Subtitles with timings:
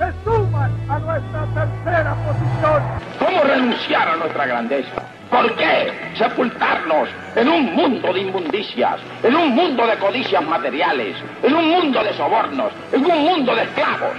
[0.00, 2.82] se suman a nuestra tercera posición.
[3.18, 5.02] ¿Cómo renunciar a nuestra grandeza?
[5.30, 11.54] ¿Por qué sepultarnos en un mundo de inmundicias, en un mundo de codicias materiales, en
[11.54, 14.16] un mundo de sobornos, en un mundo de esclavos?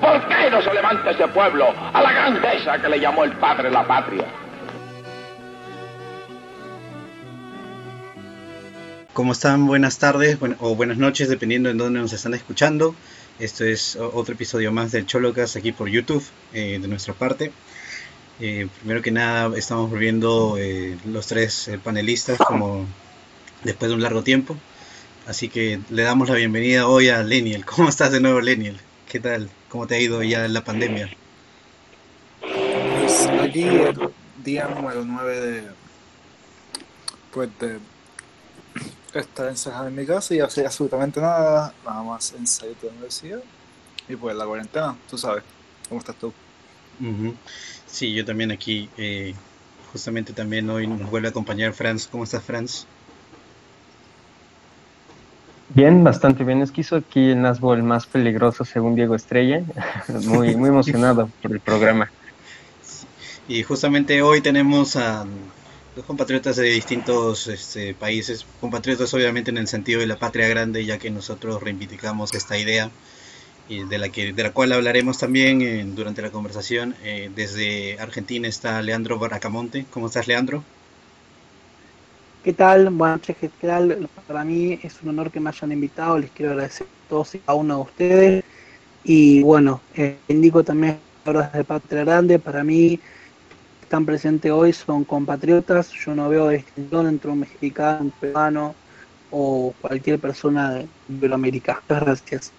[0.00, 3.70] ¿Por qué no se levanta ese pueblo a la grandeza que le llamó el padre
[3.70, 4.24] la patria?
[9.12, 9.68] ¿Cómo están?
[9.68, 12.96] Buenas tardes o buenas noches, dependiendo de dónde nos están escuchando.
[13.38, 17.50] Esto es otro episodio más del Cholocas aquí por YouTube, eh, de nuestra parte.
[18.38, 22.86] Eh, primero que nada, estamos volviendo eh, los tres panelistas como
[23.64, 24.56] después de un largo tiempo.
[25.26, 27.64] Así que le damos la bienvenida hoy a Leniel.
[27.66, 28.78] ¿Cómo estás de nuevo, Leniel?
[29.08, 29.50] ¿Qué tal?
[29.68, 31.10] ¿Cómo te ha ido ya la pandemia?
[32.40, 33.98] Pues aquí el
[34.44, 35.62] día número 9 de,
[37.32, 37.78] pues de
[39.20, 43.40] estar encerrado en mi casa y hacer absolutamente nada, nada más ensayo de la universidad
[44.08, 45.42] y pues la cuarentena, tú sabes.
[45.88, 46.32] ¿Cómo estás tú?
[47.86, 49.34] Sí, yo también aquí, eh,
[49.92, 52.06] justamente también hoy nos vuelve a acompañar Franz.
[52.06, 52.86] ¿Cómo estás, Franz?
[55.70, 56.62] Bien, bastante bien.
[56.62, 59.62] Esquizo aquí el más peligroso según Diego Estrella.
[60.26, 62.10] muy, muy emocionado por el programa.
[63.46, 65.26] Y justamente hoy tenemos a
[65.94, 70.84] dos compatriotas de distintos este, países, compatriotas obviamente en el sentido de la patria grande,
[70.84, 72.90] ya que nosotros reivindicamos esta idea
[73.68, 76.94] y de la, que, de la cual hablaremos también eh, durante la conversación.
[77.04, 79.86] Eh, desde Argentina está Leandro Baracamonte.
[79.90, 80.64] ¿Cómo estás, Leandro?
[82.42, 82.90] ¿Qué tal?
[82.90, 84.08] Buenas noches, ¿qué tal?
[84.26, 86.18] Para mí es un honor que me hayan invitado.
[86.18, 88.44] Les quiero agradecer a todos y a uno de ustedes.
[89.04, 92.38] Y bueno, eh, indico también horas de Patria Grande.
[92.38, 93.00] Para mí,
[93.94, 95.92] están presentes hoy son compatriotas.
[95.92, 98.74] Yo no veo distinción entre un mexicano, un peruano
[99.30, 101.80] o cualquier persona de Iberoamérica.
[101.88, 102.50] Gracias.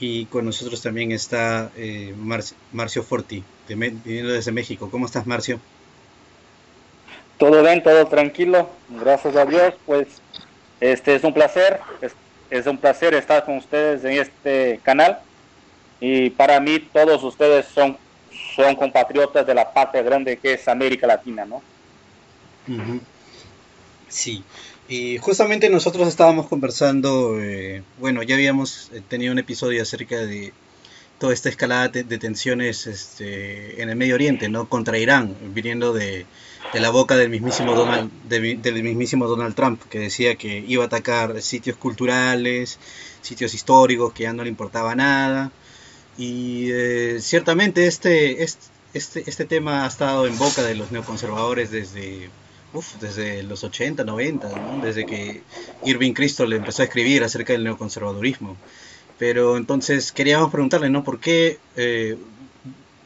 [0.00, 2.12] Y con nosotros también está eh,
[2.72, 4.88] Marcio Forti, viniendo desde México.
[4.90, 5.60] ¿Cómo estás, Marcio?
[7.38, 8.68] Todo bien, todo tranquilo.
[8.88, 9.74] Gracias a Dios.
[9.86, 10.08] Pues
[10.80, 11.78] este es un placer.
[12.50, 15.20] Es, un placer estar con ustedes en este canal.
[16.00, 17.96] Y para mí todos ustedes son,
[18.54, 21.62] son compatriotas de la patria grande que es América Latina, ¿no?
[24.08, 24.44] Sí.
[24.88, 30.52] Y justamente nosotros estábamos conversando, eh, bueno, ya habíamos eh, tenido un episodio acerca de
[31.18, 34.68] toda esta escalada de, tensiones este, en el Medio Oriente, ¿no?
[34.68, 36.26] Contra Irán, viniendo de,
[36.74, 41.40] la boca del mismísimo, Donald, del mismísimo Donald Trump, que decía que iba a atacar
[41.40, 42.78] sitios culturales,
[43.22, 45.50] sitios históricos, que ya no le importaba nada.
[46.16, 52.30] Y eh, ciertamente este, este, este tema ha estado en boca de los neoconservadores desde
[53.00, 55.42] desde los 80, 90, desde que
[55.84, 58.56] Irving Kristol empezó a escribir acerca del neoconservadurismo.
[59.18, 61.04] Pero entonces queríamos preguntarle, ¿no?
[61.04, 62.16] ¿Por qué, eh,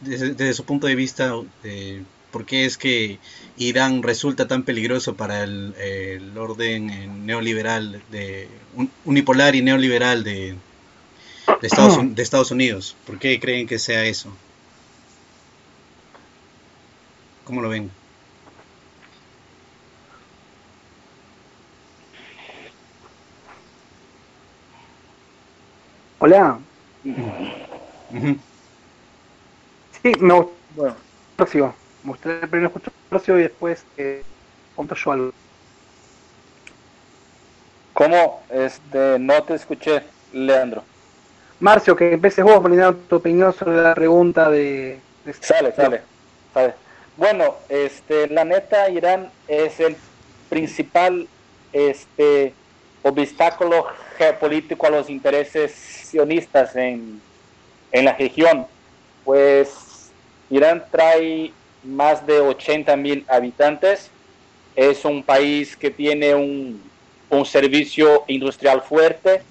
[0.00, 3.18] desde, su punto de vista, eh, por qué es que
[3.58, 8.48] Irán resulta tan peligroso para el, orden eh, neoliberal, de,
[9.04, 10.54] unipolar y neoliberal de,
[11.60, 12.97] de, Estados, de Estados Unidos?
[13.06, 14.31] ¿Por qué creen que sea eso?
[17.44, 17.91] ¿Cómo lo ven?
[26.21, 26.59] Hola.
[30.03, 30.53] Sí, me gusta.
[30.77, 30.97] Bueno,
[31.36, 31.74] próximo.
[32.03, 34.22] Me gustaría primero escuchar el próximo y después eh,
[34.77, 35.33] conto yo algo.
[37.95, 38.42] ¿Cómo?
[38.50, 40.03] Este, no te escuché,
[40.33, 40.84] Leandro.
[41.60, 44.99] Marcio, que empieces vos poniendo tu opinión sobre la pregunta de...
[45.25, 45.33] de...
[45.33, 46.03] Sale, sale,
[46.55, 46.75] sale.
[47.16, 49.97] Bueno, este, la neta, Irán es el
[50.49, 51.27] principal
[51.72, 52.55] este,
[53.03, 57.21] obstáculo geopolítico a los intereses sionistas en,
[57.93, 58.66] en la región.
[59.25, 60.10] Pues
[60.51, 61.53] Irán trae
[61.83, 64.10] más de 80 mil habitantes.
[64.77, 66.83] Es un país que tiene un,
[67.31, 69.43] un, servicio industrial fuerte,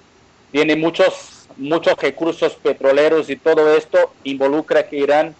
[0.50, 5.34] tiene muchos, muchos recursos petroleros y todo esto involucra que Irán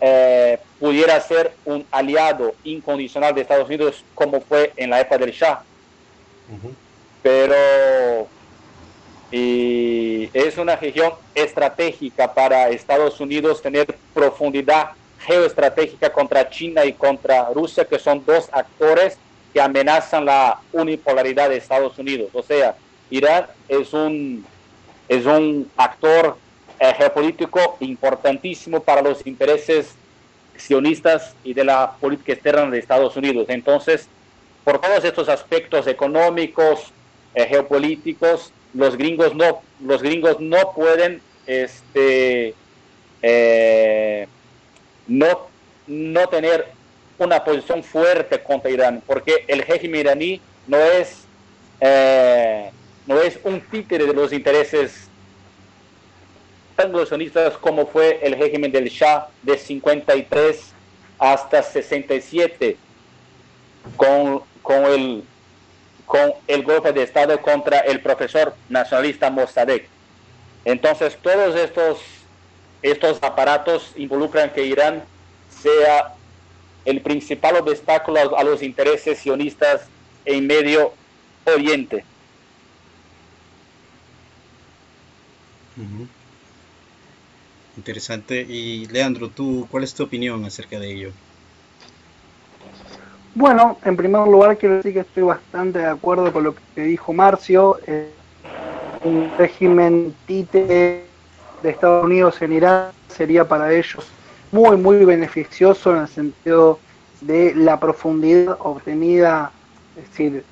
[0.00, 5.32] eh, pudiera ser un aliado incondicional de Estados Unidos como fue en la época del
[5.32, 5.62] Shah.
[7.22, 8.28] Pero
[9.32, 14.90] y es una región estratégica para Estados Unidos tener profundidad
[15.20, 19.16] geoestratégica contra China y contra Rusia, que son dos actores
[19.54, 22.28] que amenazan la unipolaridad de Estados Unidos.
[22.34, 22.76] O sea,
[23.08, 24.44] Irán es un,
[25.12, 26.36] es un actor
[26.80, 29.94] eh, geopolítico importantísimo para los intereses
[30.56, 33.46] sionistas y de la política externa de Estados Unidos.
[33.48, 34.08] Entonces,
[34.64, 36.92] por todos estos aspectos económicos,
[37.34, 42.54] eh, geopolíticos, los gringos no, los gringos no pueden este,
[43.20, 44.26] eh,
[45.08, 45.48] no,
[45.88, 46.68] no tener
[47.18, 51.26] una posición fuerte contra Irán, porque el régimen iraní no es,
[53.06, 55.08] no es un títere de los intereses
[56.76, 60.72] anglosajonistas como fue el régimen del Shah de 53
[61.18, 62.76] hasta 67
[63.96, 65.24] con, con el
[66.12, 69.86] con el golpe de Estado contra el profesor nacionalista Mossadegh.
[70.64, 72.00] Entonces, todos estos,
[72.82, 75.04] estos aparatos involucran que Irán
[75.48, 76.12] sea
[76.84, 79.86] el principal obstáculo a los intereses sionistas
[80.26, 80.92] en Medio
[81.46, 82.04] Oriente.
[87.76, 88.40] Interesante.
[88.42, 91.10] Y Leandro, ¿tú cuál es tu opinión acerca de ello?
[93.34, 97.12] Bueno, en primer lugar quiero decir que estoy bastante de acuerdo con lo que dijo
[97.14, 97.78] Marcio.
[97.86, 98.10] Eh,
[99.04, 101.04] un régimen títere
[101.62, 104.06] de Estados Unidos en Irán sería para ellos
[104.52, 106.78] muy, muy beneficioso en el sentido
[107.22, 109.50] de la profundidad obtenida,
[109.96, 110.44] es decir,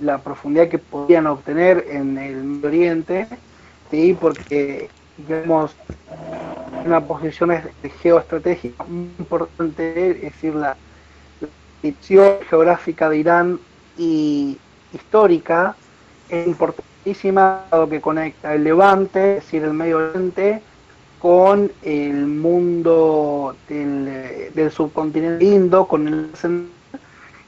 [0.00, 3.28] la profundidad que podían obtener en el Oriente,
[3.90, 4.16] ¿sí?
[4.18, 5.74] porque vemos
[6.84, 7.50] una posición
[8.02, 10.76] geoestratégica muy importante, es decir, la
[11.82, 13.60] posición geográfica de Irán
[13.96, 14.56] y
[14.92, 15.74] histórica
[16.28, 20.62] es importantísima, lo que conecta el Levante, es decir, el Medio Oriente,
[21.18, 26.68] con el mundo del, subcontinente indo, con el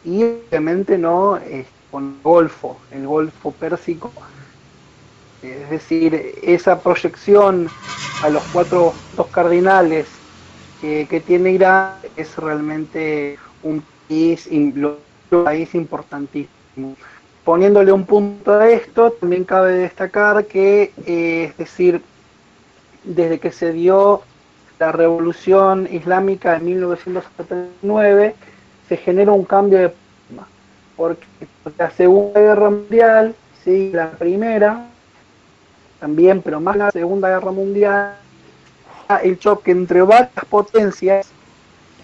[0.03, 1.39] y obviamente no
[1.91, 4.13] con el Golfo, el Golfo Pérsico.
[5.43, 7.69] Es decir, esa proyección
[8.23, 10.07] a los cuatro dos cardinales
[10.81, 14.49] que, tiene Irán es realmente un país,
[15.75, 16.97] importantísimo.
[17.45, 22.03] Poniéndole un punto a esto, también cabe destacar que, eh, es decir,
[23.05, 24.23] desde que se dio
[24.79, 28.35] la revolución islámica en 1979,
[28.89, 29.93] se genera un cambio de
[31.01, 31.25] porque
[31.79, 33.35] la Segunda Guerra Mundial,
[33.65, 34.90] sí, la Primera,
[36.01, 38.17] también, pero más la Segunda Guerra Mundial,
[39.23, 41.31] el choque entre varias potencias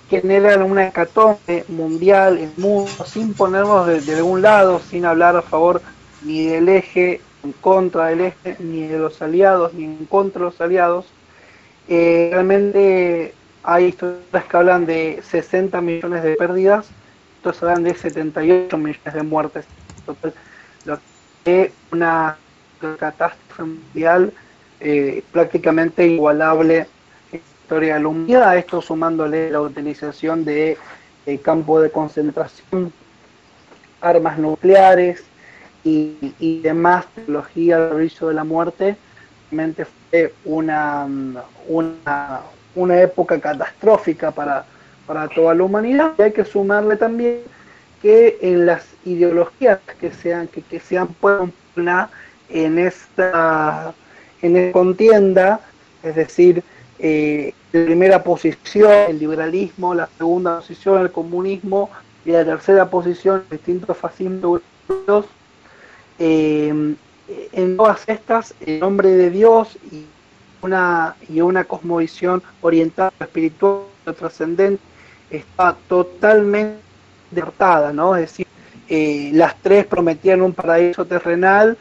[0.09, 5.83] generan una hecatombe mundial, el mundo, sin ponernos de, algún lado, sin hablar a favor
[6.23, 10.45] ni del eje en contra del eje, ni de los aliados, ni en contra de
[10.47, 11.07] los aliados.
[11.89, 16.89] Eh, realmente hay historias que hablan de 60 millones de pérdidas,
[17.41, 19.67] otros hablan de 78 millones de muertes.
[20.05, 20.35] Total,
[20.85, 20.99] lo
[21.45, 22.37] que una
[22.99, 24.33] catástrofe mundial
[24.81, 26.87] eh, prácticamente igualable
[27.33, 28.57] en la historia de la humanidad.
[28.57, 30.77] Esto sumándole la utilización de
[31.27, 32.93] eh, campos de concentración,
[34.01, 35.25] armas nucleares,
[35.87, 38.97] y, demás tecnología del servicio de la muerte,
[39.51, 41.07] realmente fue una,
[41.69, 42.41] una,
[42.75, 44.65] una época catastrófica para,
[45.07, 46.13] para toda la humanidad.
[46.19, 47.41] Y hay que sumarle también
[48.03, 51.09] que en las ideologías que sean que, que se han
[52.49, 53.95] en esta
[54.43, 55.61] en esta contienda,
[56.03, 56.63] es decir,
[56.99, 61.91] eh, la primera posición el liberalismo, la segunda posición el comunismo
[62.25, 64.63] y la tercera posición distintos fascismos
[66.19, 66.97] eh,
[67.53, 70.05] en todas estas, el nombre de Dios y
[70.63, 73.83] una, y una cosmovisión oriental, espiritual,
[74.17, 74.83] trascendente,
[75.31, 76.79] está totalmente
[77.31, 78.15] derrotada, ¿no?
[78.17, 78.47] Es decir,
[78.89, 81.77] eh, las tres prometían un paraíso terrenal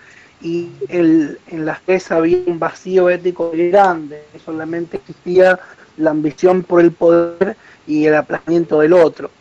[0.46, 5.60] y el, en las tres había un vacío ético grande, solamente existía
[5.98, 9.32] la ambición por el poder y el aplazamiento del otro.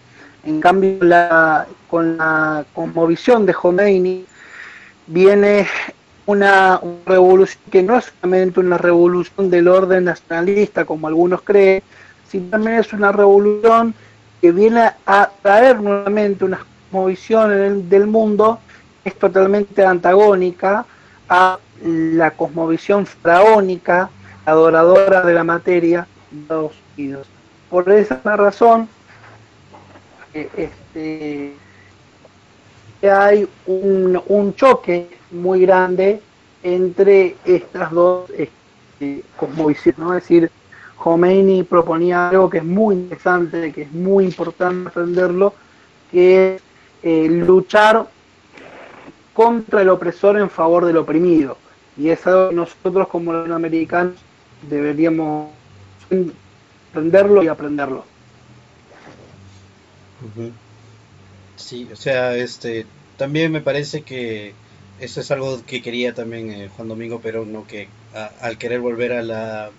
[0.44, 4.24] En cambio, la, con la cosmovisión de Khomeini,
[5.06, 5.66] viene
[6.24, 11.82] una, revolución que no es solamente una revolución del orden nacionalista, como algunos creen,
[12.26, 13.94] sino también es una revolución
[14.40, 18.58] que viene a traer nuevamente una cosmovisión del mundo
[19.02, 20.86] que es totalmente antagónica
[21.28, 24.10] a la cosmovisión faraónica,
[24.44, 27.18] adoradora de la materia de
[27.70, 28.88] por esa razón
[30.32, 31.54] eh, este,
[33.08, 36.20] hay un, un, choque muy grande
[36.62, 40.14] entre estas dos este, cosmovisiones, ¿no?
[40.14, 40.50] Es decir,
[40.96, 45.54] Khomeini proponía algo que es muy interesante, que es muy importante aprenderlo,
[46.10, 46.62] que es
[47.02, 48.06] eh, luchar
[49.34, 51.58] contra el opresor en favor del oprimido.
[51.96, 54.14] Y es algo que nosotros como latinoamericanos
[54.68, 55.50] deberíamos
[56.90, 58.04] aprenderlo y aprenderlo.
[61.56, 62.86] Sí, o sea, este,
[63.16, 64.54] también me parece que
[65.00, 67.66] eso es algo que quería también eh, Juan Domingo Perón, ¿no?
[67.66, 67.88] que
[68.40, 69.70] al querer volver a la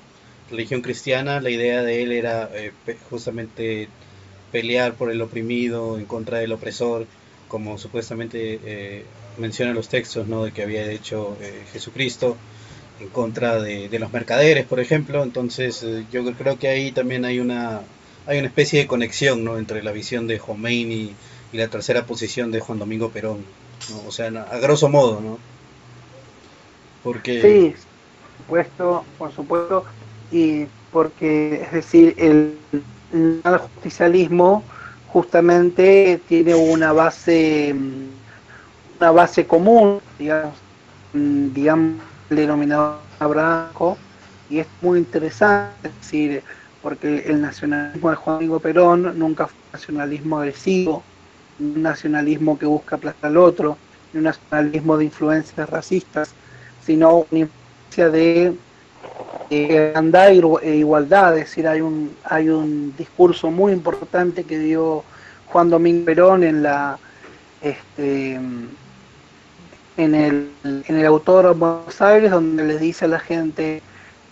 [0.51, 2.71] religión cristiana, la idea de él era eh,
[3.09, 3.87] justamente
[4.51, 7.07] pelear por el oprimido, en contra del opresor,
[7.47, 9.05] como supuestamente eh,
[9.37, 10.43] mencionan los textos ¿no?
[10.43, 12.37] de que había hecho eh, Jesucristo,
[12.99, 15.23] en contra de, los mercaderes, por ejemplo.
[15.23, 17.81] Entonces eh, yo creo que ahí también hay una,
[18.27, 19.57] hay una especie de conexión ¿no?
[19.57, 21.13] entre la visión de Khomeini
[21.51, 23.45] y la tercera posición de Juan Domingo Perón.
[24.07, 25.37] O sea, a grosso modo, ¿no?
[27.03, 27.41] Porque...
[27.41, 27.75] Sí,
[28.47, 29.85] por supuesto, por supuesto,
[30.31, 32.57] y porque, es decir, el,
[33.13, 34.63] el justicialismo
[35.07, 37.75] justamente tiene una base
[38.99, 40.53] una base común digamos
[41.13, 42.99] digamos el denominador
[44.49, 46.43] y es muy interesante es decir
[46.81, 51.03] porque el nacionalismo de Juan Diego Perón nunca fue un nacionalismo agresivo
[51.59, 53.77] un nacionalismo que busca aplastar al otro
[54.13, 56.33] ni un nacionalismo de influencias racistas
[56.85, 58.55] sino una influencia de
[59.49, 65.03] hermandad e igualdad, es decir, hay un, hay un discurso muy importante que dio
[65.47, 66.97] Juan Domingo Perón en la
[67.61, 68.39] este,
[69.97, 73.81] en el, en el autor Buenos Aires, donde les dice a la gente,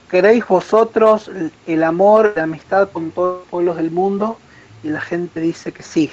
[0.09, 1.31] ¿queréis vosotros
[1.65, 4.37] el amor, la amistad con todos los pueblos del mundo?
[4.83, 6.11] Y la gente dice que sí.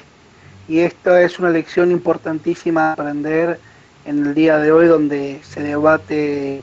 [0.69, 3.59] Y esta es una lección importantísima a aprender
[4.05, 6.63] en el día de hoy, donde se debate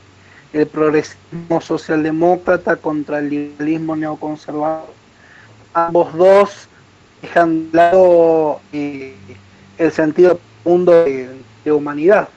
[0.52, 4.88] el progresismo socialdemócrata contra el liberalismo neoconservador.
[5.74, 6.68] Ambos dos
[7.22, 9.14] dejan de lado eh,
[9.76, 11.28] el sentido profundo de,
[11.70, 12.30] humanidad.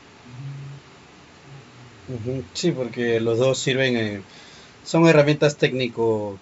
[2.53, 4.21] Sí, porque los dos sirven, eh,
[4.83, 6.39] son herramientas técnico,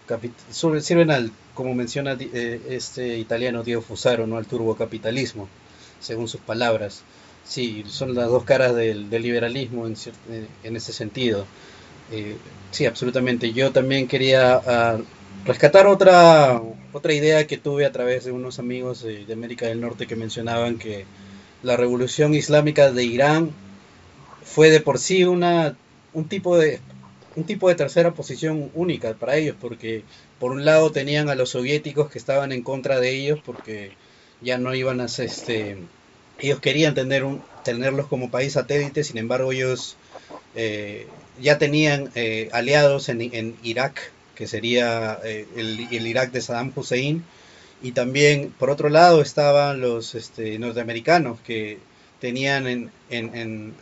[0.82, 4.38] sirven al, como menciona eh, este italiano Diego Fusaro, ¿no?
[4.38, 5.48] al turbocapitalismo,
[6.00, 7.04] según sus palabras.
[7.44, 9.94] Sí, son las dos caras del, liberalismo en,
[10.30, 11.46] eh, en, ese sentido.
[12.12, 12.36] Eh,
[12.72, 13.52] sí, absolutamente.
[13.54, 14.98] Yo también quería ah,
[15.46, 16.62] rescatar otra,
[16.94, 20.78] otra idea que tuve a través de unos amigos de, América del Norte que mencionaban
[20.78, 21.06] que
[21.64, 23.52] la revolución islámica de Irán
[24.50, 25.78] fue de por sí una,
[26.14, 26.80] un, tipo de,
[27.36, 30.04] un tipo de tercera posición única para ellos, porque
[30.40, 33.92] por un lado tenían a los soviéticos que estaban en contra de ellos porque
[34.42, 35.78] ya no iban a este
[36.40, 39.98] ellos querían tener un, tenerlos como país satélite, sin embargo ellos
[40.56, 41.08] eh,
[41.42, 47.24] ya tenían eh, aliados en, en, Irak, que sería eh, el, Irak de Saddam Hussein,
[47.82, 51.78] y también por otro lado estaban los este, norteamericanos que
[52.20, 53.74] tenían, en, en,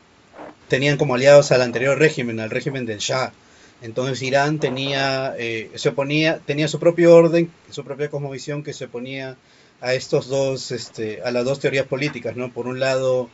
[0.68, 3.32] tenían como aliados al anterior régimen, al régimen del Shah.
[3.82, 5.36] Entonces Irán tenía,
[5.76, 9.38] se oponía, tenía su propio orden, su propia cosmovisión que se oponía
[9.82, 12.52] a estos dos, este, a las dos teorías políticas, ¿no?
[12.52, 13.30] Por un lado,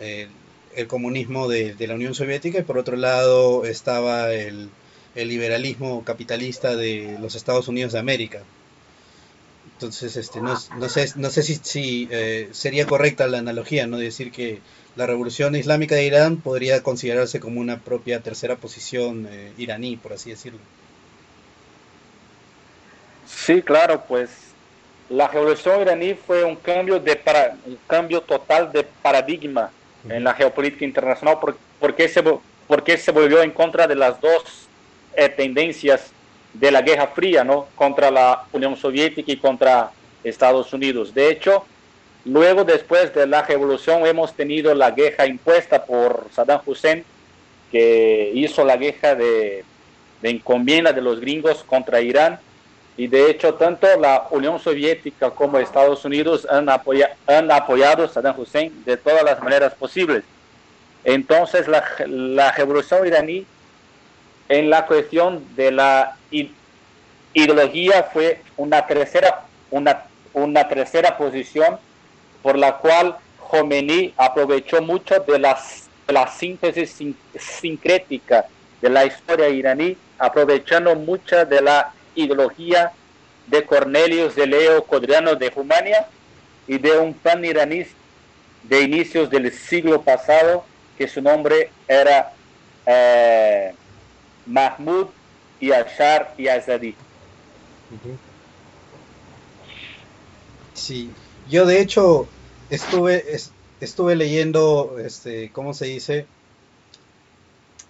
[0.00, 0.28] eh,
[0.76, 4.70] el comunismo de, la Unión Soviética y por otro lado estaba el,
[5.16, 8.42] liberalismo capitalista de los Estados Unidos de América.
[9.74, 13.98] Entonces, este, no, no sé, no sé si, eh, sería correcta la analogía, ¿no?
[13.98, 14.60] De decir que
[14.98, 20.12] la revolución islámica de Irán podría considerarse como una propia tercera posición eh, iraní, por
[20.12, 20.58] así decirlo.
[23.24, 24.28] Sí, claro, pues
[25.08, 29.70] la revolución iraní fue un cambio, de para, un cambio total de paradigma
[30.08, 31.38] en la geopolítica internacional
[31.78, 32.20] porque se,
[32.66, 34.66] porque se volvió en contra de las dos
[35.14, 36.10] eh, tendencias
[36.52, 37.68] de la Guerra Fría, ¿no?
[37.76, 39.92] contra la Unión Soviética y contra
[40.24, 41.14] Estados Unidos.
[41.14, 41.64] De hecho,
[42.28, 47.04] luego después de la revolución hemos tenido la guerra impuesta por Saddam Hussein,
[47.70, 49.64] que hizo la guerra de,
[50.22, 52.38] de encomienda de los gringos contra Irán
[52.98, 58.40] y de hecho, tanto la Unión Soviética como Estados Unidos han, han apoyado a Saddam
[58.40, 60.24] Hussein de todas las maneras posibles.
[61.04, 63.46] Entonces, la, la revolución iraní
[64.48, 66.16] en la cuestión de la
[67.32, 71.78] ideología fue una tercera, una, una tercera posición
[72.42, 76.96] por la cual Khomeini aprovechó mucho de, las, de la síntesis
[77.38, 78.46] sincrética
[78.80, 82.92] de la historia iraní, aprovechando mucha de la ideología
[83.46, 86.06] de Cornelius de Leo Codriano de Rumania
[86.66, 87.86] y de un pan iraní
[88.62, 90.64] de inicios del siglo pasado
[90.96, 92.32] que su nombre era
[92.84, 93.72] eh,
[94.46, 95.08] Mahmoud
[95.60, 96.94] Yashar Yazadi.
[100.74, 101.10] Sí,
[101.48, 102.28] yo de hecho
[102.70, 103.24] estuve,
[103.80, 106.26] estuve leyendo, este, ¿cómo se dice?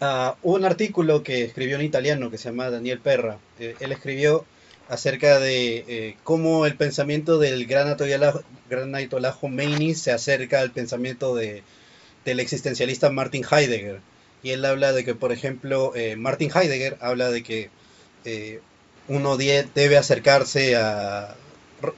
[0.00, 3.38] Uh, un artículo que escribió en italiano que se llama Daniel Perra.
[3.58, 4.44] Eh, él escribió
[4.88, 8.92] acerca de eh, cómo el pensamiento del gran Ayatollah, gran
[9.40, 11.64] Khomeini se acerca al pensamiento de,
[12.24, 14.00] del existencialista Martin Heidegger.
[14.42, 17.70] Y él habla de que, por ejemplo, eh, Martin Heidegger habla de que
[19.08, 21.34] uno debe acercarse a,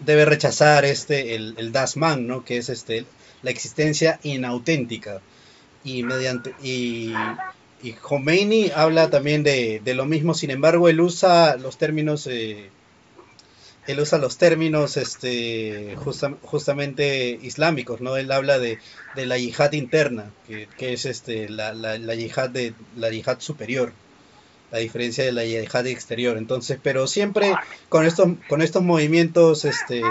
[0.00, 2.44] debe rechazar este, el, el Das ¿no?
[2.44, 3.04] que es este,
[3.42, 5.20] la existencia inauténtica.
[5.82, 7.14] Y mediante, y
[7.82, 12.68] y Khomeini habla también de, lo mismo, sin embargo, él usa los términos, eh,
[13.86, 15.96] él usa los términos este,
[16.42, 18.16] justamente islámicos, ¿no?
[18.16, 18.78] Él habla de,
[19.16, 23.92] la yihad interna, que, es este, la, la, yihad de, la yihad superior,
[24.70, 26.36] la diferencia de la yihad exterior.
[26.36, 27.54] Entonces, pero siempre
[27.88, 30.02] con estos, con estos movimientos, este,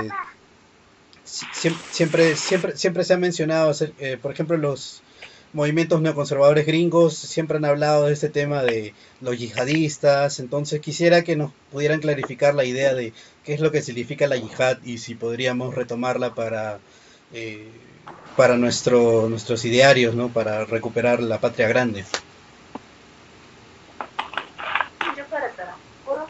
[1.24, 5.01] siempre, siempre, siempre se ha mencionado, eh, por ejemplo, los
[5.54, 11.36] movimientos neoconservadores gringos siempre han hablado de este tema de los yihadistas, entonces quisiera que
[11.36, 13.13] nos pudieran clarificar la idea de
[13.44, 16.80] qué es lo que significa la yihad y si podríamos retomarla para,
[17.34, 17.68] eh,
[18.38, 20.30] para nuestro, nuestros idearios, ¿no?
[20.30, 22.06] para recuperar la patria grande.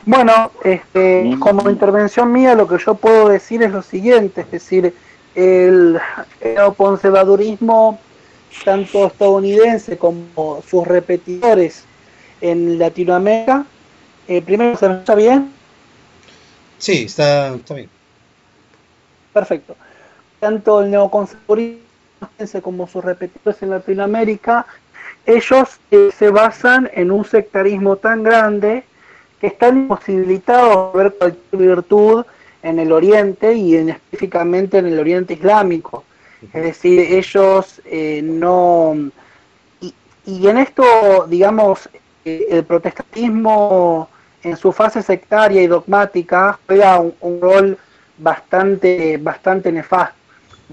[0.10, 4.92] Bueno, este, como intervención mía lo que yo puedo decir es lo siguiente, es decir,
[5.36, 6.00] el,
[6.42, 8.00] el conservadurismo
[8.66, 11.84] tanto estadounidense como sus repetidores
[12.42, 13.68] en Latinoamérica.
[14.28, 15.54] Eh, primero, ¿se está bien?
[16.80, 17.90] Sí, está, está bien.
[19.32, 19.76] Perfecto.
[20.40, 21.84] Tanto el neoconservadurismo
[22.64, 24.66] como sus repetidores en Latinoamérica,
[25.28, 28.86] ellos eh, se basan en un sectarismo tan grande
[29.40, 32.26] que están imposibilitados de ver cualquier virtud
[32.62, 36.04] en el Oriente y en, específicamente en el Oriente Islámico.
[36.54, 39.12] Es decir, ellos eh, no...
[40.26, 41.90] Y, en esto, digamos,
[42.24, 44.10] eh, el protestantismo
[44.44, 47.78] en su fase sectaria y dogmática juega un, rol
[48.18, 50.16] bastante, bastante nefasto.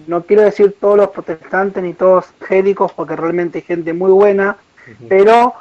[0.07, 4.59] No quiero decir todos los protestantes ni todos gélicos, porque realmente hay gente muy buena,
[5.09, 5.55] pero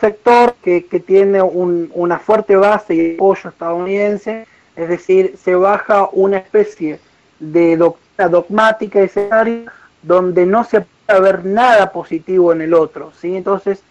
[0.00, 6.38] sector que, tiene un, una fuerte base y apoyo estadounidense, es decir, se baja una
[6.38, 7.00] especie
[7.38, 9.70] de doctrina dogmática y escenario
[10.02, 13.36] donde no se puede ver nada positivo en el otro, ¿sí?
[13.36, 13.82] Entonces,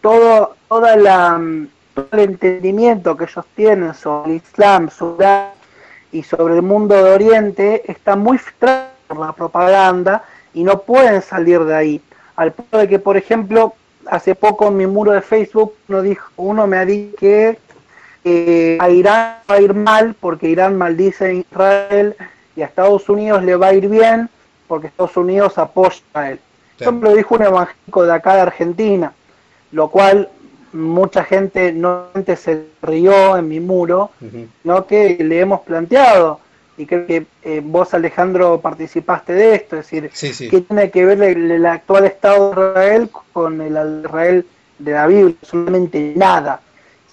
[0.00, 5.26] todo, toda la, el entendimiento que ellos tienen sobre el Islam, sobre
[6.14, 10.22] y sobre el mundo de Oriente está muy filtrado por la propaganda
[10.54, 12.00] y no pueden salir de ahí.
[12.36, 13.74] Al punto de que, por ejemplo,
[14.10, 17.58] hace poco en mi muro de Facebook uno, dijo, uno me ha dicho que
[18.24, 22.16] eh, a Irán va a ir mal porque Irán maldice a Israel
[22.56, 24.28] y a Estados Unidos le va a ir bien
[24.66, 26.40] porque Estados Unidos apoya a él.
[26.78, 29.12] Eso me lo dijo un evangélico de acá de Argentina,
[29.70, 30.28] lo cual
[30.72, 34.10] mucha gente no se rió en mi muro,
[34.64, 36.40] no que le hemos planteado,
[36.76, 41.22] y creo que eh, vos Alejandro participaste de esto, es decir, ¿qué tiene que ver
[41.22, 44.46] el, actual Estado de Israel con el Israel
[44.78, 45.36] de la Biblia?
[45.42, 46.60] Solamente nada.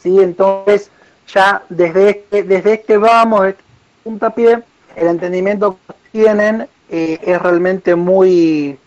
[0.01, 0.19] ¿sí?
[0.19, 0.89] Entonces,
[1.27, 3.63] ya desde este, desde este vamos, este
[4.03, 4.63] puntapié,
[4.95, 8.77] el entendimiento que tienen eh, es realmente muy,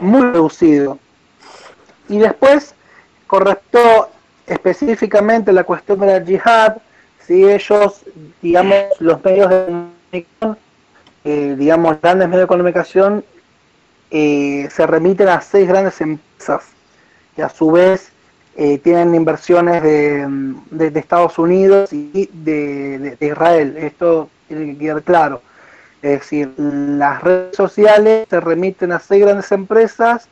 [0.00, 0.98] muy reducido.
[2.08, 2.74] Y después,
[3.26, 4.10] con respecto
[4.46, 6.76] específicamente a la cuestión de la yihad,
[7.26, 8.02] si ellos,
[8.40, 10.58] digamos, los medios de comunicación,
[11.24, 13.24] eh, digamos, grandes medios de comunicación,
[14.10, 16.64] eh, se remiten a seis grandes empresas
[17.34, 18.12] que a su vez
[18.82, 20.26] tienen inversiones de,
[20.70, 23.76] de, Estados Unidos y de, de Israel.
[23.76, 25.42] Esto tiene que quedar claro.
[26.00, 30.28] Es decir, las redes sociales se remiten a seis grandes empresas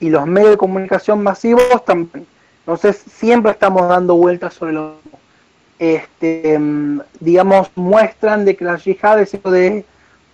[0.00, 2.26] y los medios de comunicación masivos también.
[2.60, 4.96] Entonces, siempre estamos dando vueltas sobre lo
[5.78, 6.58] este,
[7.20, 9.84] digamos, muestran de que la yihad es de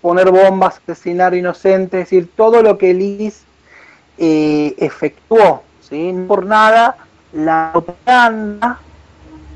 [0.00, 3.44] poner bombas, asesinar inocentes, es decir, todo lo que el ISIS
[4.18, 6.12] eh, efectuó, ¿sí?
[6.12, 6.96] no por nada,
[7.33, 8.78] la propaganda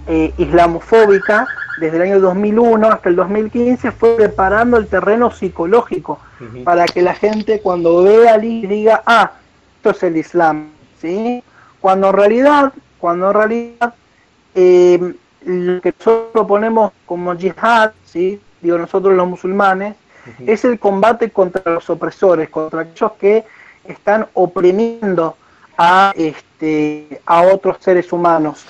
[0.07, 1.46] eh, islamofóbica
[1.79, 6.18] desde el año 2001 hasta el 2015 fue preparando el terreno psicológico
[6.64, 9.33] para que la gente cuando vea al ISIS diga, ah,
[9.77, 10.70] esto es el Islam,
[11.01, 11.42] ¿sí?
[11.81, 13.94] Cuando en realidad, cuando en realidad
[14.55, 18.40] eh, lo que nosotros proponemos como yihad, ¿sí?
[18.61, 19.96] digo nosotros los musulmanes,
[20.46, 23.44] es el combate contra los opresores, contra aquellos que
[23.85, 25.37] están oprimiendo
[25.77, 28.66] a, este, a otros seres humanos.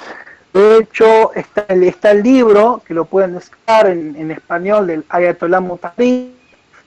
[0.52, 5.04] De hecho, está el, está el libro, que lo pueden descargar en, en español, del
[5.08, 6.34] Ayatollah Mutahari,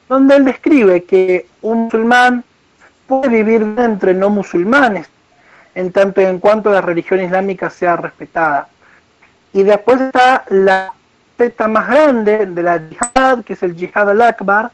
[0.07, 2.43] donde él describe que un musulmán
[3.07, 5.09] puede vivir entre no musulmanes,
[5.75, 8.67] en tanto en cuanto la religión islámica sea respetada.
[9.53, 10.93] Y después está la
[11.37, 14.71] secta más grande de la yihad, que es el yihad al-akbar,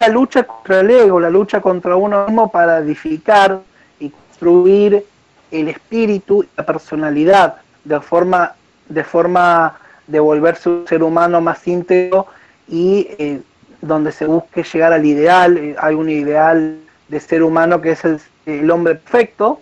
[0.00, 3.60] la lucha contra el ego, la lucha contra uno mismo para edificar
[4.00, 5.04] y construir
[5.50, 8.54] el espíritu y la personalidad de forma
[8.88, 12.26] de forma de volverse un ser humano más íntegro
[12.68, 13.40] y eh,
[13.80, 18.04] donde se busque llegar al ideal, eh, hay un ideal de ser humano que es
[18.04, 19.60] el, el hombre perfecto,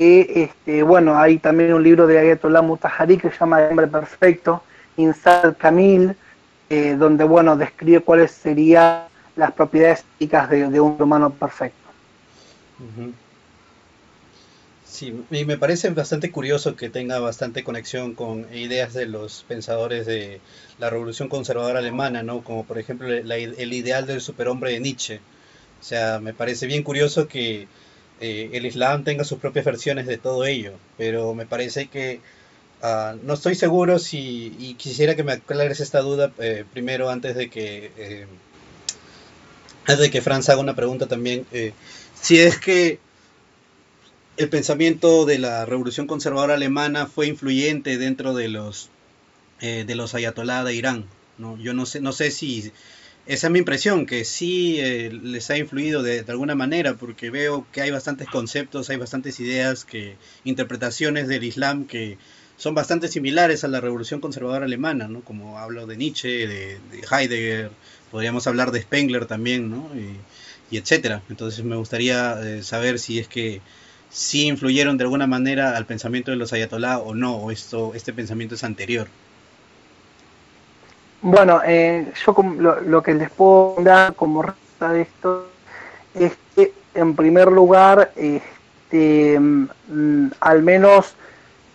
[0.00, 3.86] que este, bueno, hay también un libro de Ayatollah Mutahari que se llama El hombre
[3.86, 4.62] perfecto,
[4.96, 6.16] Insad Kamil,
[6.70, 9.02] eh, donde bueno, describe cuáles serían
[9.36, 11.76] las propiedades éticas de, un humano perfecto.
[14.86, 20.40] Sí, me parece bastante curioso que tenga bastante conexión con ideas de los pensadores de
[20.78, 22.42] la revolución conservadora alemana, ¿no?
[22.42, 25.20] Como por ejemplo el ideal del superhombre de Nietzsche.
[25.78, 27.68] O sea, me parece bien curioso que
[28.20, 32.20] eh, el Islam tenga sus propias versiones de todo ello, pero me parece que
[32.82, 37.34] ah, no estoy seguro si, y quisiera que me aclares esta duda eh, primero antes
[37.34, 38.26] de que eh,
[39.86, 41.46] antes de que Franz haga una pregunta también.
[42.14, 42.98] si es que
[44.36, 48.90] el pensamiento de la revolución conservadora alemana fue influyente dentro de los
[49.60, 51.06] de los ayatolá de Irán,
[51.36, 51.58] ¿no?
[51.58, 52.72] Yo no sé, no sé si
[53.32, 57.64] esa es mi impresión, que sí eh, les ha influido de, alguna manera, porque veo
[57.72, 62.18] que hay bastantes conceptos, hay bastantes ideas, que interpretaciones del Islam que
[62.56, 65.20] son bastante similares a la revolución conservadora alemana, ¿no?
[65.20, 67.70] Como hablo de Nietzsche, de, de Heidegger,
[68.10, 69.90] podríamos hablar de Spengler también, ¿no?
[69.94, 70.16] Y,
[70.74, 71.22] y etcétera.
[71.30, 73.60] Entonces me gustaría eh, saber si es que
[74.10, 78.12] sí influyeron de alguna manera al pensamiento de los ayatolá o no, o esto, este
[78.12, 79.08] pensamiento es anterior.
[81.22, 85.46] Bueno, eh, yo lo, lo que les puedo dar como respuesta de esto
[86.14, 91.14] es que, en primer lugar, este, mm, al menos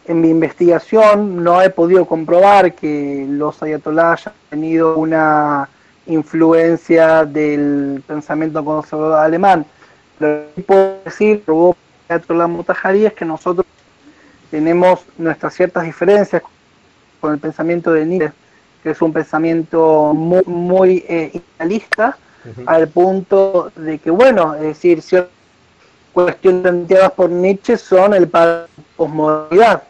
[0.06, 5.70] en mi investigación no he podido comprobar que los ayatolás hayan tenido una
[6.08, 9.66] influencia del pensamiento conservador alemán.
[10.20, 11.76] Lo que puedo decir, probó
[12.10, 13.68] Ayatollah Mutahari, es que nosotros
[14.50, 16.42] tenemos nuestras ciertas diferencias
[17.20, 18.45] con el pensamiento de Nietzsche
[18.86, 22.16] que es un pensamiento muy, muy eh, idealista,
[22.68, 25.32] al punto de que, bueno, es decir, ciertas
[26.14, 29.82] cuestiones planteadas por Nietzsche son el para la posmodernidad.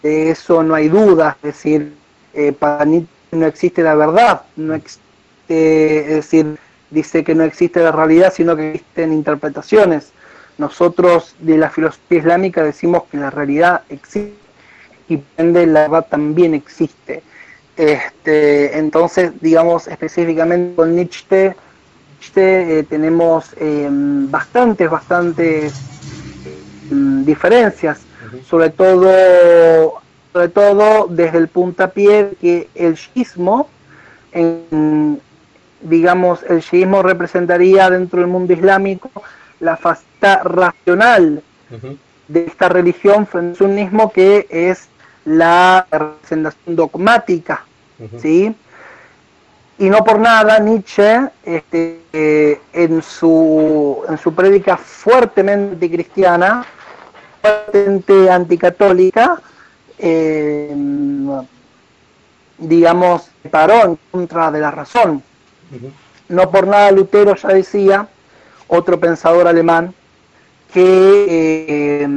[0.00, 1.92] De eso no hay duda, es decir,
[2.32, 6.56] eh, para Nietzsche no existe la verdad, no existe, es decir,
[6.88, 10.12] dice que no existe la realidad, sino que existen interpretaciones.
[10.56, 14.34] Nosotros de la filosofía islámica decimos que la realidad existe
[15.08, 17.24] y por ende la verdad también existe.
[17.80, 21.56] Este, entonces, digamos, específicamente con Nietzsche,
[22.20, 25.72] Nietzsche, eh, tenemos eh, bastantes, bastantes
[26.90, 28.02] mm, diferencias,
[28.46, 29.94] sobre todo,
[30.30, 33.70] sobre todo desde el puntapié que el shiismo,
[34.32, 35.18] en,
[35.80, 39.10] digamos, el shiismo representaría dentro del mundo islámico
[39.58, 41.42] la faceta racional
[42.28, 44.90] de esta religión frente al sunismo que es
[45.24, 47.64] la representación dogmática,
[48.20, 48.54] ¿sí?
[49.78, 56.66] Y no por nada Nietzsche, este, eh, en su en su prédica fuertemente anticristiana,
[57.40, 59.40] fuertemente anticatólica,
[59.98, 60.74] eh,
[62.58, 65.22] digamos, paró en contra de la razón.
[66.28, 68.06] No por nada Lutero ya decía,
[68.68, 69.94] otro pensador alemán,
[70.72, 72.08] que eh,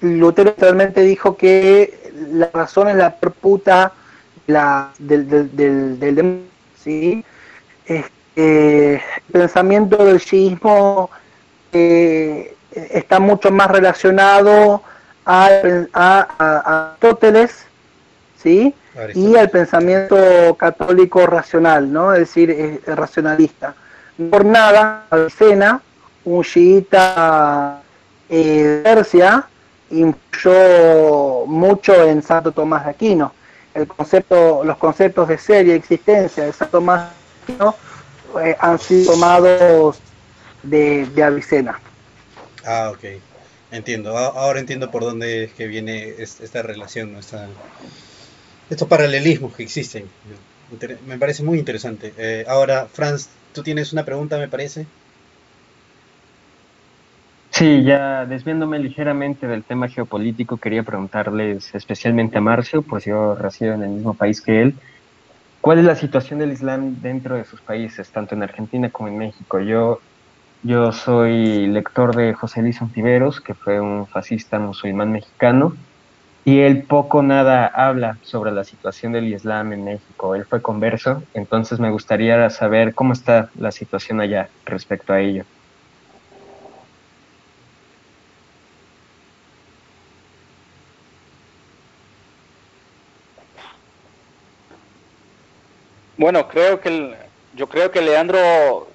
[0.00, 3.92] Lutero realmente dijo que la razón es la perputa
[4.46, 6.42] la, del, del, del, del demonio,
[6.82, 7.24] ¿sí?
[7.86, 9.00] Este, el
[9.32, 11.10] pensamiento del shiismo
[11.72, 14.82] eh, está mucho más relacionado
[15.24, 15.48] a,
[15.92, 17.66] a, a Aristóteles,
[18.36, 18.74] ¿sí?
[19.14, 22.12] y al pensamiento católico racional, ¿no?
[22.12, 23.74] es decir, eh, racionalista.
[24.30, 25.80] Por nada, Avicena,
[26.24, 27.82] un chiita
[28.28, 29.46] eh, de Persia,
[29.90, 33.32] influyó mucho en Santo Tomás de Aquino.
[33.76, 36.82] El concepto, los conceptos de ser y existencia de Santo
[38.42, 40.00] eh, han sido tomados
[40.62, 41.78] de, de Avicena.
[42.64, 43.04] Ah, ok.
[43.72, 44.16] Entiendo.
[44.16, 47.18] Ahora entiendo por dónde es que viene es- esta relación, ¿no?
[47.20, 47.48] Esta-
[48.70, 50.04] estos paralelismos que existen.
[51.06, 52.12] me parece muy interesante.
[52.18, 54.86] Eh, ahora, Franz, tú tienes una pregunta, me parece.
[57.56, 63.72] Sí, ya desviándome ligeramente del tema geopolítico, quería preguntarles especialmente a Marcio, pues yo resido
[63.72, 64.74] en el mismo país que él.
[65.62, 69.16] ¿Cuál es la situación del Islam dentro de sus países, tanto en Argentina como en
[69.16, 69.58] México?
[69.58, 70.00] Yo,
[70.64, 75.74] yo soy lector de José Luis Ontiveros, que fue un fascista musulmán mexicano,
[76.44, 80.34] y él poco nada habla sobre la situación del Islam en México.
[80.34, 85.46] Él fue converso, entonces me gustaría saber cómo está la situación allá respecto a ello.
[96.16, 97.14] Bueno, creo que
[97.54, 98.88] yo creo que Leandro,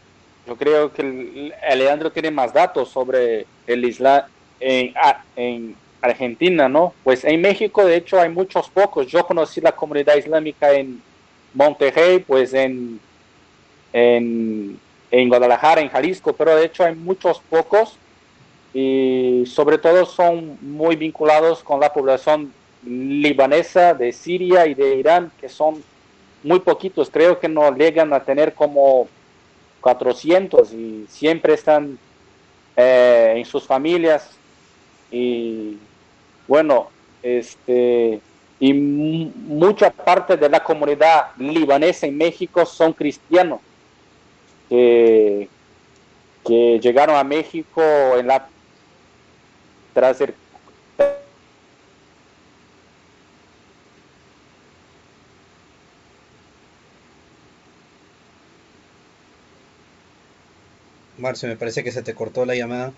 [0.48, 4.24] yo creo que el, Leandro tiene más datos sobre el Islam
[4.60, 4.94] en,
[5.36, 6.94] en Argentina, ¿no?
[7.04, 9.08] Pues en México, de hecho, hay muchos pocos.
[9.08, 11.02] Yo conocí la comunidad islámica en
[11.54, 13.00] Monterrey, pues en,
[13.94, 14.80] en,
[15.12, 17.98] en Guadalajara, en Jalisco, pero de hecho hay muchos pocos
[18.74, 22.54] y sobre todo son muy vinculados con la población
[22.84, 25.84] libanesa de Siria y de Irán, que son
[26.44, 29.08] muy poquitos, creo que no llegan a tener como
[29.82, 31.98] 400 y siempre están
[32.76, 34.30] eh, en sus familias.
[35.12, 35.78] Y
[36.48, 36.90] bueno,
[37.22, 38.22] este
[38.60, 43.60] y mucha parte de la comunidad libanesa en México son cristianos
[44.70, 45.50] que,
[46.46, 47.82] que llegaron a México
[48.18, 48.48] en la
[49.94, 50.36] tras el
[61.22, 62.94] Marcio, me parece que se te cortó la llamada.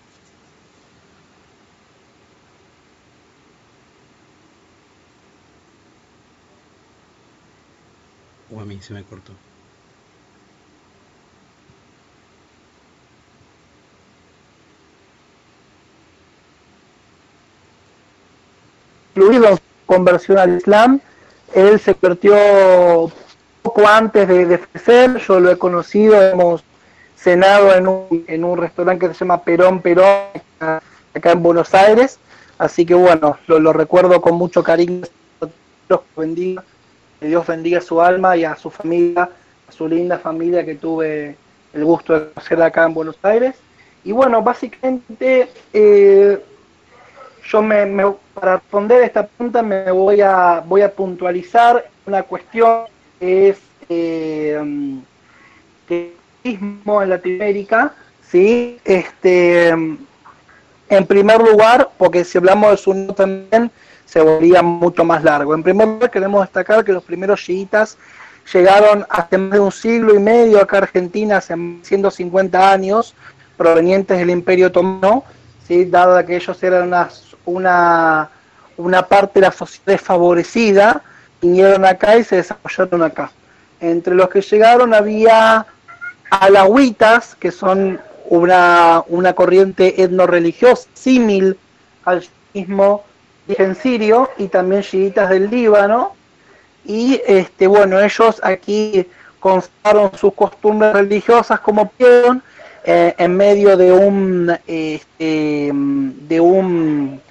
[8.55, 9.33] O a mí se me cortó.
[19.15, 20.99] Incluido conversión al Islam,
[21.53, 23.11] él se convirtió
[23.61, 26.63] poco antes de, de crecer, yo lo he conocido, hemos
[27.23, 30.27] cenado en un, en un restaurante que se llama Perón Perón,
[30.59, 32.19] acá en Buenos Aires.
[32.57, 35.05] Así que bueno, lo, recuerdo con mucho cariño.
[35.87, 36.63] Dios bendiga,
[37.19, 39.29] que Dios bendiga su alma y a su familia,
[39.67, 41.37] a su linda familia que tuve
[41.73, 43.55] el gusto de conocer acá en Buenos Aires.
[44.03, 46.43] Y bueno, básicamente eh,
[47.45, 47.85] yo me,
[48.33, 52.83] para responder esta pregunta me voy a voy a puntualizar una cuestión
[53.19, 54.61] que es eh,
[55.87, 57.93] que en Latinoamérica,
[58.29, 58.79] ¿sí?
[58.83, 63.71] Este, en primer lugar, porque si hablamos de sunno también,
[64.05, 65.55] se volvía mucho más largo.
[65.55, 67.97] En primer lugar, queremos destacar que los primeros chiitas
[68.53, 73.15] llegaron hace más de un siglo y medio acá a Argentina, hace 150 años,
[73.57, 75.23] provenientes del Imperio Otomano,
[75.67, 75.85] ¿sí?
[75.85, 77.09] dado que ellos eran una,
[77.45, 78.29] una,
[78.77, 81.01] una parte de la sociedad desfavorecida,
[81.41, 83.31] vinieron acá y se desarrollaron acá.
[83.79, 85.65] Entre los que llegaron había
[86.41, 91.57] alawitas, que son una, una corriente etno-religiosa símil
[92.05, 93.03] al mismo
[93.47, 96.13] en sirio, y también chiitas del Líbano.
[96.85, 99.07] Y este, bueno, ellos aquí
[99.39, 102.41] constaron sus costumbres religiosas como pudieron,
[102.85, 107.21] eh, en medio de un, este, de un,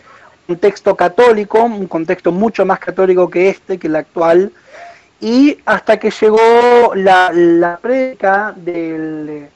[0.49, 4.53] un texto católico, un contexto mucho más católico que este, que el actual,
[5.23, 9.49] y hasta que llegó la, la predica del,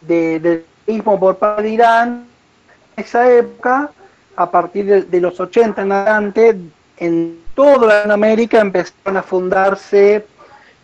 [0.00, 2.26] del mismo por parte de Irán,
[2.96, 3.90] en esa época,
[4.36, 6.56] a partir de, los 80 en adelante,
[6.98, 10.24] en toda Latinoamérica empezaron a fundarse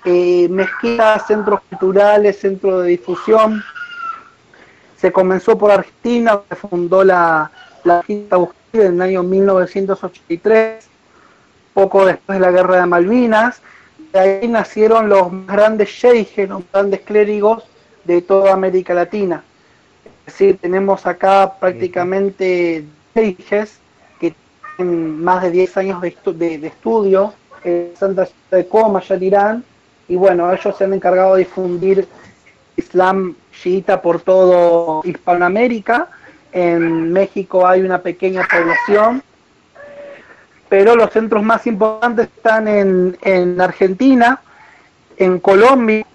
[0.04, 3.62] eh, mezquitas, centros culturales, centros de difusión.
[4.96, 7.48] Se comenzó por Argentina, se fundó la,
[7.84, 8.38] la Quinta
[8.72, 10.88] en el año 1983,
[11.72, 13.62] poco después de la Guerra de Malvinas,
[14.18, 17.64] ahí nacieron los más grandes sheikhs, los grandes clérigos
[18.04, 19.42] de toda América Latina.
[20.26, 23.78] Es decir, tenemos acá prácticamente sheikhs
[24.18, 24.34] que
[24.76, 27.32] tienen más de 10 años de, estudio
[27.64, 29.64] en Santa de Coma, allá Irán,
[30.08, 32.06] y bueno, ellos se han encargado de difundir
[32.76, 36.08] Islam chiita por todo Hispanoamérica.
[36.52, 39.22] En México hay una pequeña población
[40.68, 44.40] pero los centros más importantes están en, en Argentina,
[45.16, 46.06] en Colombia,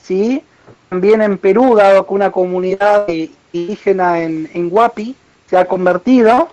[0.00, 0.42] ¿sí?
[0.88, 5.16] también en Perú, dado que una comunidad indígena en, en Guapi
[5.48, 6.48] se ha convertido,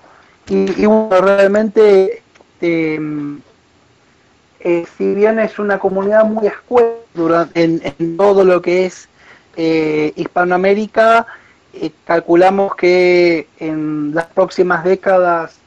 [0.47, 0.65] y,
[1.11, 2.23] realmente,
[2.59, 2.99] este,
[4.61, 9.09] eh, si bien es una comunidad muy escuela, durante, en, todo lo que es
[9.55, 11.27] eh, Hispanoamérica,
[11.73, 15.59] eh, calculamos que en las próximas décadas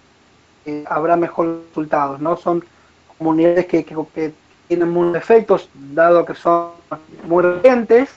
[0.67, 2.37] eh, habrá mejores resultados, ¿no?
[2.37, 2.65] Son
[3.19, 4.33] comunidades que, que,
[4.69, 6.71] tienen muchos efectos, dado que son
[7.25, 8.09] muy recientes,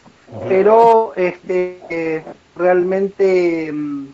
[0.48, 2.24] pero este,
[2.56, 4.06] realmente mm,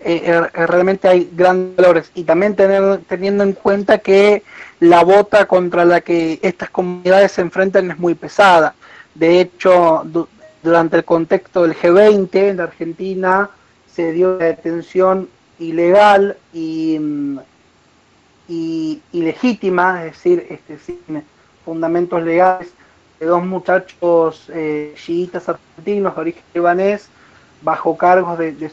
[0.00, 0.22] eh,
[0.54, 4.44] eh, realmente hay grandes valores y también tener, teniendo en cuenta que
[4.78, 8.74] la bota contra la que estas comunidades se enfrentan es muy pesada.
[9.14, 10.04] De hecho,
[10.62, 13.50] durante el contexto del G20 en Argentina
[13.92, 17.00] se dio la detención ilegal y,
[18.48, 21.22] y, legítima, es decir, este, sin
[21.64, 22.72] fundamentos legales,
[23.20, 27.08] de dos muchachos eh, chiitas argentinos de origen libanés
[27.62, 28.70] bajo cargos de, de,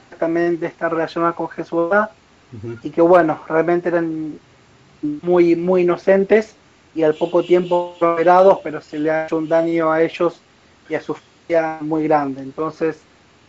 [0.58, 1.92] de estar relacionados con Jesús
[2.84, 4.40] y que bueno, realmente eran
[5.22, 6.56] muy, muy inocentes
[6.94, 10.40] y al poco tiempo liberados, pero se le ha hecho un daño a ellos
[10.88, 12.42] y a su familia muy grande.
[12.42, 13.00] Entonces,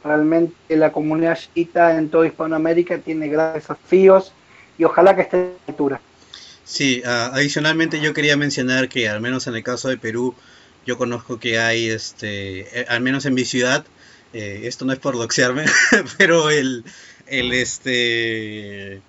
[0.03, 4.33] realmente la comunidad chiita en toda Hispanoamérica tiene grandes desafíos
[4.79, 6.01] y ojalá que esté a la altura.
[6.67, 10.37] Sí, uh, adicionalmente yo quería mencionar que al menos en el caso de Perú,
[10.85, 13.87] yo conozco que hay, este, eh, al menos en mi ciudad,
[14.33, 15.65] eh, esto no es por doxearme,
[16.19, 16.85] pero el,
[17.27, 19.05] el este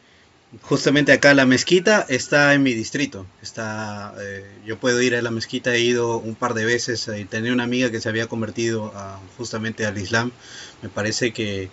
[0.62, 3.28] justamente acá la mezquita está en mi distrito.
[3.42, 7.26] Está, eh, yo puedo ir a la mezquita, he ido un par de veces y
[7.26, 8.94] tenía una amiga que se había convertido
[9.38, 10.34] justamente al Islam.
[10.84, 11.72] Me parece que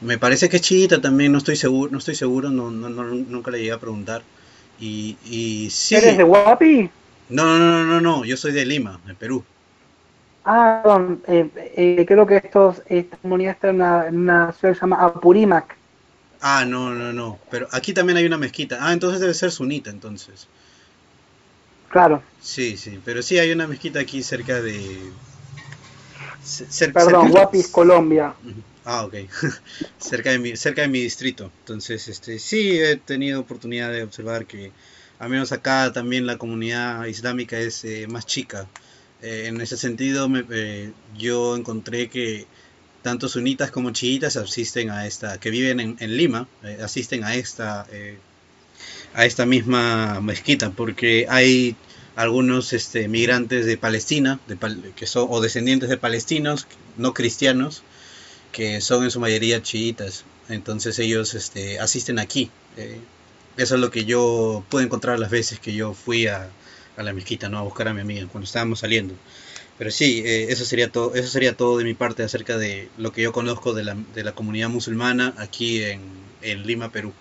[0.00, 3.50] me parece que es chiita también, no estoy seguro, no estoy seguro, no, no, nunca
[3.50, 4.22] le llegué a preguntar.
[4.80, 5.96] Y, y sí.
[5.96, 6.90] ¿Eres de Guapi?
[7.30, 9.44] No, no, no, no, no, yo soy de Lima, de Perú.
[10.44, 14.78] Ah, perdón, eh, eh, creo que estos, esta comunidad está en una, una ciudad que
[14.78, 15.76] se llama Apurímac.
[16.40, 17.38] Ah, no, no, no.
[17.50, 18.78] Pero aquí también hay una mezquita.
[18.80, 20.48] Ah, entonces debe ser sunita, entonces.
[21.88, 22.22] Claro.
[22.40, 23.00] Sí, sí.
[23.04, 25.10] Pero sí hay una mezquita aquí cerca de.
[26.94, 28.34] Perdón, Guapis, Colombia.
[28.90, 29.14] Ah, ok.
[29.98, 31.52] cerca, de mi, cerca de mi distrito.
[31.60, 34.72] Entonces, este, sí he tenido oportunidad de observar que,
[35.18, 38.66] al menos acá también la comunidad islámica es eh, más chica.
[39.20, 42.46] Eh, en ese sentido, eh, yo encontré que
[43.02, 46.48] tanto sunitas como chiitas asisten a esta, que viven en, Lima,
[46.82, 47.86] asisten a esta,
[49.12, 51.76] a esta misma mezquita, porque hay
[52.16, 54.40] algunos este, migrantes de Palestina,
[54.96, 57.82] que son, o descendientes de palestinos, no cristianos,
[58.52, 60.24] que son en su mayoría chiitas.
[60.48, 62.50] Entonces ellos este, asisten aquí.
[63.56, 66.48] eso es lo que yo pude encontrar las veces que yo fui a,
[66.96, 67.58] a la mezquita, ¿no?
[67.58, 69.14] A buscar a mi amiga cuando estábamos saliendo.
[69.78, 73.12] Pero sí, eh, eso, sería todo, eso sería todo de mi parte acerca de lo
[73.12, 76.02] que yo conozco de la, de la comunidad musulmana aquí en,
[76.42, 77.12] en, Lima, Perú.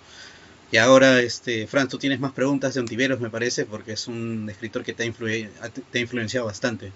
[0.72, 4.50] Y ahora, este, Fran, tú tienes más preguntas de Ontiveros, me parece, porque es un
[4.50, 6.92] escritor que te ha, te ha influenciado bastante.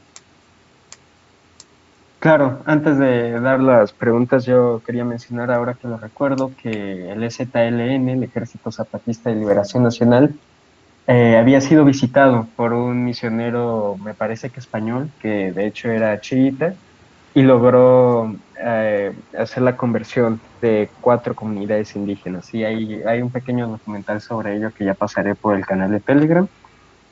[2.22, 7.32] Claro, antes de dar las preguntas, yo quería mencionar ahora que lo recuerdo que el
[7.32, 10.36] ZLN, el Ejército Zapatista de Liberación Nacional,
[11.08, 16.22] eh, había sido visitado por un misionero, me parece que español, que de hecho era
[16.22, 16.76] chiita,
[17.34, 22.54] y logró eh, hacer la conversión de cuatro comunidades indígenas.
[22.54, 26.00] Y hay, hay un pequeño documental sobre ello que ya pasaré por el canal de
[26.00, 26.48] Telegram,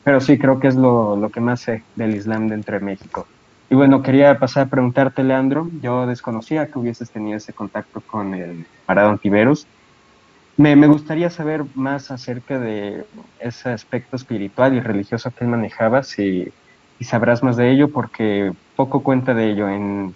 [0.03, 3.25] pero sí creo que es lo, lo que más sé del Islam dentro de México.
[3.69, 8.33] Y bueno, quería pasar a preguntarte, Leandro, yo desconocía que hubieses tenido ese contacto con
[8.33, 9.67] el Parado Antiveros,
[10.59, 13.05] me, me, gustaría saber más acerca de
[13.39, 16.51] ese aspecto espiritual y religioso que él manejaba, si,
[16.99, 20.13] sabrás más de ello, porque poco cuenta de ello en...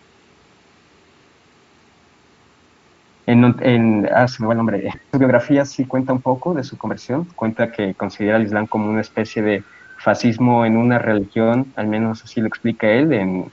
[3.25, 4.91] En, ah, el nombre.
[5.13, 7.23] Su biografía sí cuenta un poco de su conversión.
[7.35, 9.63] Cuenta que considera el Islam como una especie de
[10.03, 13.45] fascismo en una religión, al menos así lo explica él.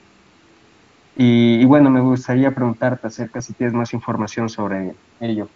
[1.15, 5.47] Y, bueno, me gustaría preguntarte acerca si tienes más información sobre ello.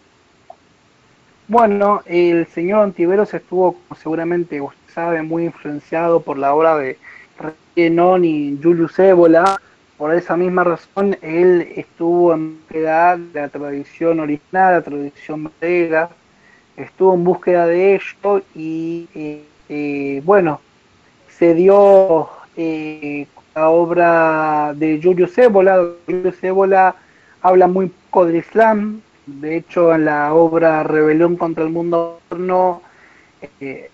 [1.48, 6.98] Bueno, el señor Antiveros estuvo, seguramente usted sabe, muy influenciado por la obra de
[7.76, 9.60] Renon y Julius Ébola.
[9.98, 16.10] Por esa misma razón, él estuvo en búsqueda de la tradición original, la tradición madera,
[16.78, 20.62] estuvo en búsqueda de ello y, eh, eh, bueno,
[21.38, 25.84] se dio eh, la obra de Julius Ébola.
[26.06, 26.96] Julius Ébola
[27.42, 32.82] habla muy poco del Islam, de hecho, en la obra Rebelión contra el Mundo Moderno
[33.60, 33.90] eh,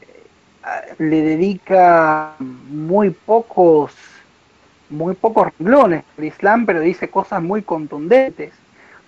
[0.99, 3.93] le dedica muy pocos
[4.89, 8.51] muy pocos renglones al Islam, pero dice cosas muy contundentes,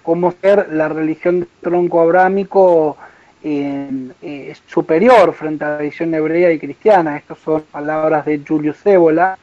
[0.01, 2.97] como ser la religión del tronco abrámico
[3.45, 7.17] eh, superior frente a la religión hebrea y cristiana.
[7.17, 9.37] Estas son palabras de Julius Ébola.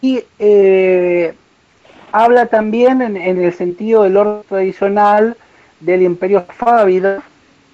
[0.00, 1.34] y eh,
[2.12, 5.36] habla también en, el sentido del orden tradicional
[5.80, 7.22] del imperio fávida,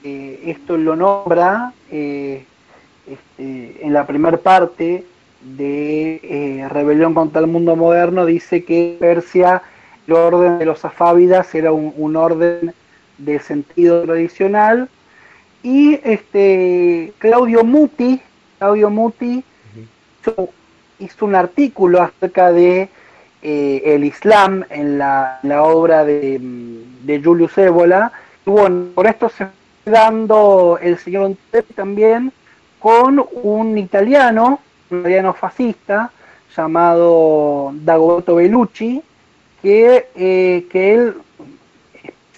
[0.03, 5.05] esto lo nombra este, en la primera parte
[5.43, 9.63] de Rebelión contra el Mundo Moderno, dice que Persia,
[10.09, 12.75] el orden de los safávidas era un orden
[13.19, 14.89] de sentido tradicional.
[15.63, 18.21] Y este Claudio Muti,
[18.59, 19.45] Claudio Muti
[20.99, 22.89] hizo, un artículo acerca de
[23.43, 26.39] eh, el Islam en la, obra de,
[27.03, 28.13] de, Julius Ébola.
[28.47, 31.37] Y bueno, por esto se fue dando el señor
[31.75, 32.33] también
[32.79, 34.61] con un italiano,
[34.91, 36.11] un italiano fascista,
[36.57, 39.03] llamado Dagoberto Bellucci,
[39.63, 41.15] que, eh, que él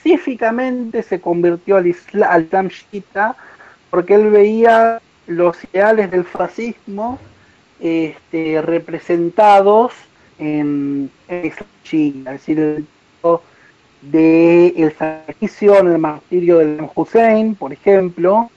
[0.05, 2.71] específicamente se convirtió al Islam, al
[3.91, 7.19] porque él veía los ideales del fascismo
[7.81, 9.93] este, representados
[10.39, 12.87] en, el Islam es decir, el
[14.03, 18.51] de el sacrificio en el martirio del Hussein, por ejemplo,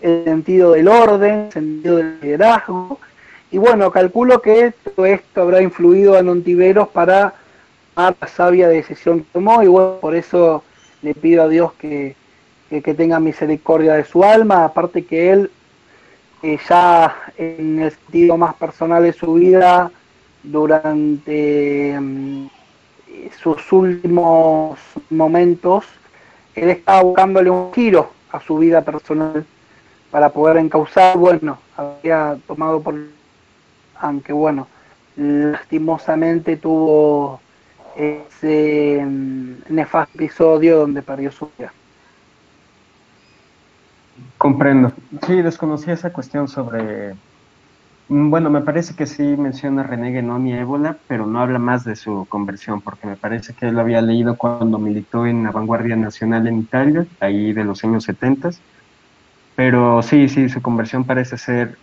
[0.00, 2.98] el sentido del orden, el sentido del liderazgo,
[3.50, 7.34] y bueno, calculo que todo esto habrá influido a Nontiveros para
[7.94, 10.64] tomar la sabia decisión que tomó, y bueno, por eso
[11.04, 12.16] le pido a Dios que,
[12.96, 15.50] tenga misericordia de su alma, aparte que él
[16.68, 19.90] ya en el sentido más personal de su vida,
[20.42, 22.46] durante mm,
[23.38, 24.78] sus últimos
[25.10, 25.84] momentos,
[26.54, 29.46] él estaba buscándole un giro a su vida personal
[30.10, 32.94] para poder encauzar, bueno, había tomado por,
[34.00, 34.66] aunque bueno,
[35.16, 37.40] lastimosamente tuvo
[37.96, 41.72] ese mm, nefasto episodio donde perdió su vida.
[44.38, 44.92] Comprendo.
[45.26, 47.14] Sí, desconocí esa cuestión sobre...
[48.08, 51.84] Mm, bueno, me parece que sí menciona René Guénon y ébola, pero no habla más
[51.84, 55.50] de su conversión, porque me parece que él lo había leído cuando militó en la
[55.50, 58.50] vanguardia nacional en Italia, ahí de los años 70.
[59.56, 61.78] Pero sí, sí, su conversión parece ser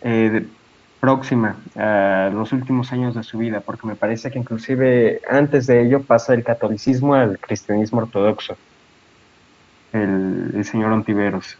[0.00, 0.46] eh,
[1.00, 5.82] próxima a los últimos años de su vida, porque me parece que inclusive antes de
[5.82, 8.56] ello pasa del catolicismo al cristianismo ortodoxo,
[9.92, 11.56] el, señor Ontiveros.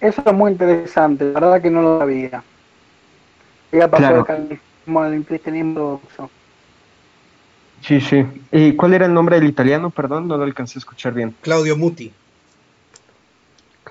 [0.00, 2.42] Eso es muy interesante, la verdad que no lo sabía.
[3.72, 6.30] Ya pasó del catolicismo al cristianismo ortodoxo.
[7.80, 8.24] Sí, sí.
[8.50, 9.90] ¿Y cuál era el nombre del italiano?
[9.90, 11.34] Perdón, no lo alcancé a escuchar bien.
[11.42, 12.12] Claudio Muti.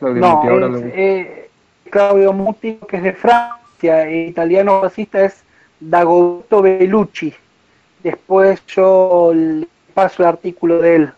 [0.03, 1.49] Claudio no, Muti, es, eh,
[1.89, 5.43] Claudio Muti, que es de Francia, el italiano fascista es
[5.79, 7.33] Dagoberto Bellucci.
[8.03, 11.13] Después yo le paso el artículo de él.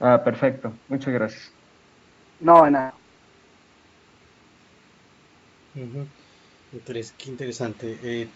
[0.00, 0.72] Ah, perfecto.
[0.88, 1.52] Muchas gracias.
[2.40, 2.94] No, nada.
[5.74, 7.98] Qué interesante.
[8.02, 8.26] Eh,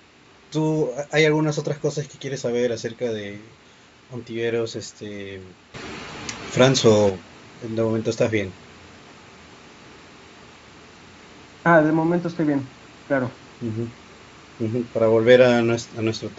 [0.52, 3.38] ¿Tú hay algunas otras cosas que quieres saber acerca de
[4.12, 5.40] Ontiveros, este,
[6.50, 7.16] Franz, o
[7.64, 8.52] en de momento estás bien?
[11.68, 12.62] Ah, de momento estoy bien,
[13.08, 13.28] claro.
[14.94, 16.30] Para volver a nuestro,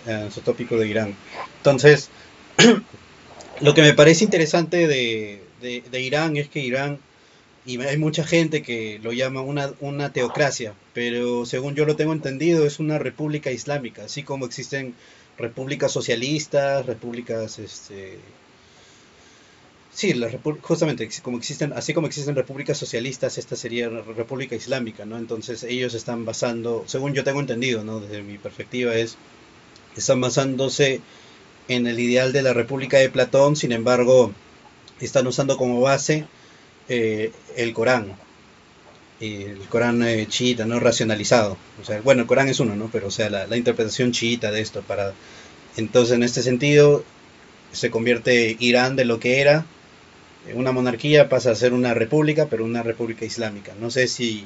[0.45, 1.15] tópico de Irán.
[1.57, 2.09] Entonces,
[3.59, 6.97] lo que me parece interesante de, de, Irán es que Irán,
[7.65, 12.13] y hay mucha gente que lo llama una, una teocracia, pero según yo lo tengo
[12.13, 14.93] entendido es una república islámica, así como existen
[15.37, 18.17] repúblicas socialistas, repúblicas este,
[19.97, 20.29] Sí, la
[20.61, 25.17] justamente como existen, así como existen repúblicas socialistas, esta sería la república islámica, ¿no?
[25.17, 27.99] Entonces ellos están basando, según yo tengo entendido, ¿no?
[27.99, 29.17] Desde mi perspectiva es,
[29.95, 31.01] están basándose
[31.67, 34.31] en el ideal de la república de Platón, sin embargo,
[35.01, 36.25] están usando como base
[36.89, 38.13] eh, el Corán,
[39.19, 40.79] el Corán eh, chiita, ¿no?
[40.79, 41.57] Racionalizado.
[41.81, 42.87] O sea, bueno, el Corán es uno, ¿no?
[42.91, 45.15] Pero, o sea, la, la interpretación chiita de esto para...
[45.75, 47.03] Entonces, en este sentido,
[47.71, 49.65] se convierte Irán de lo que era
[50.55, 53.73] una monarquía pasa a ser una república, pero una república islámica.
[53.79, 54.45] No sé si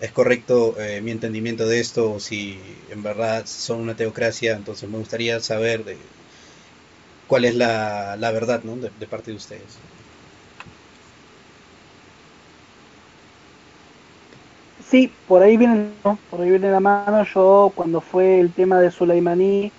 [0.00, 2.58] es correcto eh, mi entendimiento de esto o si
[2.90, 5.96] en verdad son una teocracia, entonces me gustaría saber de
[7.28, 8.76] cuál es la, verdad ¿no?
[8.76, 9.78] de, parte de ustedes.
[14.90, 15.90] Sí, por ahí viene,
[16.30, 17.22] por ahí viene la mano.
[17.34, 19.70] Yo cuando fue el tema de Suleimaní,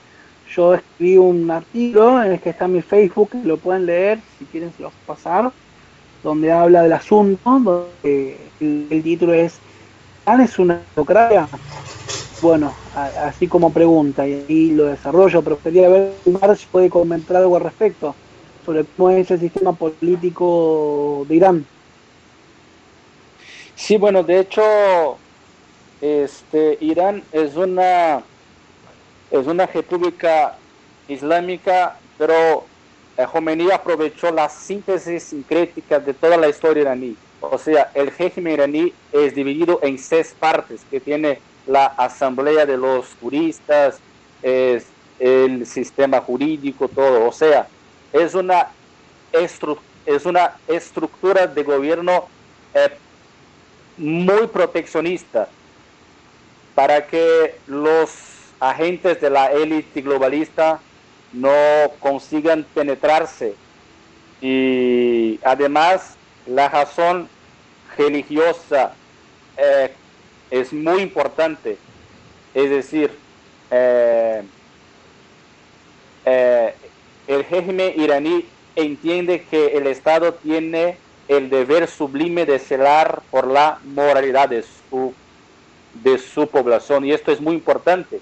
[0.55, 4.73] yo escribí un artículo en el que está mi Facebook, lo pueden leer si quieren
[4.75, 5.51] se los pasar,
[6.23, 9.59] donde habla del asunto, donde el, título es
[10.25, 11.47] ¿Tan es una democracia?
[12.41, 16.13] Bueno, así como pregunta, y ahí lo desarrollo, pero quería ver
[16.55, 18.15] si puede comentar algo al respecto
[18.65, 21.65] sobre cómo es el sistema político de Irán.
[23.75, 24.61] Sí, bueno, de hecho,
[26.01, 28.21] este, Irán es una,
[29.31, 30.57] es una república
[31.07, 32.65] islámica, pero
[33.31, 37.15] Khomeini aprovechó la síntesis sincrética de toda la historia iraní.
[37.41, 42.77] O sea, el régimen iraní es dividido en seis partes, que tiene la asamblea de
[42.77, 43.99] los juristas,
[44.41, 44.87] es
[45.19, 47.27] el sistema jurídico, todo.
[47.27, 47.67] O sea,
[48.13, 48.67] es una,
[49.33, 52.27] es una estructura de gobierno
[52.73, 52.97] eh,
[53.97, 55.47] muy proteccionista
[56.73, 58.28] para que los
[58.59, 60.79] agentes de la élite globalista
[61.33, 61.51] no
[61.99, 63.55] consigan penetrarse.
[64.41, 67.29] Y además la razón
[67.97, 68.93] religiosa
[69.57, 69.93] eh,
[70.49, 71.77] es muy importante.
[72.53, 73.11] Es decir,
[73.71, 74.43] eh,
[76.25, 76.73] eh,
[77.27, 78.45] el régimen iraní
[78.75, 80.97] entiende que el Estado tiene
[81.27, 85.13] el deber sublime de celar por la moralidad de su,
[85.93, 87.05] de su población.
[87.05, 88.19] Y esto es muy importante,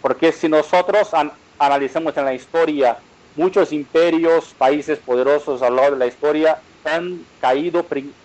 [0.00, 1.10] porque si nosotros
[1.58, 2.98] analizamos en la historia,
[3.36, 7.84] muchos imperios, países poderosos a lo largo de la historia han caído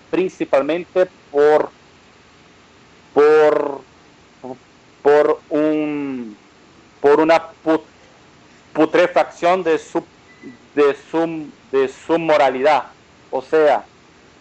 [0.09, 1.69] principalmente por,
[3.13, 3.81] por,
[5.01, 6.37] por, un,
[7.01, 7.43] por una
[8.73, 10.03] putrefacción de su,
[10.73, 12.85] de, su, de su moralidad.
[13.31, 13.83] O sea,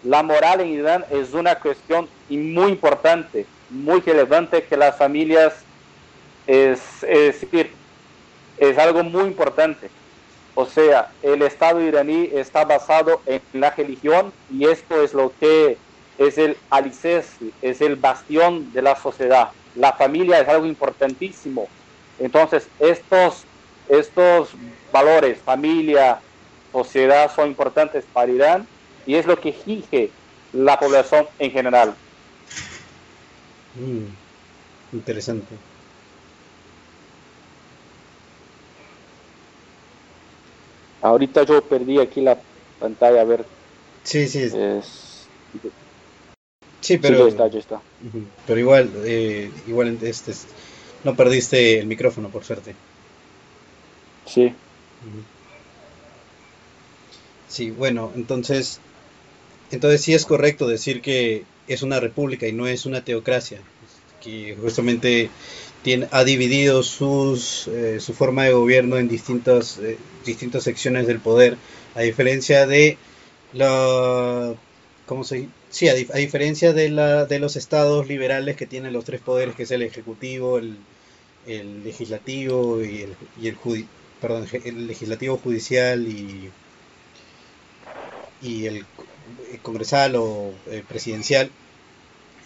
[0.05, 5.64] la moral en Irán es una cuestión muy importante, muy relevante que las familias
[6.47, 7.70] es, es decir,
[8.59, 9.90] es algo muy importante.
[10.55, 15.76] O sea, el Estado iraní está basado en la religión y esto es lo que
[16.18, 19.51] es el alices, es el bastión de la sociedad.
[19.74, 21.66] La familia es algo importantísimo.
[22.20, 23.45] Entonces, estos,
[23.88, 24.51] estos
[24.92, 26.20] valores, familia,
[26.70, 28.66] sociedad, son importantes para Irán
[29.07, 30.11] y es lo que rige
[30.53, 31.95] la población en general.
[33.74, 35.57] Mm, interesante.
[41.05, 42.40] Ahorita yo perdí aquí la
[42.78, 43.44] pantalla, a ver.
[44.05, 44.48] Sí, sí.
[46.80, 47.18] Sí, pero.
[47.18, 47.82] ya está, ya está.
[48.46, 50.32] Pero igual, eh, igual este,
[51.05, 52.74] no perdiste el micrófono, por suerte.
[54.24, 54.55] Sí.
[57.50, 58.80] Sí, bueno, entonces,
[59.72, 63.61] entonces sí es correcto decir que es una república y no es una teocracia,
[64.22, 65.28] que justamente
[65.85, 71.20] tiene, ha dividido sus, eh, su forma de gobierno en distintas, eh, distintas secciones del
[71.20, 71.57] poder,
[71.95, 72.99] a diferencia de
[73.53, 74.55] la,
[75.07, 79.20] ¿cómo se Sí, a, diferencia de, la, de los estados liberales que tienen los tres
[79.20, 80.76] poderes, que es el ejecutivo, el,
[81.47, 83.57] el legislativo y el, y el,
[84.20, 86.49] perdón, el legislativo judicial y,
[88.41, 88.87] y el
[89.62, 91.51] congresal o eh, presidencial.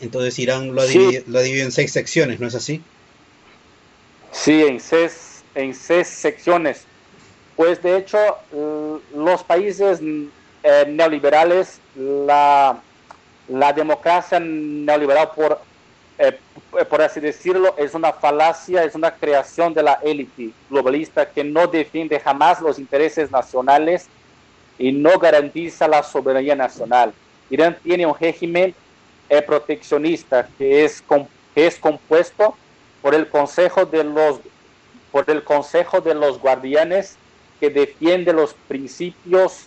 [0.01, 2.81] Entonces Irán lo ha, dividido, lo ha dividido en seis secciones, ¿no es así?
[4.49, 6.87] Sí, en seis, en seis secciones.
[7.55, 8.19] Pues de hecho,
[9.15, 10.01] los países
[10.63, 12.81] eh, neoliberales, la,
[13.47, 15.61] la democracia neoliberal, por,
[16.17, 16.39] eh,
[16.89, 21.67] por así decirlo, es una falacia, es una creación de la élite globalista que no
[21.67, 24.07] defiende jamás los intereses nacionales
[24.79, 27.13] y no garantiza la soberanía nacional.
[27.51, 28.75] Irán tiene un régimen
[29.29, 31.05] eh, proteccionista que es,
[31.55, 32.57] que es compuesto
[33.03, 34.41] por el Consejo de los
[35.13, 37.17] por el Consejo de los Guardianes
[37.61, 39.67] que defiende los principios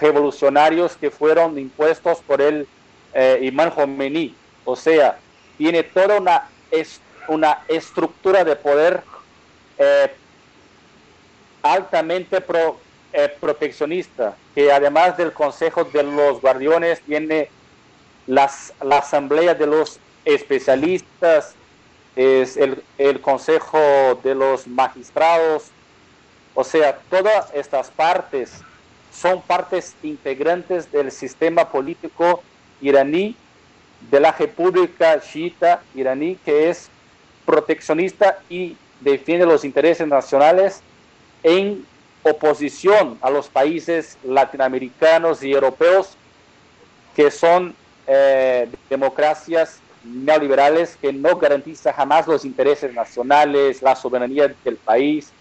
[0.00, 2.66] revolucionarios que fueron impuestos por el
[3.14, 4.34] eh, Imán Khomeini.
[4.64, 5.18] O sea,
[5.58, 9.02] tiene toda una, es, una estructura de poder
[9.78, 10.10] eh,
[11.62, 12.78] altamente pro,
[13.12, 17.50] eh, proteccionista, que además del Consejo de los Guardianes tiene
[18.26, 21.54] las, la Asamblea de los Especialistas,
[22.16, 23.78] es el, el Consejo
[24.22, 25.70] de los Magistrados,
[26.54, 28.62] o sea, todas estas partes
[29.12, 32.42] son partes integrantes del sistema político
[32.80, 33.36] iraní,
[34.10, 36.88] de la República Chiita iraní, que es
[37.46, 40.80] proteccionista y defiende los intereses nacionales
[41.42, 41.86] en
[42.22, 46.16] oposición a los países latinoamericanos y europeos
[47.16, 47.74] que son
[48.06, 55.32] eh, democracias neoliberales que no garantiza jamás los intereses nacionales, la soberanía del país,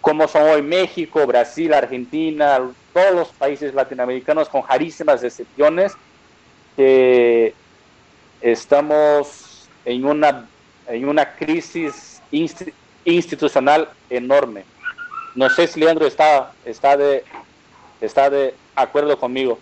[0.00, 2.60] como son hoy México, Brasil, Argentina,
[2.92, 5.94] todos los países latinoamericanos con rarísimas excepciones,
[6.76, 7.54] que
[8.40, 10.46] estamos en una,
[10.86, 12.22] en una crisis
[13.04, 14.64] institucional enorme.
[15.34, 17.24] No sé si Leandro está, está, de,
[18.00, 19.58] está de acuerdo conmigo.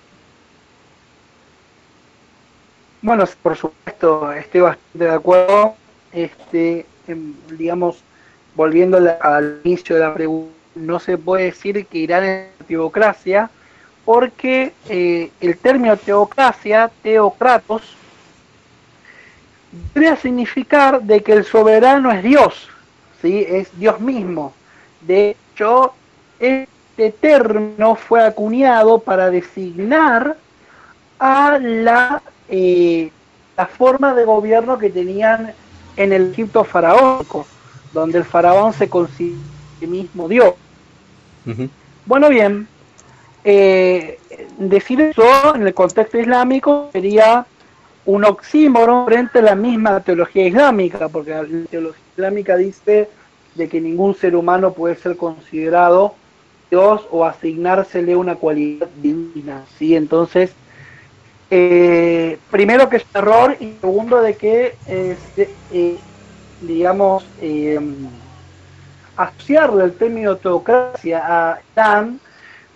[3.05, 5.75] Bueno, por supuesto, estoy bastante de acuerdo.
[6.11, 8.03] Este, em, digamos,
[8.55, 13.51] volviendo al inicio de la pregunta, no se puede decir que Irán es teocracia,
[14.07, 17.95] porque eh, el término teocracia, teocratos,
[19.93, 22.71] debería significar de que el soberano es Dios,
[23.21, 23.45] ¿sí?
[23.47, 24.55] es Dios mismo.
[25.03, 25.93] De hecho,
[26.39, 30.39] este término fue acuñado para designar
[31.19, 33.11] a la, eh,
[33.57, 35.53] la forma de gobierno que tenían
[35.97, 37.47] en el Egipto faraónico,
[37.93, 39.55] donde el faraón se considera
[39.87, 40.55] mismo Dios.
[42.07, 42.67] Bueno, bien,
[43.45, 44.19] eh,
[44.59, 47.47] decir eso en el contexto islámico sería
[48.07, 53.09] un oxímoron frente a la misma teología islámica, porque la teología islámica dice
[53.55, 56.15] de que ningún ser humano puede ser considerado
[56.71, 59.65] Dios o asignársele una cualidad divina.
[59.79, 59.97] ¿sí?
[59.97, 60.53] Entonces,
[61.51, 65.99] eh, primero que es error y segundo de que, este, eh,
[66.61, 67.79] digamos, eh,
[69.17, 72.19] asociarle el término teocracia a Islam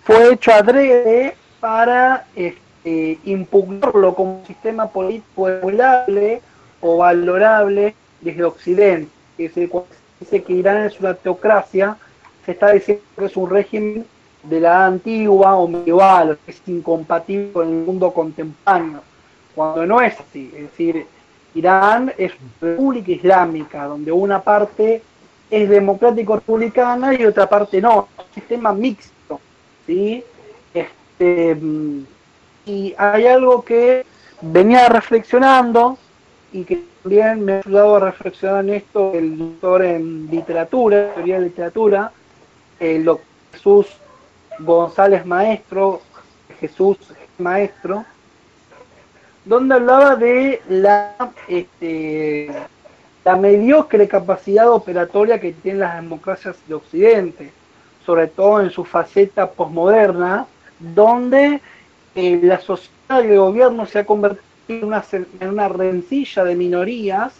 [0.03, 6.41] fue hecho adrede para este, impugnarlo como un sistema político emulable
[6.81, 9.11] o valorable desde Occidente.
[9.37, 11.97] Es cuando se dice que Irán es una teocracia,
[12.45, 14.05] se está diciendo que es un régimen
[14.43, 19.01] de la antigua o medieval, es incompatible con el mundo contemporáneo,
[19.53, 20.51] cuando no es así.
[20.55, 21.05] Es decir,
[21.55, 22.31] Irán es
[22.61, 25.01] república islámica, donde una parte
[25.49, 29.39] es democrático republicana y otra parte no, es un sistema mixto,
[29.85, 30.23] ¿sí?
[30.73, 31.57] Este,
[32.65, 34.05] y hay algo que
[34.41, 35.97] venía reflexionando
[36.53, 41.39] y que también me ha ayudado a reflexionar en esto el doctor en literatura, teoría
[41.39, 42.11] de literatura,
[42.79, 43.87] el doctor Jesús
[44.59, 46.01] González Maestro,
[46.59, 46.97] Jesús
[47.37, 48.05] Maestro,
[49.45, 51.15] donde hablaba de la
[51.47, 52.51] este,
[53.23, 57.51] la mediocre capacidad operatoria que tienen las democracias de Occidente,
[58.05, 60.47] sobre todo en su faceta posmoderna,
[60.79, 61.61] donde
[62.15, 65.03] eh, la sociedad y el gobierno se ha convertido en una,
[65.39, 67.33] en una rencilla de minorías,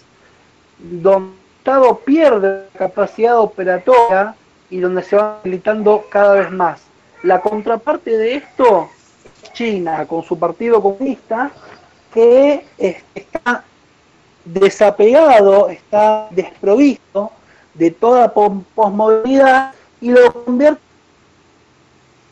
[0.80, 4.36] donde el Estado pierde la capacidad operatoria
[4.70, 6.89] y donde se va militando cada vez más.
[7.24, 8.90] La contraparte de esto
[9.44, 11.52] es China, con su partido comunista,
[12.14, 13.66] que está
[14.46, 17.32] desapegado, está desprovisto
[17.74, 20.80] de toda posmodernidad y lo convierte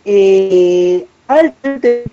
[0.06, 2.06] eh, altamente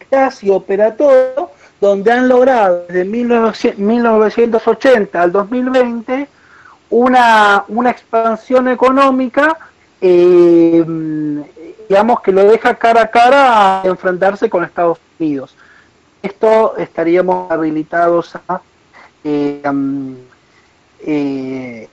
[0.42, 1.50] y operatorio,
[1.80, 6.26] donde han logrado desde 1980 al 2020
[6.90, 9.56] una, una expansión económica,
[10.00, 10.84] eh,
[11.88, 15.54] digamos, que lo deja cara a cara a enfrentarse con Estados Unidos.
[16.22, 18.60] Esto estaríamos habilitados a
[19.24, 19.62] eh,
[21.00, 21.88] eh,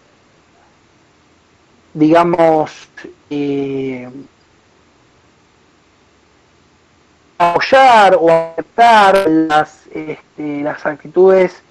[1.94, 2.90] digamos,
[3.30, 4.10] eh,
[7.38, 11.62] apoyar o aceptar las, este, las actitudes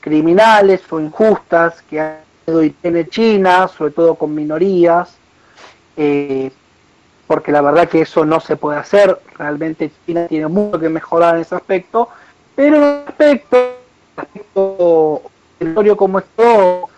[0.00, 5.16] criminales o injustas que ha tenido y tiene China, sobre todo con minorías,
[7.26, 11.36] porque la verdad que eso no se puede hacer, realmente China tiene mucho que mejorar
[11.36, 12.08] en ese aspecto,
[12.54, 13.76] pero en el aspecto
[14.16, 15.22] aspecto
[15.58, 16.88] territorio como esto,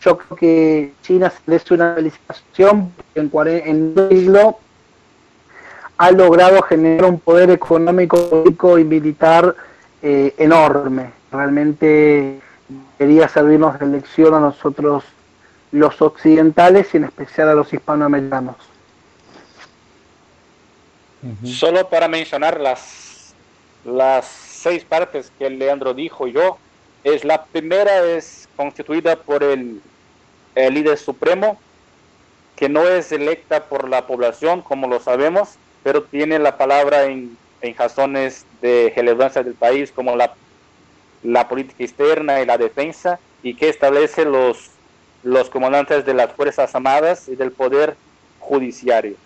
[0.00, 4.58] yo creo que China se le una felicitación en, en un siglo
[5.98, 9.54] ha logrado generar un poder económico, político y militar
[10.02, 11.12] eh, enorme.
[11.30, 12.40] Realmente
[12.96, 15.04] quería servirnos de lección a nosotros
[15.72, 18.56] los occidentales y en especial a los hispanoamericanos.
[21.44, 23.34] Solo para mencionar las,
[23.84, 26.58] las seis partes que Leandro dijo yo,
[27.04, 29.80] es la primera es constituida por el,
[30.54, 31.58] líder supremo,
[32.56, 37.36] que no es electa por la población, como lo sabemos, pero tiene la palabra en,
[37.62, 40.34] en razones de relevancia del país, como la,
[41.22, 44.70] la política externa y la defensa, y que establece los,
[45.22, 47.96] los comandantes de las Fuerzas Armadas y del Poder
[48.38, 49.16] Judiciario.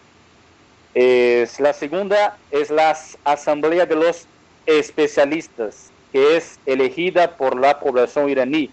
[0.95, 4.27] La segunda es la Asamblea de los
[4.65, 8.71] especialistas, que es elegida por la población iraní,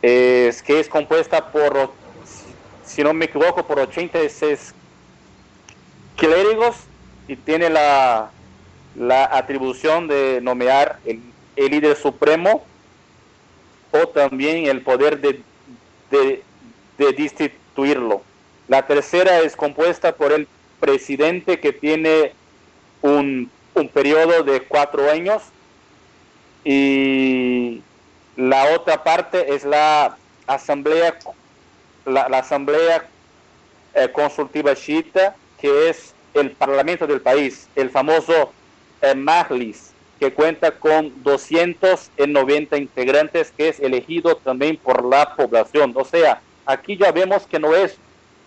[0.00, 1.92] es, que es compuesta por,
[2.84, 4.74] si no me equivoco, por 86
[6.16, 6.76] clérigos
[7.26, 8.30] y tiene la,
[9.30, 11.20] atribución de nomear el,
[11.56, 12.64] líder supremo
[13.90, 15.42] o también el poder de,
[16.10, 16.42] de,
[16.96, 18.22] de destituirlo.
[18.68, 20.46] La tercera es compuesta por el
[20.80, 22.32] presidente que tiene
[23.02, 25.42] un un periodo de cuatro años
[26.64, 27.82] y
[28.36, 30.16] la otra parte es la
[30.46, 31.18] asamblea,
[32.04, 33.06] la, asamblea
[33.94, 38.52] eh, consultiva chiita, que es el parlamento del país, el famoso
[39.00, 45.92] eh, Majlis, que cuenta con 290 integrantes, que es elegido también por la población.
[45.94, 47.96] O sea, aquí ya vemos que no es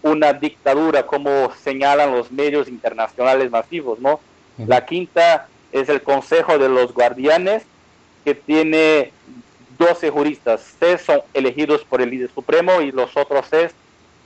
[0.04, 4.20] una dictadura como señalan los medios internacionales masivos, ¿no?
[4.58, 7.64] La quinta es el Consejo de los Guardianes,
[8.24, 9.12] que tiene
[9.78, 10.76] 12 juristas.
[10.80, 13.72] Seis son elegidos por el líder supremo y los otros seis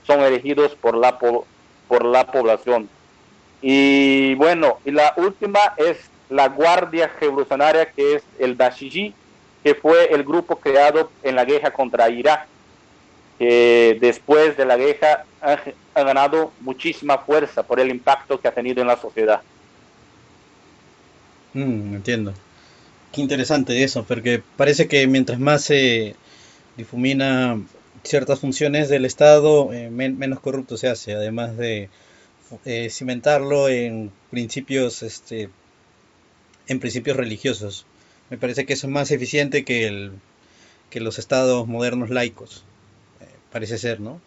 [0.06, 2.88] son elegidos por la, por la población.
[3.62, 5.98] Y bueno, y la última es
[6.28, 9.14] la Guardia Revolucionaria, que es el Dashiji,
[9.62, 12.46] que fue el grupo creado en la guerra contra Irak,
[13.38, 18.80] que después de la guerra ha, ganado muchísima fuerza por el impacto que ha tenido
[18.82, 19.40] en la sociedad.
[21.54, 22.34] Mm, entiendo.
[23.12, 26.14] Qué interesante eso, porque parece que mientras más se
[26.76, 27.58] difumina
[28.02, 31.88] ciertas funciones del Estado, eh, menos corrupto se hace, además de
[32.64, 35.48] eh, cimentarlo en principios este,
[36.68, 37.86] en principios religiosos.
[38.30, 40.12] Me parece que eso es más eficiente que, el,
[40.90, 42.64] que los estados modernos laicos.
[43.52, 44.20] Parece ser, ¿no?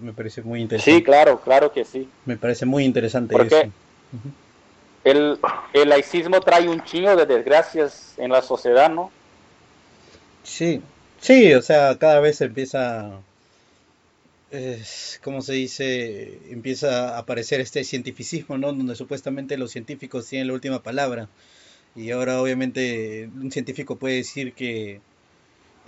[0.00, 0.98] Me parece muy interesante.
[0.98, 2.08] Sí, claro, claro que sí.
[2.24, 3.62] Me parece muy interesante eso.
[5.04, 5.38] el,
[5.72, 9.10] el laicismo trae un chingo de desgracias en la sociedad, ¿no?
[10.44, 10.80] Sí,
[11.20, 13.20] sí, o sea, cada vez empieza,
[14.50, 16.38] es, ¿cómo se dice?
[16.50, 18.72] Empieza a aparecer este cientificismo, ¿no?
[18.72, 21.28] Donde supuestamente los científicos tienen la última palabra.
[21.96, 25.00] Y ahora obviamente un científico puede decir que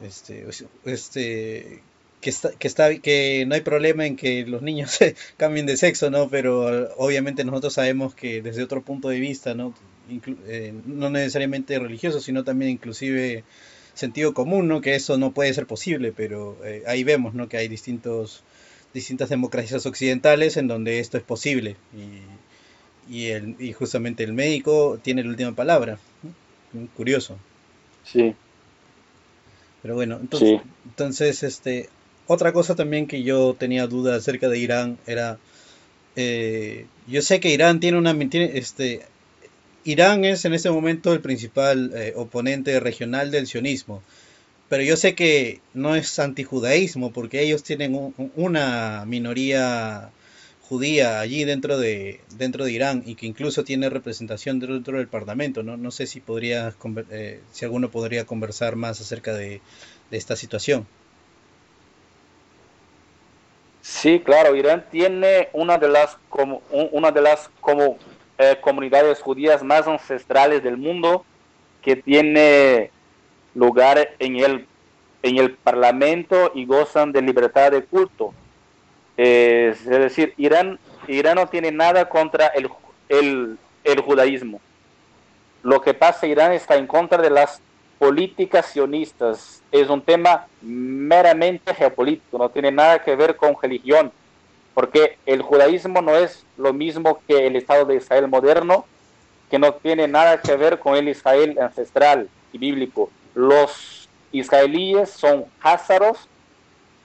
[0.02, 0.46] este,
[0.84, 1.80] este
[2.22, 4.98] que está, que está que no hay problema en que los niños
[5.36, 6.30] cambien de sexo, ¿no?
[6.30, 9.74] Pero obviamente nosotros sabemos que desde otro punto de vista, ¿no?
[10.46, 13.44] Eh, no necesariamente religioso, sino también inclusive
[13.92, 14.80] sentido común, ¿no?
[14.80, 17.50] Que eso no puede ser posible, pero eh, ahí vemos, ¿no?
[17.50, 18.42] Que hay distintos
[18.94, 22.20] distintas democracias occidentales en donde esto es posible y
[23.08, 25.98] y, el, y justamente el médico tiene la última palabra.
[26.96, 27.36] Curioso.
[28.04, 28.34] Sí.
[29.82, 31.88] Pero bueno, entonces, entonces este,
[32.32, 35.38] otra cosa también que yo tenía duda acerca de Irán era,
[36.16, 39.02] eh, yo sé que Irán tiene una, tiene, este,
[39.84, 44.02] Irán es en este momento el principal eh, oponente regional del sionismo,
[44.68, 50.10] pero yo sé que no es antijudaísmo porque ellos tienen una minoría
[50.72, 55.62] judía allí dentro de, dentro de Irán y que incluso tiene representación dentro del Parlamento.
[55.62, 56.74] No, no sé si, podría,
[57.10, 59.60] eh, si alguno podría conversar más acerca de,
[60.10, 60.86] esta situación.
[63.82, 67.98] Sí, claro, Irán tiene una de las, como, una de las como,
[68.38, 71.24] eh, comunidades judías más ancestrales del mundo
[71.82, 72.90] que tiene
[73.54, 74.66] lugar en el,
[75.22, 78.32] en el Parlamento y gozan de libertad de culto
[79.16, 82.68] es decir, Irán, Irán no tiene nada contra el,
[83.84, 84.60] el, judaísmo.
[85.62, 87.60] Lo que pasa, Irán está en contra de las
[87.98, 89.61] políticas sionistas.
[89.72, 94.12] Es un tema meramente geopolítico, no tiene nada que ver con religión,
[94.74, 98.84] porque el judaísmo no es lo mismo que el Estado de Israel moderno,
[99.50, 103.10] que no tiene nada que ver con el Israel ancestral y bíblico.
[103.34, 106.28] Los israelíes son házaros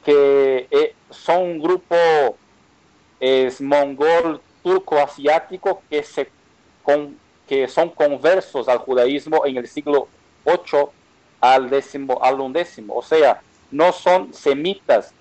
[0.06, 1.96] que eh, son un grupo
[3.20, 6.30] es mongol turco asiático que se
[7.48, 10.08] que son conversos al judaísmo en el siglo
[10.46, 10.94] 8
[11.42, 15.14] al décimo al undécimo o sea no son semitas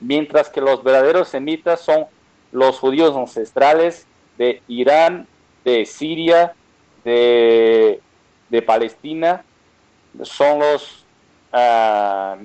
[0.00, 2.06] mientras que los verdaderos semitas son
[2.52, 4.06] los judíos ancestrales
[4.38, 5.26] de Irán
[5.64, 6.54] de Siria
[7.04, 8.00] de,
[8.48, 9.44] de Palestina
[10.22, 11.04] son los
[11.52, 12.36] uh,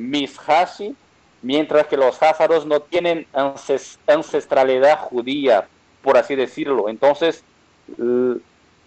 [1.42, 3.28] mientras que los házaros no tienen
[4.08, 5.68] ancestralidad judía,
[6.02, 6.90] por así decirlo.
[6.90, 7.44] Entonces,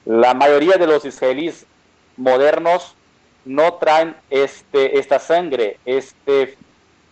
[0.04, 1.66] la mayoría de los israelíes
[2.16, 2.96] modernos
[3.48, 6.54] no traen este, esta sangre, este,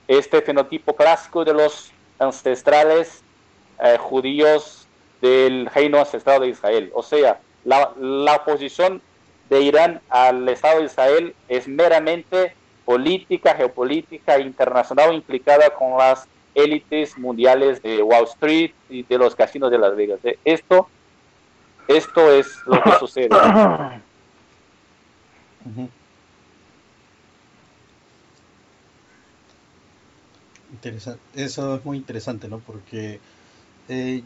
[0.07, 3.23] este fenotipo clásico de los ancestrales
[3.83, 4.87] eh, judíos
[5.23, 6.91] del reino ancestral de Israel.
[6.95, 9.01] O sea, la, la oposición
[9.49, 12.53] de Irán al Estado de Israel es meramente
[12.85, 19.71] política, geopolítica internacional implicada con las élites mundiales de Wall Street y de los casinos
[19.71, 20.21] de Las Vegas.
[20.23, 20.87] Eh, esto,
[21.89, 23.31] esto es lo que sucede.
[31.35, 32.59] Eso es muy interesante, ¿no?
[32.61, 33.21] Porque
[33.89, 34.23] eh,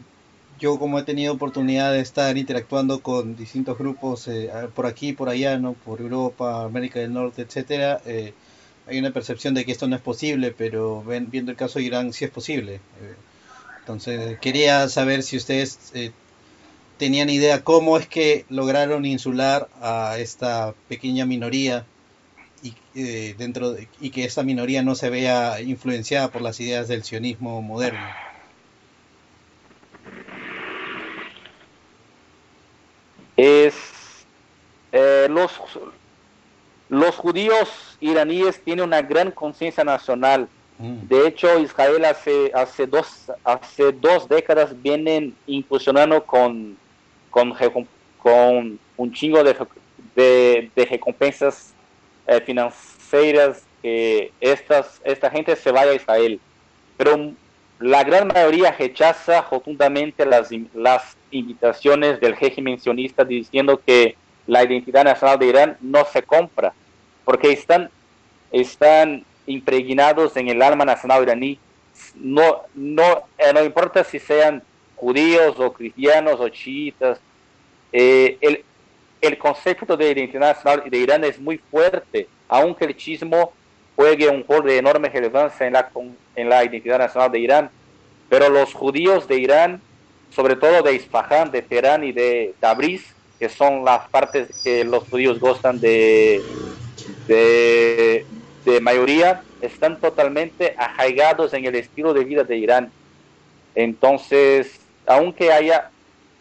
[0.61, 5.27] yo como he tenido oportunidad de estar interactuando con distintos grupos eh, por aquí, por
[5.27, 5.73] allá, ¿no?
[5.73, 8.33] Por Europa, América del Norte, etcétera, eh,
[8.87, 11.85] hay una percepción de que esto no es posible, pero ven, viendo el caso de
[11.85, 12.75] Irán sí es posible.
[12.75, 13.15] Eh,
[13.79, 15.91] entonces, quería saber si ustedes
[16.97, 21.85] tenían idea cómo es que lograron insular a esta pequeña minoría
[22.61, 27.61] y, dentro y que esta minoría no se vea influenciada por las ideas del sionismo
[27.61, 27.99] moderno.
[33.41, 33.75] es
[34.91, 35.51] eh, los,
[36.89, 40.47] los judíos iraníes tienen una gran conciencia nacional.
[40.77, 41.07] Mm.
[41.07, 46.77] De hecho, Israel hace, hace, dos, hace dos décadas vienen incursionando con,
[47.29, 47.53] con,
[48.17, 49.55] con un chingo de,
[50.75, 51.73] de, recompensas
[52.27, 56.39] eh, financieras que estas, esta gente se vaya a Israel.
[56.97, 57.31] Pero
[57.79, 64.15] la gran mayoría rechaza rotundamente las, las invitaciones del régimen sionista diciendo que
[64.47, 66.73] la identidad nacional de Irán no se compra,
[67.25, 67.89] porque están,
[68.51, 71.59] están impregnados en el alma nacional iraní.
[72.15, 74.63] No, no, eh, no importa si sean
[74.95, 77.19] judíos o cristianos o chiitas,
[77.91, 78.63] eh, el,
[79.21, 83.53] el concepto de identidad nacional de Irán es muy fuerte, aunque el chismo
[83.95, 85.89] juegue un rol de enorme relevancia en la,
[86.35, 87.69] en la identidad nacional de Irán.
[88.29, 89.81] Pero los judíos de Irán
[90.31, 95.07] sobre todo de Isfahan, de Teherán y de Tabriz, que son las partes que los
[95.09, 96.41] judíos gustan de,
[97.27, 98.25] de,
[98.81, 102.91] mayoría, están totalmente arraigados en el estilo de vida de Irán.
[103.75, 105.91] Entonces, aunque haya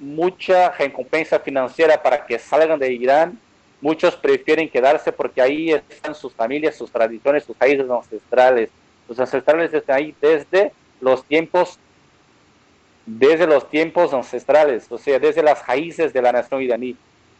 [0.00, 3.38] mucha recompensa financiera para que salgan de Irán,
[3.80, 8.70] muchos prefieren quedarse porque ahí están sus familias, sus tradiciones, sus raíces ancestrales.
[9.08, 11.78] Los ancestrales están ahí desde los tiempos
[13.06, 16.96] desde los tiempos ancestrales, o sea, desde las raíces de la nación iraní.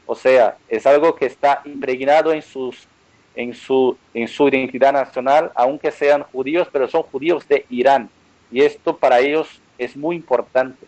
[0.06, 2.88] O sea, es algo que está impregnado en, sus,
[3.36, 8.10] en, su, en su identidad nacional, aunque sean judíos, pero son judíos de Irán.
[8.50, 10.86] Y esto para ellos es muy importante.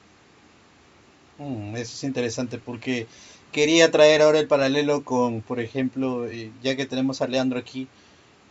[1.38, 3.06] Mm, eso es interesante porque
[3.52, 7.88] quería traer ahora el paralelo con, por ejemplo, eh, ya que tenemos a Leandro aquí,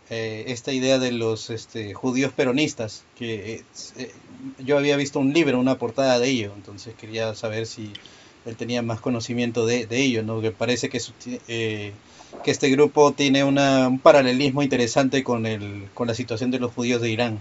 [0.09, 3.63] eh, esta idea de los este, judíos peronistas, que
[3.97, 4.11] eh,
[4.59, 7.93] yo había visto un libro, una portada de ello, entonces quería saber si
[8.45, 10.41] él tenía más conocimiento de, ello, ¿no?
[10.41, 10.99] que parece que,
[11.47, 16.73] que este grupo tiene una, un paralelismo interesante con, el, con la situación de los
[16.73, 17.39] judíos de Irán.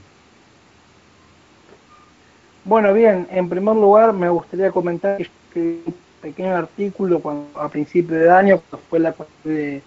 [2.64, 5.18] Bueno, bien, en primer lugar me gustaría comentar
[5.52, 9.82] que un pequeño artículo cuando, a principio de año, cuando fue la de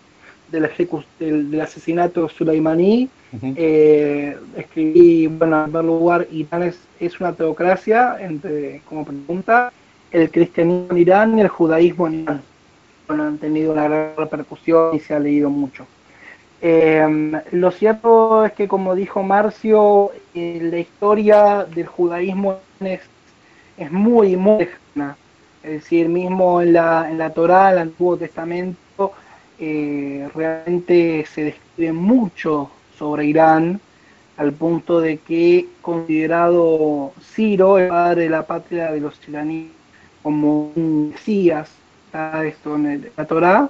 [0.53, 3.09] del, del, asesinato Soleimani,
[3.55, 6.63] eh, escribí, bueno, en primer lugar, Irán
[6.99, 9.71] es, una teocracia, entre, como pregunta,
[10.11, 12.41] el cristianismo en Irán y el judaísmo en Irán.
[13.07, 15.85] Bueno, han tenido una gran repercusión y se ha leído mucho.
[16.65, 23.01] Eh, lo cierto es que, como dijo Marcio, eh, la historia del judaísmo es,
[23.77, 25.17] es muy, muy lejana.
[25.61, 29.11] Es decir, mismo en la, en la Torá, el Antiguo Testamento,
[29.59, 33.81] eh, realmente se describe mucho sobre Irán,
[34.37, 39.71] al punto de que considerado Ciro, el padre de la patria de los iraníes,
[40.21, 41.69] como un mesías,
[42.05, 43.69] está esto en la Torá,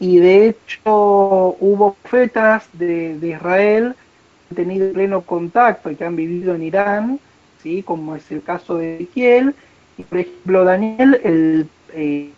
[0.00, 6.16] y de hecho hubo profetas de, Israel que han tenido pleno contacto y que han
[6.16, 7.20] vivido en Irán,
[7.62, 7.82] ¿sí?
[7.82, 9.54] como es el caso de Ezequiel,
[9.96, 12.30] y por ejemplo Daniel, el eh,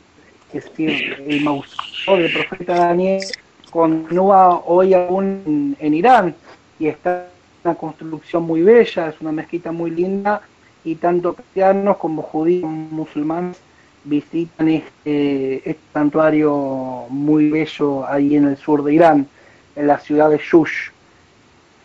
[0.79, 3.23] el mausoleo del profeta Daniel
[3.71, 6.35] continúa hoy aún en, Irán
[6.79, 7.29] y está
[7.65, 10.41] una construcción muy bella, es una mezquita muy linda
[10.85, 13.59] y tanto cristianos como judíos musulmanes
[14.07, 19.29] visitan este, este, santuario muy bello ahí en el sur de Irán,
[19.75, 20.91] en la ciudad de Shush.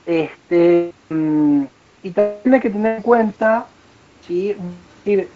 [0.06, 1.64] Este, mm,
[2.04, 3.66] y también hay que tener en cuenta
[4.26, 4.56] ¿sí?
[5.06, 5.28] el,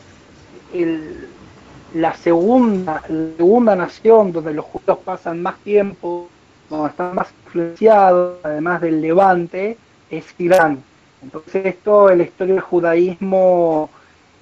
[1.94, 3.02] la segunda,
[3.38, 6.30] segunda nación donde los judíos pasan más tiempo,
[6.70, 9.78] donde están más influenciados, además del Levante,
[10.10, 10.84] es Irán.
[11.22, 13.90] Entonces esto en la historia del judaísmo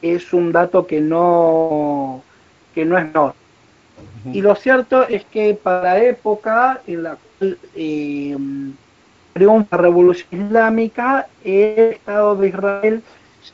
[0.02, 2.22] es un dato que no,
[2.74, 3.34] que no es menor.
[4.32, 8.38] Y lo cierto es que para la época en la cual eh,
[9.34, 13.04] triunfa la revolución islámica, el Estado de Israel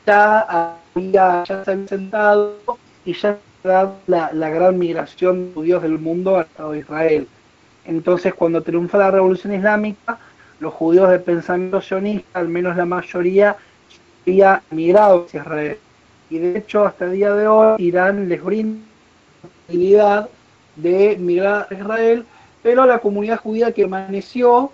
[0.06, 2.56] ya había ya se había sentado
[3.04, 7.28] y ya la, la gran migración de judíos del mundo al Estado de Israel.
[7.84, 10.18] Entonces, cuando triunfa la revolución islámica,
[10.60, 13.56] los judíos de pensamiento sionista, al menos la mayoría,
[14.26, 15.78] había migrado hacia Israel.
[16.28, 18.89] y de hecho hasta el día de hoy Irán les brinda
[19.70, 22.24] de migrar a Israel,
[22.62, 24.70] pero la comunidad judía que permaneció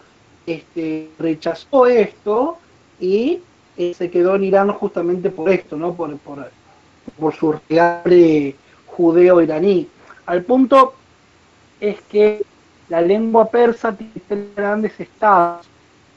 [0.47, 2.59] este, rechazó esto
[3.01, 3.41] y
[3.77, 5.95] eh, se quedó en Irán justamente por esto, ¿no?
[5.95, 6.51] por, por,
[7.19, 8.55] por su regalo
[8.87, 9.89] judeo-iraní.
[10.27, 10.95] Al punto
[11.81, 12.43] es que
[12.89, 15.69] la lengua persa tiene grandes estados,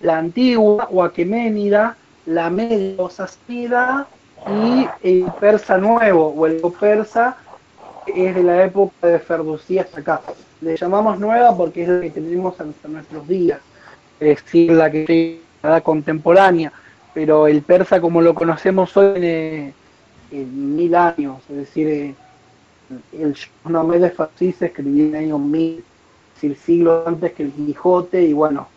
[0.01, 4.07] la antigua o aqueménida, la media o sasida
[4.47, 7.37] y el persa nuevo o el persa
[8.15, 10.21] es de la época de Ferducí hasta acá.
[10.61, 13.59] Le llamamos nueva porque es la que tenemos hasta nuestros días,
[14.19, 16.71] es decir, la que es contemporánea,
[17.13, 19.73] pero el persa como lo conocemos hoy en,
[20.31, 22.15] en mil años, es decir, eh,
[23.13, 23.35] el
[23.65, 25.83] nombre de Farsi se escribió en el año mil,
[26.35, 28.67] es decir, siglo antes que el Quijote, y bueno,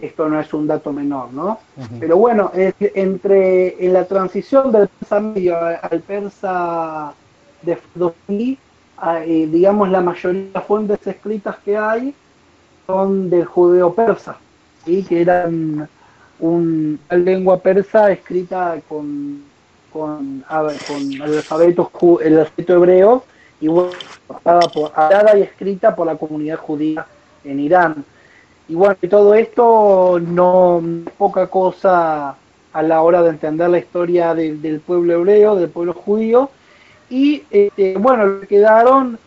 [0.00, 1.58] esto no es un dato menor, ¿no?
[1.98, 7.12] Pero bueno, es, entre en la transición del persa medio al persa
[7.62, 8.58] de Farsi,
[9.24, 12.14] eh, digamos, la mayoría de las fuentes escritas que hay
[12.86, 14.36] son del judeo persa,
[14.84, 15.04] ¿sí?
[15.04, 15.88] que eran
[16.40, 19.42] un, una lengua persa escrita con,
[19.92, 21.90] con, el, alfabeto,
[22.22, 23.24] el alfabeto hebreo
[23.60, 23.92] y bueno,
[24.72, 27.06] por, hablada y escrita por la comunidad judía
[27.44, 28.04] en Irán.
[28.68, 30.82] Y bueno, todo esto no
[31.16, 32.36] poca cosa
[32.72, 36.50] a la hora de entender la historia del pueblo hebreo, del pueblo judío,
[37.10, 39.18] y este, bueno, quedaron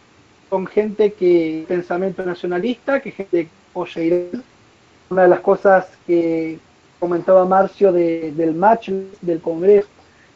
[0.49, 4.29] con gente que pensamiento nacionalista, que gente que.
[5.09, 6.57] Una de las cosas que
[6.99, 8.89] comentaba Marcio del match
[9.21, 9.87] del Congreso,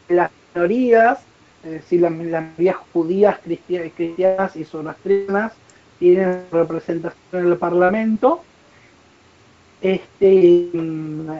[0.09, 1.19] las minorías,
[1.63, 5.53] es decir, las, minorías judías, cristianas, y zoroastrianas
[5.99, 8.41] tienen representación en el Parlamento.
[9.81, 11.31] Este, mm,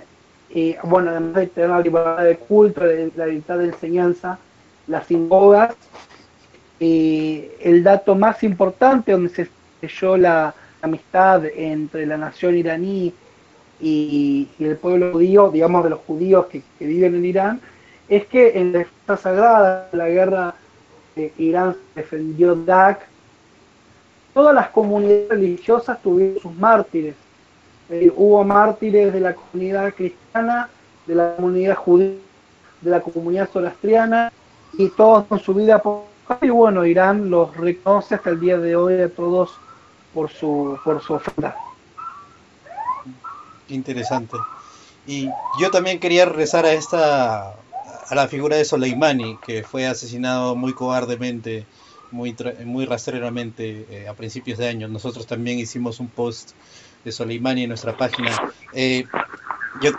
[0.52, 4.40] eh, bueno, además de tener la libertad de culto, la libertad de enseñanza,
[4.88, 5.76] las sinagogas,
[6.80, 9.50] eh, el dato más importante donde se
[9.82, 13.14] selló la amistad entre la nación iraní
[13.80, 17.62] y, el pueblo judío, digamos de los judíos que, viven en Irán,
[18.08, 20.56] es que en la defensa sagrada, la guerra
[21.16, 23.08] de Irán defendió DAC,
[24.34, 27.16] todas las comunidades religiosas tuvieron sus mártires.
[28.16, 30.70] Hubo mártires de la comunidad cristiana,
[31.06, 32.16] de la comunidad judía,
[32.82, 34.32] de la comunidad zoroastriana,
[34.74, 35.82] y todos con su vida
[36.42, 39.52] y bueno, Irán los reconoce hasta el día de hoy a todos
[40.14, 41.56] por su por su ofrenda.
[43.70, 44.38] Interesante.
[45.06, 47.54] Y yo también quería rezar a esta
[48.10, 51.66] a la figura de Soleimani, que fue asesinado muy cobardemente,
[52.12, 52.36] muy
[52.66, 54.88] muy rastreramente eh, a principios de año.
[54.88, 56.52] Nosotros también hicimos un post
[57.04, 58.32] de Soleimani en nuestra página.
[58.74, 59.06] Eh,
[59.82, 59.92] yo,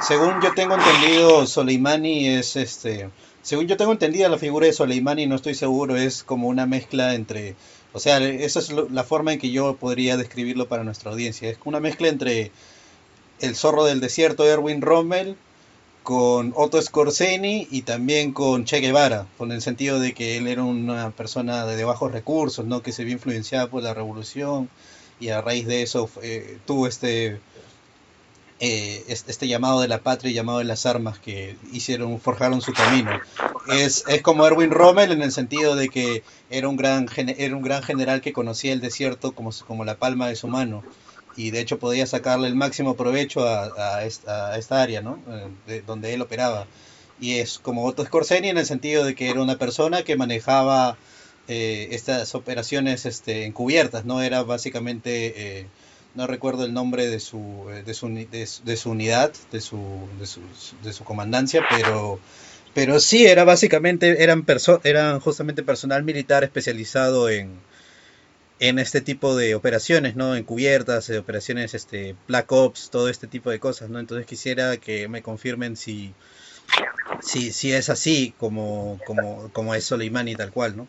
[0.00, 3.10] según yo tengo entendido, Soleimani es este
[3.42, 7.14] según yo tengo entendida la figura de Soleimani, no estoy seguro, es como una mezcla
[7.14, 7.54] entre,
[7.92, 11.58] o sea, esa es la forma en que yo podría describirlo para nuestra audiencia, es
[11.64, 12.52] una mezcla entre
[13.40, 15.36] el zorro del desierto Erwin Rommel
[16.02, 20.64] con Otto Skorzeny y también con Che Guevara, con el sentido de que él era
[20.64, 22.82] una persona de bajos recursos, ¿no?
[22.82, 24.68] que se vio influenciada por la revolución
[25.18, 27.40] y a raíz de eso eh, tuvo este
[28.62, 32.74] eh, este llamado de la patria y llamado de las armas que hicieron, forjaron su
[32.74, 33.10] camino.
[33.68, 37.62] Es, es como Erwin Rommel en el sentido de que era un gran, era un
[37.62, 40.82] gran general que conocía el desierto como, como la palma de su mano
[41.36, 45.18] y de hecho podía sacarle el máximo provecho a, esta, área, ¿no?
[45.68, 46.66] Eh, donde él operaba.
[47.18, 50.98] Y es como Otto Skorzeny en el sentido de que era una persona que manejaba
[51.48, 54.20] eh, estas operaciones este, encubiertas, ¿no?
[54.20, 55.66] Era básicamente
[56.14, 59.78] no recuerdo el nombre de su, eh, de su, de, su unidad, de su,
[60.18, 60.40] de su,
[60.82, 62.18] de su comandancia, pero,
[62.74, 64.44] pero sí, era básicamente, eran,
[64.84, 67.50] eran justamente personal militar especializado en,
[68.60, 70.36] en este tipo de operaciones, ¿no?
[70.36, 73.98] Encubiertas, operaciones este, Black Ops, todo este tipo de cosas, ¿no?
[73.98, 76.12] Entonces quisiera que me confirmen si,
[77.22, 80.88] si, si es así como, como, como es Soleimani tal cual, ¿no?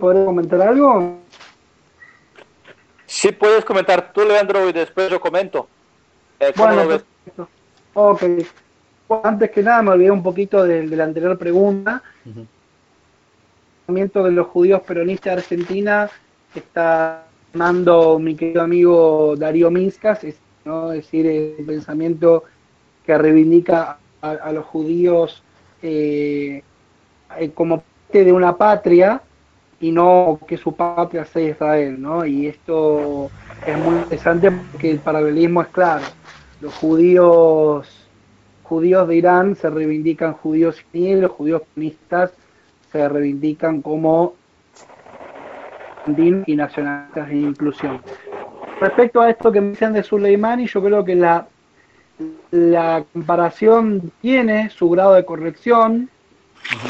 [0.00, 1.18] ¿Podría comentar algo?
[3.04, 5.68] Sí, puedes comentar tú, Leandro, y después yo comento.
[6.40, 6.82] Eh, bueno,
[7.92, 8.22] ok.
[9.22, 12.02] antes que nada, me olvidé un poquito de, la anterior pregunta.
[12.24, 12.46] El
[13.86, 16.10] pensamiento de los judíos peronistas de Argentina
[16.54, 20.38] está llamando mi querido amigo Darío Minskas, es
[20.92, 22.44] decir, el pensamiento
[23.04, 25.42] que reivindica a, los judíos
[25.82, 26.62] eh,
[27.54, 29.20] como parte de una patria
[29.80, 32.24] y no que su patria sea Israel, ¿no?
[32.24, 33.30] Y esto
[33.66, 36.04] es muy interesante porque el paralelismo es claro.
[36.60, 38.08] Los judíos
[38.62, 42.32] judíos de Irán se reivindican judíos y los judíos comunistas
[42.92, 44.34] se reivindican como
[46.46, 48.00] y nacionalistas de inclusión.
[48.80, 51.46] Respecto a esto que me dicen de Soleimani, yo creo que la,
[52.52, 56.08] la comparación tiene su grado de corrección,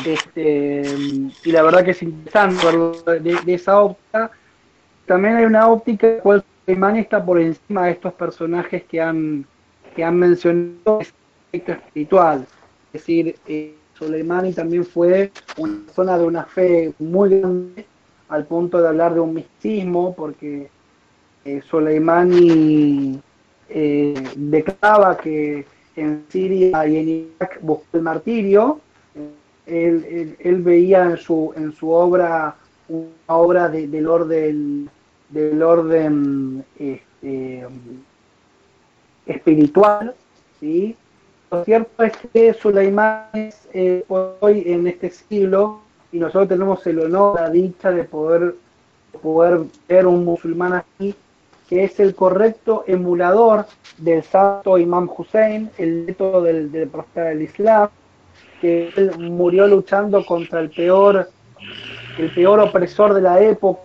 [0.05, 0.83] este,
[1.45, 4.31] y la verdad que es interesante de, esa óptica.
[5.07, 9.01] También hay una óptica en la cual Soleimani está por encima de estos personajes que
[9.01, 9.47] han,
[9.95, 12.47] que han mencionado aspecto espiritual.
[12.93, 17.85] Es decir, eh, Soleimani también fue una persona de una fe muy grande
[18.29, 20.71] al punto de hablar de un misticismo, porque
[21.45, 23.21] eh, Soleimani
[23.69, 25.67] eh, declaraba que
[25.97, 28.81] en Siria y en Irak buscó el martirio.
[29.71, 32.57] Él, veía en su, en su obra
[32.89, 34.91] una obra del orden,
[35.29, 37.67] del orden este,
[39.27, 40.15] espiritual,
[40.59, 40.97] ¿sí?
[41.51, 45.81] Lo cierto es que Suleimán es eh, hoy en este siglo
[46.13, 48.55] y nosotros tenemos el honor, la dicha de poder,
[49.23, 51.15] poder ver un musulmán aquí
[51.69, 53.67] que es el correcto emulador
[53.99, 57.89] del santo Imam Hussein, el método del, del profeta del Islam,
[58.61, 61.29] que él murió luchando contra el peor,
[62.19, 63.83] el peor opresor de la época,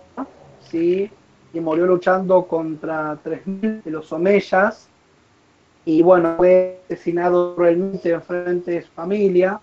[0.70, 1.10] ¿sí?
[1.52, 4.88] y murió luchando contra 3.000 de los omeyas,
[5.86, 9.60] y bueno, fue asesinado realmente en frente de su familia.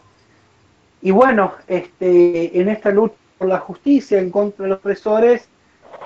[1.01, 5.49] Y bueno, este, en esta lucha por la justicia en contra de los opresores,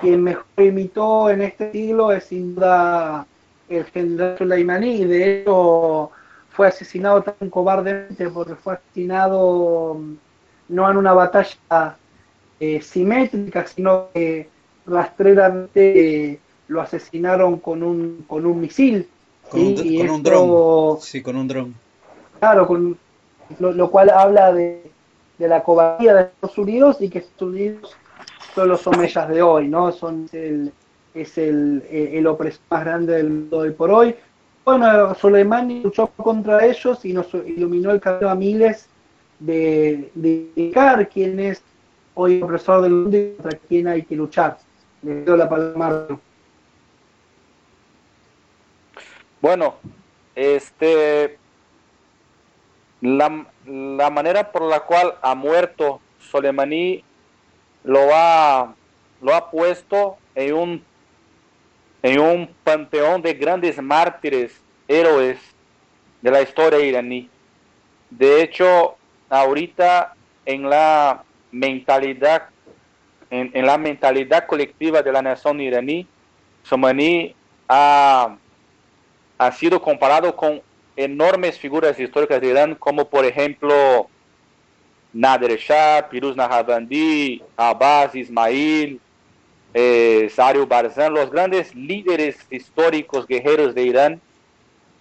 [0.00, 3.26] quien mejor imitó en este siglo es sin duda
[3.68, 6.10] el general Soleimani, de hecho
[6.58, 10.14] fue asesinado tan cobardemente porque fue asesinado mm,
[10.70, 11.96] no en una batalla
[12.58, 14.48] eh, simétrica, sino que
[14.84, 19.08] rastreramente lo asesinaron con un, con un misil
[19.48, 21.00] con, un, dron.
[21.00, 21.74] Sí, con un dron.
[22.40, 22.98] Claro, con,
[23.60, 24.90] lo, cual habla de,
[25.38, 27.96] la cobardía de Estados Unidos y que Estados Unidos
[28.56, 29.92] son los omeyas de hoy, ¿no?
[29.92, 30.72] Son el,
[31.14, 34.16] es el, el, opresor más grande del mundo hoy por hoy.
[34.68, 38.86] Bueno, Soleimani luchó contra ellos y nos iluminó el camino a miles
[39.38, 41.62] de, indicar quién es
[42.12, 44.58] hoy el opresor del mundo y contra quién hay que luchar.
[45.00, 46.18] Le doy la palabra
[49.40, 49.76] Bueno,
[50.34, 51.38] este,
[53.00, 53.46] la,
[54.10, 57.02] manera por la cual ha muerto Soleimani
[57.84, 58.74] lo ha,
[59.22, 60.84] lo ha puesto en un,
[62.02, 65.38] en un panteón de grandes mártires, héroes
[66.22, 67.28] de la historia iraní.
[68.10, 68.96] De hecho,
[69.28, 70.14] ahorita
[70.46, 72.48] en la mentalidad,
[73.30, 76.06] en, en la mentalidad colectiva de la nación iraní,
[76.62, 77.34] Soleimani
[77.68, 78.36] ha
[79.38, 80.60] ha sido comparado con
[80.96, 84.08] enormes figuras históricas de Irán, como por ejemplo
[85.12, 89.00] Nader Shah, Piruz Nahabandi, Abbas Ismail,
[89.74, 94.20] eh, Sario Barzan, los grandes líderes históricos guerreros de Irán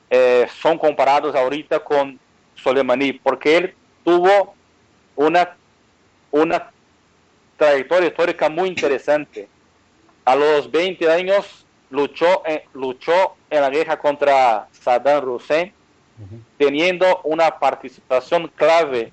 [0.10, 2.20] eh, son comparados ahorita con
[2.56, 4.56] Soleimani, porque él tuvo
[5.16, 5.56] una,
[6.32, 6.72] una
[7.58, 9.48] trayectoria histórica muy interesante.
[10.26, 15.74] A los 20 años luchó, en, luchó en la guerra contra Saddam Hussein,
[16.58, 19.12] teniendo una participación clave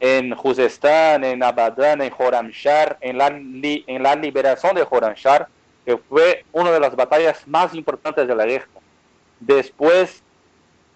[0.00, 5.48] en Juzestán, en Abadan, en Joramshar, en la, en la liberación de Joramshar,
[5.84, 8.66] que fue una de las batallas más importantes de la guerra.
[9.40, 10.22] Después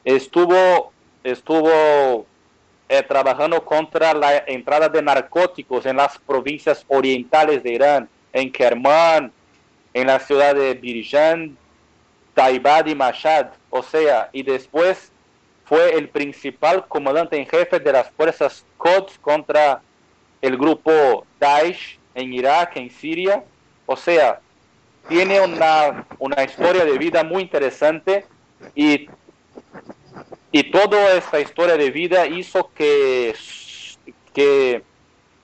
[0.05, 0.93] estuvo,
[1.23, 2.27] estuvo
[2.89, 9.33] eh, trabajando contra la entrada de narcóticos en las provincias orientales de Irán, en Kerman,
[9.93, 11.57] en la ciudad de Birjan,
[12.35, 15.13] Taibad y Mashhad, o sea, y después
[15.69, 19.83] fue el principal comandante en jefe de las fuerzas Quds contra
[20.41, 23.45] el grupo Daesh en Irak, en Siria,
[23.85, 24.41] o sea,
[25.09, 28.25] tiene una, una historia de vida muy interesante
[28.75, 29.09] y,
[30.51, 33.35] y toda esta historia de vida hizo que,
[34.33, 34.83] que,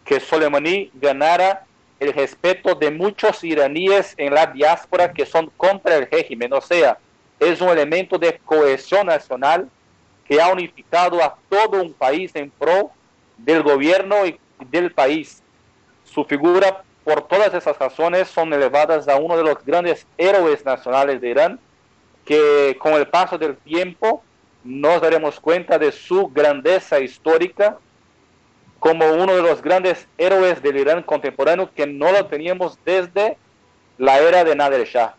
[0.05, 1.66] que Soleimani ganara
[2.01, 6.98] el respeto de muchos iraníes en la diáspora que son contra el régimen, o sea,
[7.38, 9.68] es un elemento de cohesión nacional
[10.24, 12.90] que ha unificado a todo un país en pro
[13.36, 14.38] del gobierno y
[14.70, 15.42] del país.
[16.05, 21.20] Su figura, por todas esas razones, son elevadas a uno de los grandes héroes nacionales
[21.20, 21.60] de Irán,
[22.24, 24.22] que con el paso del tiempo
[24.62, 27.78] nos daremos cuenta de su grandeza histórica
[28.78, 33.36] como uno de los grandes héroes del Irán contemporáneo que no lo teníamos desde
[33.98, 35.14] la era de Nader Shah.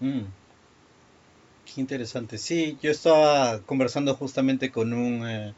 [0.00, 0.37] Mm.
[1.78, 2.38] Interesante.
[2.38, 5.54] Sí, yo estaba conversando justamente con un eh,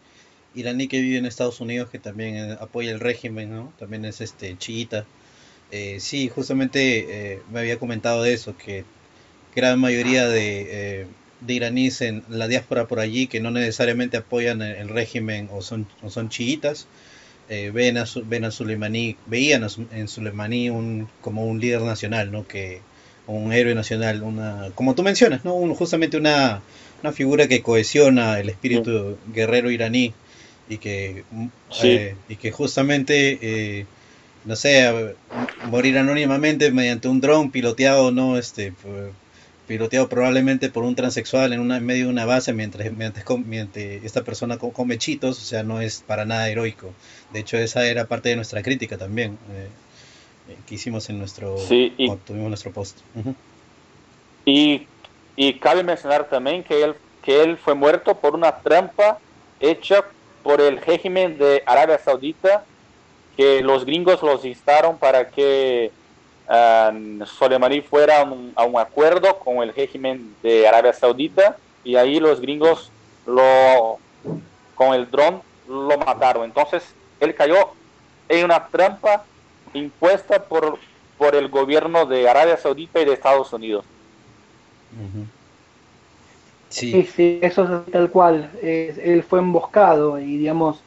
[0.54, 3.72] iraní que vive en Estados Unidos que también eh, apoya el régimen, ¿no?
[3.78, 5.06] También es este chiita.
[5.70, 8.84] Eh, sí, justamente me había comentado de eso, que
[9.56, 11.06] gran mayoría de,
[11.40, 15.86] de iraníes en la diáspora por allí que no necesariamente apoyan el, régimen o son,
[16.02, 16.86] o son chiitas,
[17.48, 22.46] ven a, ven a Soleimani, veían a en Soleimani un, como un líder nacional, ¿no?
[22.46, 22.82] Que,
[23.32, 25.54] un héroe nacional, una, como tú mencionas, ¿no?
[25.54, 26.62] Un- justamente una,
[27.02, 30.14] una figura que cohesiona el espíritu guerrero iraní
[30.68, 31.88] y que, mm, Sí.
[31.88, 33.38] eh, y que justamente,
[33.80, 33.86] eh,
[34.44, 35.16] no sé,
[35.62, 38.38] morir anónimamente mediante un dron piloteado, ¿no?
[38.38, 38.72] Este,
[39.66, 43.24] piloteado probablemente por un transexual en, una, en medio de una base mientras, mientras,
[43.76, 46.92] esta persona co- come chitos, o sea, no es para nada heroico.
[47.32, 49.68] De hecho, esa era parte de nuestra crítica también, eh,
[50.66, 52.98] que hicimos en nuestro, Sí, y- tuvimos nuestro post.
[53.14, 53.34] Ujú.
[54.44, 54.86] Y,
[55.36, 59.18] y cabe mencionar también que él, que él fue muerto por una trampa
[59.60, 60.04] hecha
[60.42, 62.64] por el régimen de Arabia Saudita,
[63.36, 65.90] que los gringos los instaron para que
[66.48, 66.92] ah,
[67.26, 72.40] Soleimani fuera un, a un acuerdo con el régimen de Arabia Saudita y ahí los
[72.40, 72.90] gringos
[73.26, 73.98] lo
[74.74, 76.44] con el dron lo mataron.
[76.44, 76.82] Entonces
[77.20, 77.70] él cayó
[78.28, 79.24] en una trampa
[79.74, 80.78] impuesta por,
[81.18, 83.84] por el gobierno de Arabia Saudita y de Estados Unidos.
[86.68, 88.50] Sí, Sí, sí, eso es tal cual.
[88.62, 90.84] Eh, él fue emboscado y, digamos,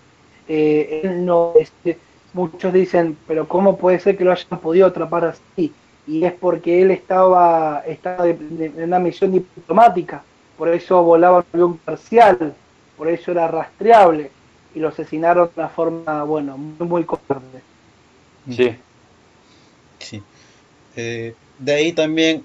[0.48, 1.54] eh, él no.
[1.60, 2.00] este,
[2.34, 5.78] muchos dicen, pero ¿cómo puede ser que lo hayan podido atrapar así?
[6.06, 10.26] Y es porque él estaba, estaba en una misión diplomática,
[10.58, 12.58] por eso volaba en avión parcial,
[12.98, 14.36] por eso era rastreable
[14.74, 17.64] y lo asesinaron de una forma, bueno, muy, muy cobarde.
[18.50, 18.76] Sí.
[20.00, 20.22] sí.
[20.96, 22.44] Eh, de ahí también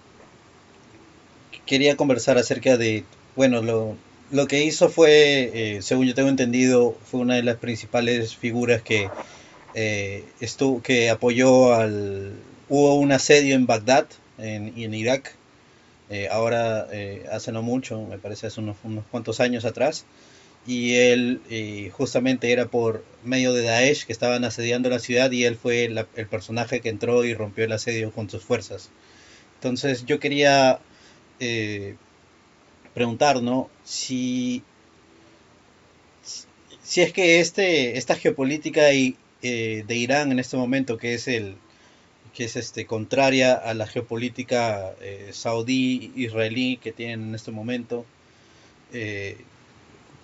[1.66, 3.05] quería conversar acerca de,
[3.37, 3.97] bueno, lo,
[4.31, 8.83] lo que hizo fue, eh, según yo tengo entendido, fue una de las principales figuras
[8.83, 9.11] que
[9.75, 12.35] eh, estuvo, que apoyó al,
[12.69, 14.07] hubo un asedio en Bagdad,
[14.39, 15.35] en, en Irak,
[16.11, 20.05] eh, ahora eh, hace no mucho, me parece hace unos, unos cuantos años atrás,
[20.69, 25.45] y él eh, justamente era por medio de Daesh que estaban asediando la ciudad y
[25.45, 28.90] él fue el personaje que entró y rompió el asedio con sus fuerzas.
[29.55, 30.78] Entonces yo quería
[31.40, 31.97] eh,
[32.93, 33.70] preguntar, ¿no?
[33.82, 34.62] Si,
[36.82, 41.57] si es que este, esta geopolítica eh, de Irán en este momento, que es el
[42.35, 44.95] que es este contraria a la geopolítica
[45.32, 48.05] saudí israelí que tienen en este momento,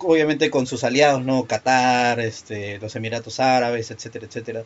[0.05, 1.47] obviamente con sus aliados, ¿no?
[1.47, 4.65] Qatar, este, los Emiratos Árabes, etcétera, etcétera.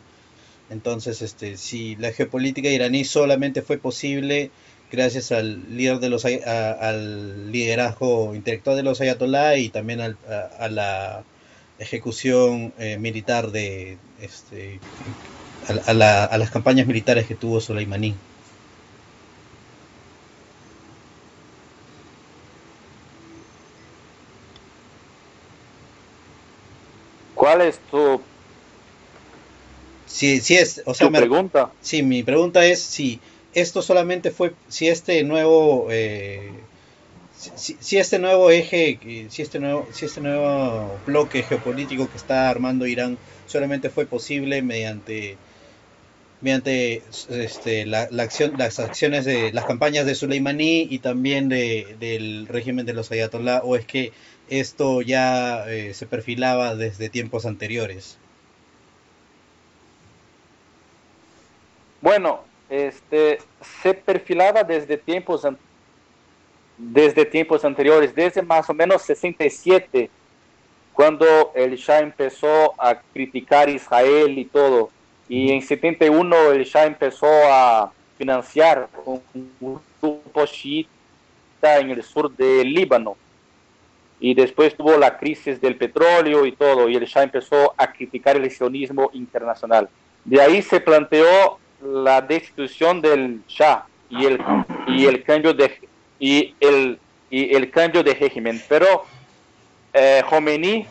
[0.68, 4.52] Entonces, este, si la geopolítica iraní solamente fue posible
[4.90, 10.18] gracias al líder de los al liderazgo intelectual de los ayatolá y también al-
[10.58, 11.26] a, la
[11.78, 14.82] ejecución eh, militar de este
[15.62, 18.20] a, a la- a las campañas militares que tuvo Soleimani.
[27.60, 28.24] ¿Cuál es tu,
[30.04, 31.72] Si, si es, o sea, me- pregunta?
[31.80, 33.22] Sí, mi pregunta es si
[33.52, 36.68] esto solamente fue, si este nuevo, eh,
[37.30, 42.86] si, este nuevo eje, si este nuevo, si este nuevo bloque geopolítico que está armando
[42.86, 45.40] Irán solamente fue posible mediante,
[46.40, 51.96] mediante este, la, la acción, las acciones de las campañas de Soleimani y también de,
[51.98, 54.12] del régimen de los ayatolá, o es que
[54.50, 58.18] esto ya eh, se perfilaba desde tiempos anteriores.
[62.00, 63.38] Bueno, este,
[63.82, 65.46] se perfilaba desde tiempos,
[66.76, 70.10] desde tiempos anteriores, desde más o menos 67,
[70.92, 74.90] cuando el Shah empezó a criticar a Israel y todo.
[75.28, 79.22] Y en 71 el Shah empezó a financiar un
[79.60, 83.16] grupo chiita en el sur del Líbano.
[84.20, 88.36] Y después tuvo la crisis del petróleo y todo, y el Shah empezó a criticar
[88.36, 89.88] el sionismo internacional.
[90.24, 94.38] De ahí se planteó la destitución del Shah y el,
[94.88, 95.72] y el cambio de
[96.18, 96.98] y el,
[97.30, 98.62] y el cambio de régimen.
[98.68, 99.06] Pero
[99.94, 100.86] eh, Khomeini,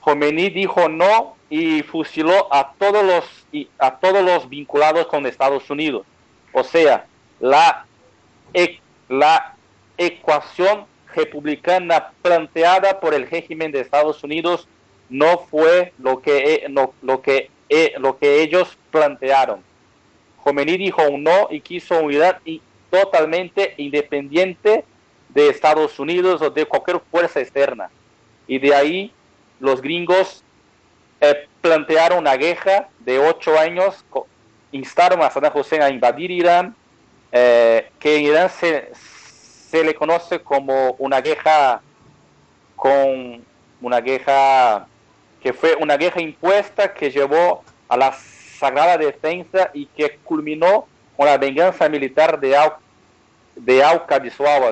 [0.00, 3.24] Khomeini dijo no y fusiló a todos los
[3.78, 6.06] a todos los vinculados con Estados Unidos.
[6.52, 7.04] O sea,
[7.38, 7.84] la
[8.54, 8.80] ex-
[9.10, 9.54] la
[9.98, 10.86] ecuación
[11.16, 14.68] republicana planteada por el régimen de Estados Unidos
[15.08, 17.50] no fue lo que, lo, lo que,
[17.98, 19.62] lo que ellos plantearon.
[20.42, 22.60] Khomeini dijo un no y quiso unidad y
[22.90, 24.84] totalmente independiente
[25.28, 27.90] de Estados Unidos o de cualquier fuerza externa.
[28.46, 29.12] Y de ahí
[29.58, 30.44] los gringos
[31.20, 34.04] eh, plantearon una guerra de ocho años,
[34.72, 36.74] instaron a Saddam Hussein a invadir Irán,
[37.32, 38.90] eh, que Irán se,
[39.70, 41.80] se le conoce como una guerra
[42.74, 43.44] con
[43.80, 44.86] una guerra
[45.42, 50.86] que fue una guerra impuesta que llevó a la sagrada defensa y que culminó
[51.16, 52.72] con la venganza militar de, Al
[53.54, 53.82] de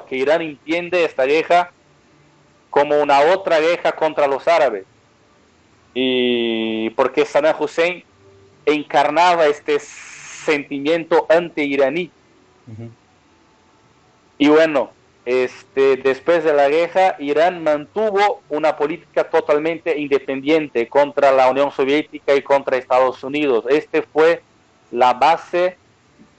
[0.06, 1.70] que Irán entiende esta guerra
[2.70, 4.84] como una otra guerra contra los árabes.
[5.94, 8.02] Y porque Saddam Hussein
[8.66, 12.10] encarnaba este sentimiento anti-iraní.
[14.38, 14.90] Y bueno,
[15.26, 22.34] este, después de la guerra, Irán mantuvo una política totalmente independiente contra la Unión Soviética
[22.34, 23.64] y contra Estados Unidos.
[23.68, 24.42] Este fue
[24.90, 25.76] la base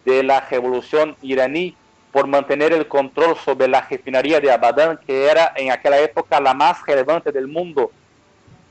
[0.05, 1.75] de la revolución iraní
[2.11, 6.53] por mantener el control sobre la refinería de Abadan, que era en aquella época la
[6.53, 7.91] más relevante del mundo.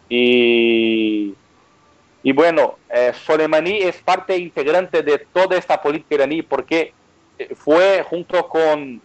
[0.08, 1.34] Y,
[2.22, 6.92] y bueno, eh, Soleimani es parte integrante de toda esta política iraní porque
[7.56, 9.02] fue junto con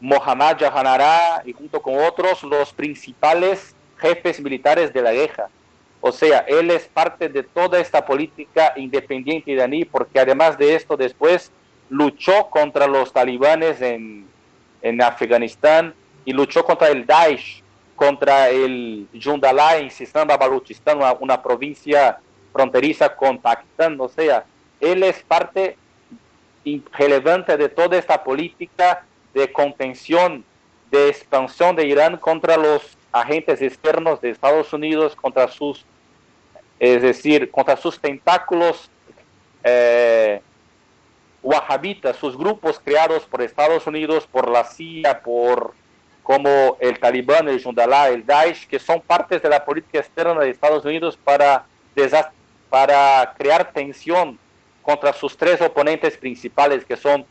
[0.00, 5.48] Mohammad Jahanara y junto con otros los principales jefes militares de la guerra.
[6.00, 10.96] O sea, él es parte de toda esta política independiente iraní porque además de esto
[10.96, 11.50] después
[11.88, 14.26] luchó contra los talibanes en,
[14.82, 15.94] en Afganistán
[16.24, 17.62] y luchó contra el Daesh,
[17.96, 22.18] contra el Jundalá en Sistan Baluchistán, una, provincia
[22.52, 23.96] fronteriza con Pakistán.
[24.00, 24.44] O sea,
[24.80, 25.76] él es parte
[26.92, 29.04] relevante de toda esta política
[29.34, 30.44] de contención,
[30.90, 35.84] de expansión de Irán contra los agentes externos de Estados Unidos, contra sus,
[36.78, 38.90] es decir, contra sus tentáculos
[39.62, 40.40] eh,
[41.42, 45.74] wahabitas, sus grupos creados por Estados Unidos, por la CIA, por
[46.22, 50.50] como el Talibán, el Jundalá, el Daesh, que son partes de la política externa de
[50.50, 51.66] Estados Unidos para,
[52.70, 54.38] para crear tensión
[54.82, 57.26] contra sus tres oponentes principales, que son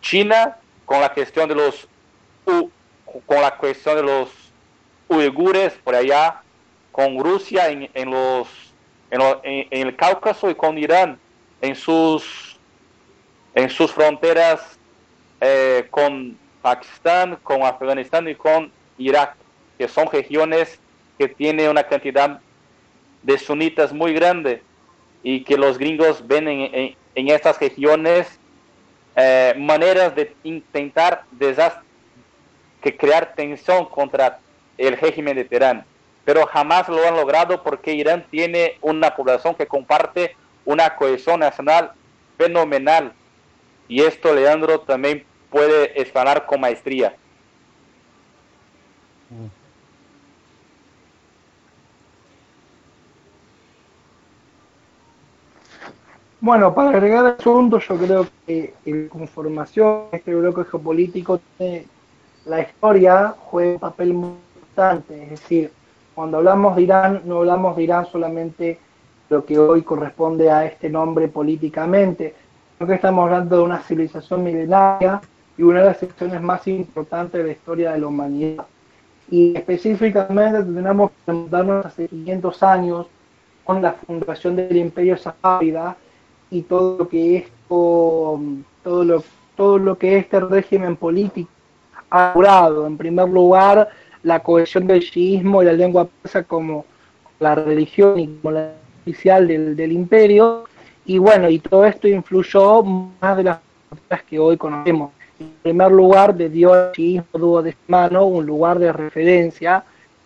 [0.00, 0.56] China,
[0.86, 1.86] con la cuestión de los
[2.44, 4.30] con la cuestión de los
[5.08, 6.42] uigures por allá,
[6.92, 8.48] con Rusia en, en los
[9.10, 11.18] en, el Cáucaso y con Irán
[11.60, 12.56] en sus
[13.54, 14.78] en sus fronteras
[15.40, 19.36] eh, con Pakistán, con Afganistán y con Irak,
[19.78, 20.78] que son regiones
[21.18, 22.40] que tienen una cantidad
[23.22, 24.62] de sunitas muy grande
[25.22, 28.38] y que los gringos ven en, en, estas regiones
[29.16, 31.24] eh, maneras de intentar
[32.82, 34.38] que crear tensión contra
[34.76, 35.84] el régimen de Teherán,
[36.24, 41.92] pero jamás lo han logrado porque Irán tiene una población que comparte una cohesión nacional
[42.36, 43.12] fenomenal
[43.88, 47.16] y esto, Leandro, también puede explanar con maestría.
[56.46, 61.40] Bueno, para agregar el asunto, yo creo que en conformación este bloque geopolítico
[62.44, 65.24] la historia juega un papel muy importante.
[65.24, 65.72] Es decir,
[66.14, 68.78] cuando hablamos de Irán, no hablamos de Irán solamente
[69.28, 72.32] lo que hoy corresponde a este nombre políticamente,
[72.78, 75.20] Creo que estamos hablando de una civilización milenaria
[75.58, 78.66] y una de las secciones más importantes de la historia de la humanidad.
[79.28, 83.06] Y específicamente tenemos que remontarnos hace 500 años
[83.64, 85.96] con la fundación del Imperio Safávida
[86.58, 88.40] y todo lo que esto,
[88.82, 89.24] todo lo,
[89.56, 91.50] todo lo que este régimen político
[92.10, 92.86] ha logrado.
[92.86, 93.88] En primer lugar,
[94.22, 96.84] la cohesión del chiismo y la lengua persa como
[97.38, 98.72] la religión y como la
[99.02, 100.64] oficial del, del imperio
[101.06, 105.12] y bueno, y todo esto influyó más de las cosas que hoy conocemos.
[105.38, 109.84] En primer lugar, de dio al chiismo mano un lugar de referencia,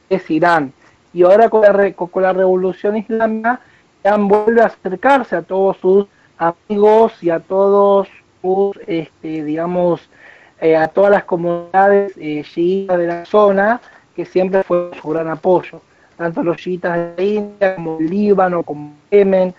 [0.09, 0.73] es Irán.
[1.13, 3.61] Y ahora con la, con la revolución islámica,
[4.03, 6.07] Irán vuelve a acercarse a todos sus
[6.41, 8.09] amigos y a todos
[8.41, 10.09] sus, este, digamos,
[10.61, 12.45] eh, a todas las comunidades eh,
[12.89, 13.81] de la zona,
[14.17, 15.81] que siempre fue su gran apoyo.
[16.17, 19.55] Tanto los chiitas de la India, como el Líbano, como Yemen,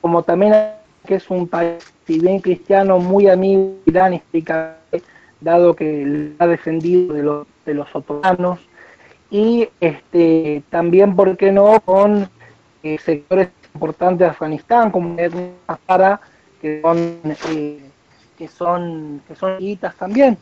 [0.00, 0.54] como también
[1.06, 4.20] que es un país, si bien cristiano, muy amigo Irán,
[5.40, 8.58] dado que ha defendido de los, de los otomanos,
[9.30, 12.28] y este, también, ¿por qué no?, con
[12.82, 15.16] eh, sectores importantes de Afganistán, como
[15.86, 16.20] para
[16.60, 17.20] que son,
[17.50, 17.80] eh,
[18.36, 19.58] que son, que son
[19.98, 20.38] también.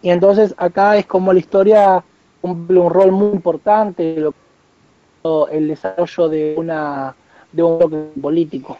[0.00, 2.02] Y entonces acá es como la historia
[2.40, 4.16] cumple un rol muy importante
[5.52, 7.14] el desarrollo de una
[7.52, 8.78] de un bloque político.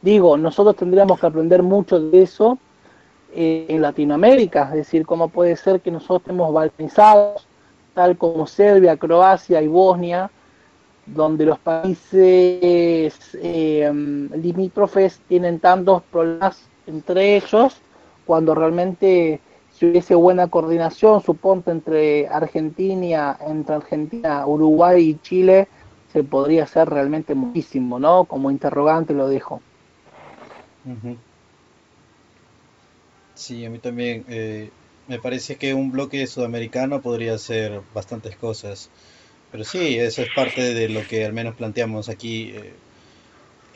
[0.00, 2.58] Digo, nosotros tendríamos que aprender mucho de eso
[3.34, 7.46] eh, en Latinoamérica, es decir, cómo puede ser que nosotros estemos balcanizados,
[7.94, 10.30] tal como Serbia, Croacia y Bosnia,
[11.06, 17.76] donde los países eh, limítrofes tienen tantos problemas entre ellos,
[18.26, 19.40] cuando realmente
[19.72, 25.66] si hubiese buena coordinación, suponte entre Argentina, entre Argentina, Uruguay y Chile,
[26.12, 28.24] se podría hacer realmente muchísimo, ¿no?
[28.24, 29.60] Como interrogante lo dejo.
[33.34, 34.24] Sí, a mí también.
[34.28, 34.70] Eh,
[35.08, 38.90] me parece que un bloque sudamericano podría hacer bastantes cosas.
[39.54, 42.72] Pero sí, eso es parte de lo que al menos planteamos aquí eh,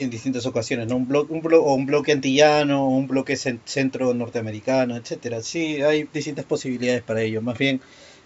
[0.00, 0.96] en distintas ocasiones, ¿no?
[0.96, 5.40] Un bloque, un o un bloque antillano, un bloque centro norteamericano, etcétera.
[5.40, 7.42] Sí, hay distintas posibilidades para ello.
[7.42, 7.80] Más bien,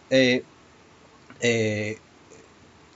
[0.09, 0.45] eh,
[1.43, 1.99] eh,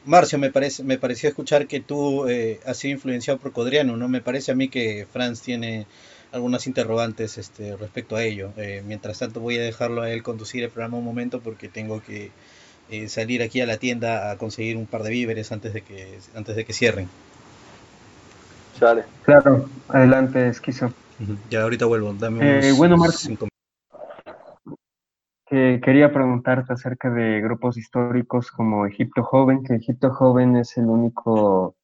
[0.06, 4.08] Marcio, me, parece, me pareció escuchar que tú eh, has sido influenciado por Codriano, ¿no?
[4.08, 5.86] Me parece a mí que Franz tiene
[6.32, 8.54] algunas interrogantes este, respecto a ello.
[8.86, 12.30] Mientras tanto voy a dejarlo a él conducir el programa un momento porque tengo que
[12.90, 16.18] eh, salir aquí a la tienda a conseguir un par de víveres antes de que,
[16.34, 17.08] antes de que cierren.
[18.78, 19.04] Sale.
[19.24, 20.92] Claro, adelante, Esquizo.
[21.50, 23.38] Ya ahorita vuelvo, dame unos bueno, Marcio
[25.46, 30.86] que quería preguntarte acerca de grupos históricos como Egipto Joven, que Egipto Joven es el
[30.86, 31.76] único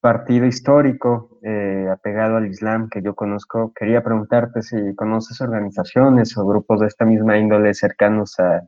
[0.00, 3.72] partido histórico eh, apegado al Islam que yo conozco.
[3.74, 8.62] Quería preguntarte si conoces organizaciones o grupos de esta misma índole cercanos a,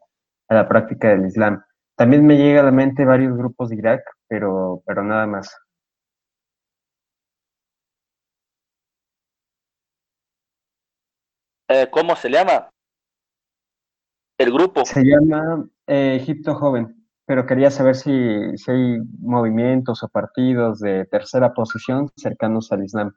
[0.48, 1.62] la práctica del Islam.
[1.96, 5.56] También me llega a la mente varios grupos de Irak, pero, pero nada más.
[11.68, 12.70] Eh, ¿Cómo se llama?
[14.38, 14.84] El grupo.
[14.84, 21.54] Se llama eh, Egipto Joven, pero quería saber si, hay movimientos o partidos de tercera
[21.54, 23.14] posición cercanos al Islam.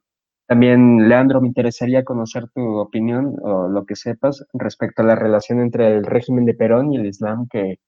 [0.48, 5.60] También, Leandro, me interesaría conocer tu opinión o lo que sepas respecto a la relación
[5.60, 7.80] entre el régimen de Perón y el Islam, que,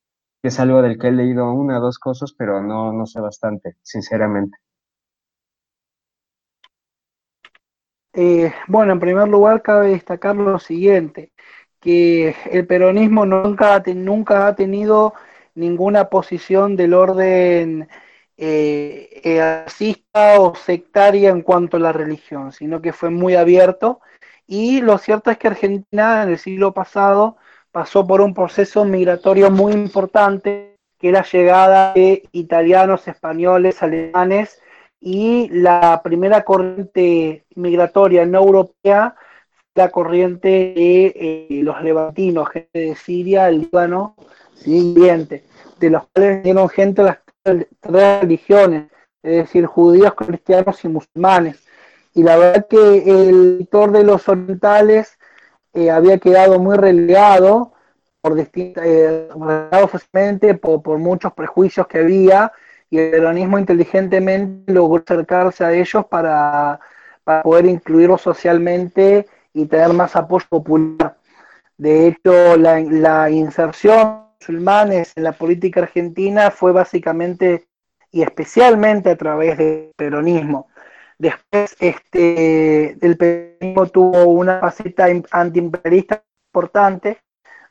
[0.44, 3.76] es algo del que he leído una o dos cosas, pero no, no sé bastante,
[3.81, 4.57] sinceramente.
[8.14, 11.31] Eh, bueno, en primer lugar, cabe destacar lo siguiente
[11.80, 13.76] que el peronismo nunca
[14.48, 15.14] ha tenido
[15.56, 17.88] ninguna posición del orden
[18.41, 23.99] eh, racista o sectaria en cuanto a la religión, sino que fue muy abierto.
[24.47, 27.37] Y lo cierto es que Argentina en el siglo pasado
[27.71, 34.61] pasó por un proceso migratorio muy importante, que era la llegada de italianos, españoles, alemanes,
[35.01, 39.15] y la primera corriente migratoria no europea
[39.75, 44.15] la corriente de eh, los levantinos, gente de Siria, el Líbano,
[44.55, 45.45] siguiente,
[45.79, 47.19] de los cuales vinieron gente de las
[47.80, 48.85] tres religiones,
[49.23, 51.63] es decir, judíos, cristianos y musulmanes.
[52.13, 55.17] Y la verdad que el sector de los orientales
[55.73, 57.73] eh, había quedado muy relegado
[58.21, 59.30] por distintas, eh,
[60.61, 62.51] por, por, muchos prejuicios que había,
[62.89, 66.80] y el peronismo inteligentemente logró acercarse a ellos para,
[67.23, 71.17] para poder incluirlos socialmente y tener más apoyo popular.
[71.77, 77.67] De hecho, la, la inserción musulmanes en la política argentina fue básicamente
[78.11, 80.67] y especialmente a través del peronismo.
[81.17, 87.21] Después, este, el peronismo tuvo una faceta antiimperialista importante,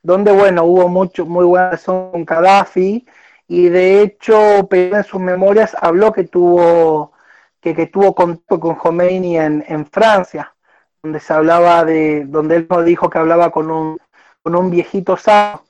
[0.02, 3.06] donde, bueno, hubo mucho, muy buena relación con Gaddafi,
[3.48, 7.12] y de hecho, en sus memorias habló que tuvo,
[7.60, 10.54] que, que tuvo contacto con Khomeini en, en Francia
[11.02, 13.98] donde se hablaba de, donde él dijo que hablaba con un,
[14.42, 15.62] con un viejito sano,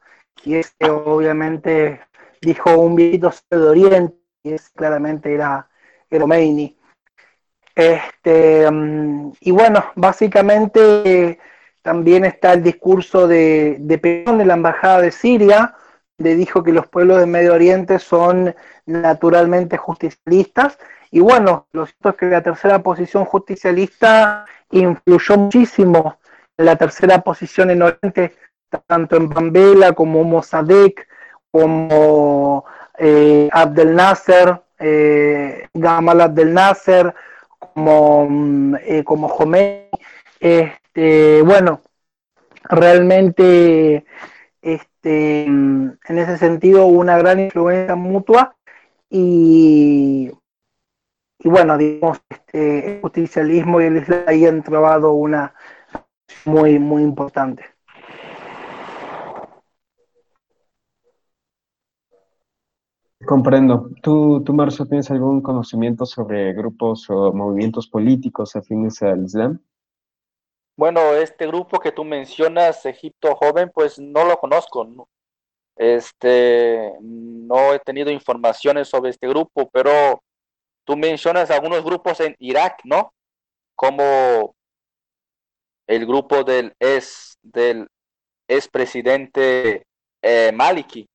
[0.47, 2.01] este obviamente
[2.40, 5.69] dijo un viejito de Oriente, y ese claramente era
[6.10, 6.77] Eromeini.
[7.74, 11.39] Este, mm, y bueno, básicamente
[11.82, 15.74] también está el discurso de, de Perón de la Embajada de Siria,
[16.19, 18.55] donde dijo que los pueblos de Medio Oriente son
[18.86, 20.78] naturalmente justicialistas.
[21.10, 26.19] Y bueno, lo cierto es que la tercera posición justicialista influyó muchísimo
[26.56, 28.35] en la tercera posición en Oriente,
[28.86, 31.07] tanto en Bambela como Mossadegh,
[31.51, 32.65] como
[32.99, 37.15] eh, Abdel Nasser, eh, Gamal Abdel Nasser,
[37.59, 39.35] como, mm, eh, como.
[40.40, 41.81] Este, bueno,
[42.65, 44.05] realmente
[44.62, 48.57] este, en ese sentido una gran influencia mutua
[49.11, 50.31] y
[51.40, 55.55] y bueno, digamos, este, el justicialismo y el Islam ahí han trabado una
[56.45, 57.65] muy, muy importante.
[63.28, 63.90] Comprendo.
[64.02, 69.62] ¿Tú, tú, Marcio, tienes algún conocimiento sobre grupos o movimientos políticos afines al Islam?
[70.78, 75.06] Bueno, este grupo que tú mencionas, Egipto Joven, pues no lo conozco.
[75.76, 80.22] Este, no he tenido informaciones sobre este grupo, pero
[80.86, 83.12] tú mencionas algunos grupos en Irak, ¿no?
[83.74, 84.55] Como
[85.86, 87.88] el grupo del ex, del
[88.48, 89.84] expresidente
[90.22, 91.06] eh, Maliki.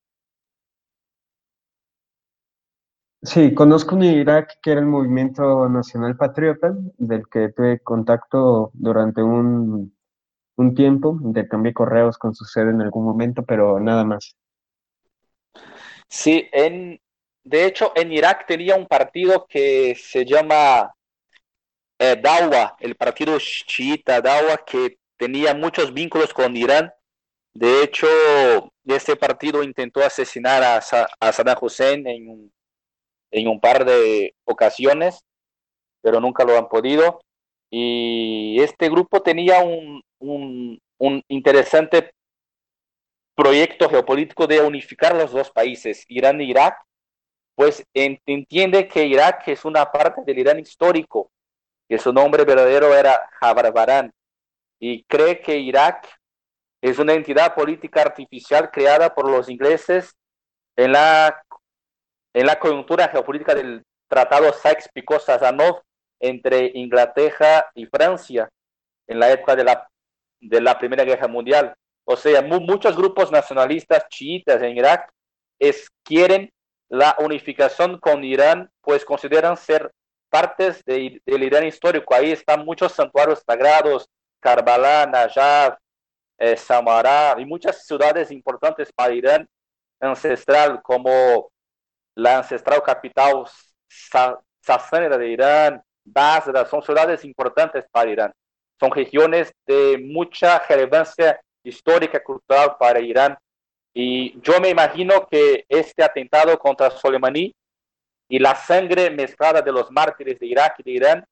[3.23, 9.23] Sí, conozco un Irak que era el Movimiento Nacional Patriota, del que tuve contacto durante
[9.23, 9.95] un,
[10.57, 14.35] un tiempo, intercambié correos con su sede en algún momento, pero nada más.
[16.09, 16.99] Sí, en,
[17.45, 20.93] de hecho, en Irak tenía un partido que se llama
[21.99, 26.91] eh, Dawa, el partido chiita Dawa, que tenía muchos vínculos con Irán.
[27.53, 28.07] De hecho,
[28.83, 32.53] este partido intentó asesinar a, a Saddam Hussein en un
[33.33, 35.25] en un par de ocasiones,
[36.01, 37.19] pero nunca lo han podido.
[37.69, 42.11] Y este grupo tenía un, un, interesante
[43.35, 46.77] proyecto geopolítico de unificar los dos países, Irán e Irak,
[47.55, 51.31] pues entiende que Irak es una parte del Irán histórico,
[51.89, 54.11] que su nombre verdadero era Jabarbarán,
[54.79, 56.07] y cree que Irak
[56.81, 60.13] es una entidad política artificial creada por los ingleses
[60.75, 61.43] en la
[62.33, 65.81] en la coyuntura geopolítica del Tratado Sykes-Picot-Sazonov
[66.19, 68.49] entre Inglaterra y Francia
[69.07, 69.87] en la época de la,
[70.39, 71.75] de la Primera Guerra Mundial.
[72.05, 75.09] O sea, muchos grupos nacionalistas chiitas en Irak
[76.03, 76.51] quieren
[76.89, 79.91] la unificación con Irán, pues consideran ser
[80.29, 82.13] partes del Irán histórico.
[82.13, 84.07] Ahí están muchos santuarios sagrados,
[84.39, 85.77] Karbala, Najaf,
[86.39, 86.55] eh,
[87.37, 89.47] y muchas ciudades importantes para Irán
[89.99, 91.52] ancestral como
[92.15, 93.45] la ancestral capital
[94.61, 98.33] sasánida de Irán, Basra, son ciudades importantes para Irán.
[98.79, 103.37] Son regiones de mucha relevancia histórica y cultural para Irán.
[103.93, 107.53] Y yo me imagino que este atentado contra Soleimani
[108.27, 111.25] y la sangre mezclada de los mártires de Irak y de Irán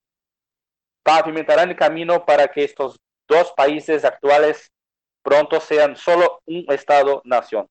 [1.04, 4.72] pavimentarán el camino para que estos dos países actuales
[5.24, 7.68] pronto sean solo un Estado-nación.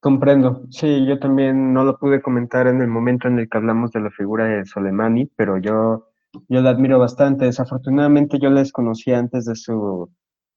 [0.00, 0.62] Comprendo.
[0.70, 4.00] Sí, yo también no lo pude comentar en el momento en el que hablamos de
[4.00, 6.10] la figura de Soleimani, pero yo,
[6.48, 7.46] yo la admiro bastante.
[7.46, 10.08] Desafortunadamente yo les conocí antes de su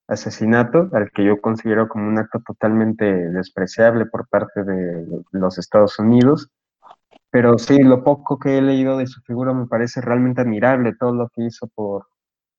[0.06, 5.98] asesinato, al que yo considero como un acto totalmente despreciable por parte de los Estados
[5.98, 6.48] Unidos.
[7.30, 11.14] Pero sí, lo poco que he leído de su figura me parece realmente admirable, todo
[11.14, 12.06] lo que hizo por,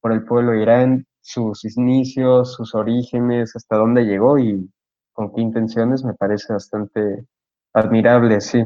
[0.02, 4.70] por el pueblo de Irán, sus inicios, sus orígenes, hasta dónde llegó y
[5.14, 7.26] con qué intenciones, me parece bastante
[7.74, 8.64] admirable, sí.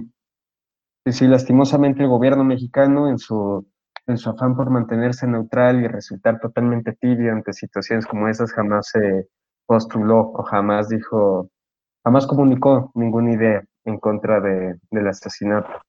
[1.06, 3.66] Sí, sí, lastimosamente el gobierno mexicano en su,
[4.08, 8.90] en su afán por mantenerse neutral y resultar totalmente tibio ante situaciones como esas jamás
[8.90, 9.28] se
[9.66, 11.50] postuló o jamás dijo,
[12.04, 15.82] jamás comunicó ninguna idea en contra de, del asesinato.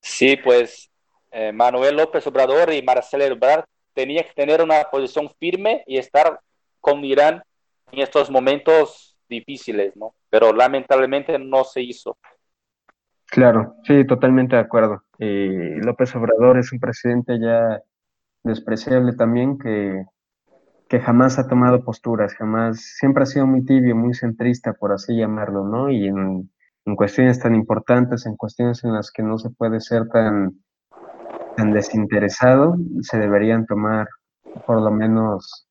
[0.00, 0.90] Sí, pues
[1.30, 3.64] eh, Manuel López Obrador y Marcelo Ebrard
[3.94, 6.40] tenían que tener una posición firme y estar
[6.80, 7.42] con Irán
[7.92, 10.14] en estos momentos difíciles, ¿no?
[10.30, 12.16] Pero lamentablemente no se hizo.
[13.26, 15.02] Claro, sí, totalmente de acuerdo.
[15.18, 17.80] López Obrador es un presidente ya
[18.42, 20.04] despreciable también que,
[20.88, 25.16] que jamás ha tomado posturas, jamás, siempre ha sido muy tibio, muy centrista, por así
[25.16, 25.90] llamarlo, ¿no?
[25.90, 26.50] Y en,
[26.84, 30.62] en cuestiones tan importantes, en cuestiones en las que no se puede ser tan,
[31.56, 34.06] tan desinteresado, se deberían tomar
[34.66, 35.66] por lo menos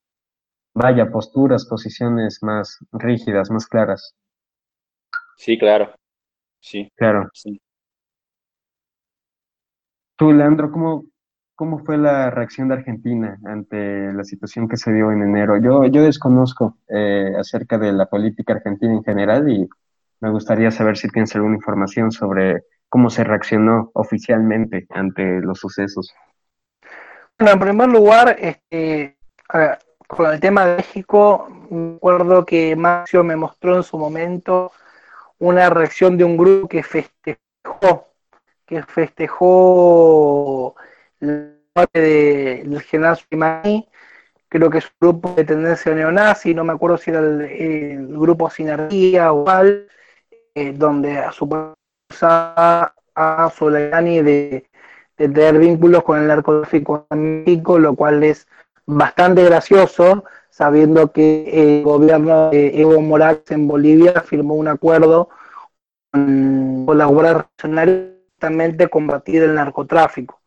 [0.74, 4.16] vaya, posturas, posiciones más rígidas, más claras.
[5.38, 5.94] Sí, claro.
[6.60, 6.92] Sí.
[6.96, 7.30] Claro.
[7.34, 7.62] Sí.
[10.16, 11.06] Tú, Leandro, ¿cómo,
[11.56, 15.58] ¿cómo fue la reacción de Argentina ante la situación que se dio en enero?
[15.58, 19.68] Yo, yo desconozco eh, acerca de la política argentina en general y
[20.22, 26.14] me gustaría saber si tienes alguna información sobre cómo se reaccionó oficialmente ante los sucesos.
[27.38, 29.18] Bueno, en primer lugar, este,
[30.16, 34.72] con el tema de México, recuerdo que Macio me mostró en su momento
[35.40, 38.08] una reacción de un grupo que festejó,
[38.66, 40.76] que festejó
[41.20, 42.00] la muerte
[42.66, 43.88] del general Soleimani,
[44.50, 48.50] creo que es un grupo de tendencia neonazi, no me acuerdo si era el, grupo
[48.50, 49.88] Sinergia o cual,
[50.56, 51.84] eh, donde supuestamente
[53.16, 54.70] a Soleimani de,
[55.18, 58.48] de tener vínculos con el narcotráfico en México, lo cual es
[58.86, 65.30] bastante gracioso sabiendo que el gobierno de Evo Morales en Bolivia firmó un acuerdo
[66.12, 70.40] con colaborar justamente combatir el narcotráfico,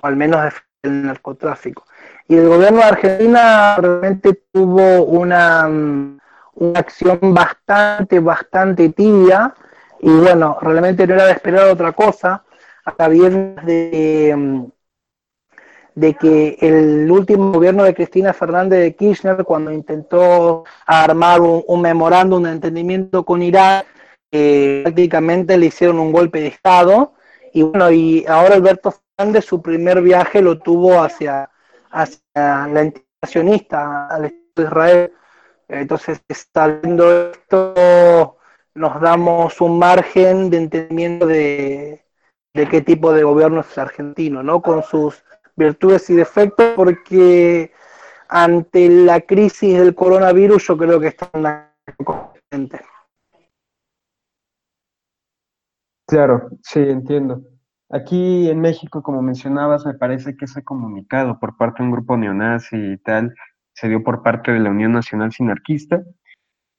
[0.00, 0.52] o al menos
[0.82, 1.84] el narcotráfico.
[2.26, 9.54] Y el gobierno de Argentina realmente tuvo una, una acción bastante, bastante tibia,
[10.00, 12.42] y bueno, realmente no era de esperar otra cosa,
[12.84, 14.70] hasta bien de,
[15.94, 22.42] de que el último gobierno de Cristina Fernández de Kirchner, cuando intentó armar un, memorándum
[22.42, 23.84] de entendimiento con Irán,
[24.30, 27.14] eh, prácticamente le hicieron un golpe de Estado.
[27.52, 31.50] Y bueno, y ahora Alberto Fernández su primer viaje lo tuvo hacia,
[31.90, 35.12] hacia la integracionista, al Estado de Israel.
[35.68, 36.22] Entonces,
[36.82, 38.36] viendo esto,
[38.74, 42.04] nos damos un margen de entendimiento de,
[42.54, 44.60] de qué tipo de gobierno es argentino, ¿no?
[44.62, 45.22] Con sus
[45.56, 47.72] virtudes y defectos, porque
[48.28, 51.68] ante la crisis del coronavirus yo creo que están
[52.04, 52.80] competentes.
[56.06, 57.42] Claro, sí, entiendo.
[57.90, 62.16] Aquí en México, como mencionabas, me parece que ese comunicado por parte de un grupo
[62.16, 63.34] neonazi y tal
[63.74, 66.02] se dio por parte de la Unión Nacional Sinarquista,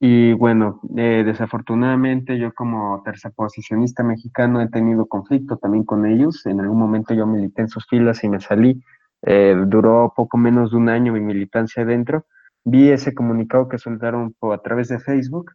[0.05, 6.45] y bueno, eh, desafortunadamente yo como tercerposicionista mexicano he tenido conflicto también con ellos.
[6.45, 8.83] En algún momento yo milité en sus filas y me salí.
[9.21, 12.25] Eh, duró poco menos de un año mi militancia dentro.
[12.65, 15.53] Vi ese comunicado que soltaron a través de Facebook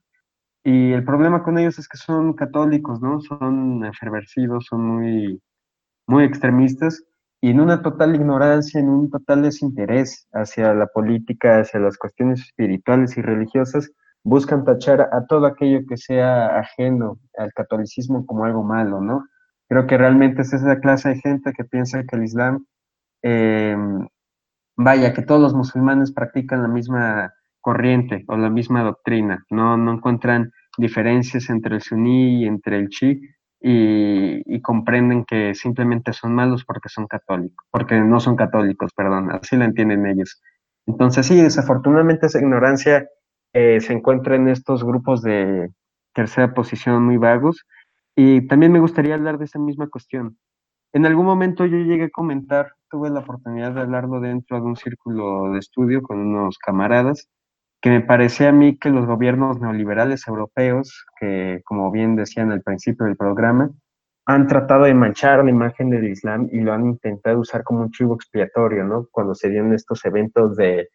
[0.65, 3.21] y el problema con ellos es que son católicos, ¿no?
[3.21, 5.43] Son enferversidos, son muy,
[6.07, 7.05] muy extremistas
[7.43, 12.41] y en una total ignorancia, en un total desinterés hacia la política, hacia las cuestiones
[12.41, 13.93] espirituales y religiosas
[14.25, 19.25] buscan tachar a todo aquello que sea ajeno al catolicismo como algo malo, ¿no?
[19.69, 22.67] Creo que realmente es esa clase de gente que piensa que el Islam,
[23.23, 24.07] em,
[24.77, 29.93] vaya, que todos los musulmanes practican la misma corriente o la misma doctrina, no, no
[29.93, 33.21] encuentran diferencias entre el suní y entre el chi
[33.61, 39.33] y, y, comprenden que simplemente son malos porque son católicos, porque no son católicos, perdón,
[39.33, 40.41] así lo entienden ellos.
[40.87, 43.09] Entonces sí, desafortunadamente esa ignorancia
[43.53, 45.71] eh, se encuentra en estos grupos de
[46.15, 47.65] tercera posición muy vagos.
[48.17, 50.37] Y también me gustaría hablar de esa misma cuestión.
[50.93, 54.77] En algún momento yo llegué a comentar, tuve la oportunidad de hablarlo dentro de un
[54.77, 57.29] círculo de estudio con unos camaradas,
[57.81, 62.63] que me parecía a mí que los gobiernos neoliberales europeos, que como bien decían al
[62.63, 63.71] principio del programa,
[64.27, 67.91] han tratado de manchar la imagen del Islam y lo han intentado usar como un
[67.91, 69.07] chivo expiatorio, ¿no?
[69.11, 70.89] Cuando se dieron estos eventos de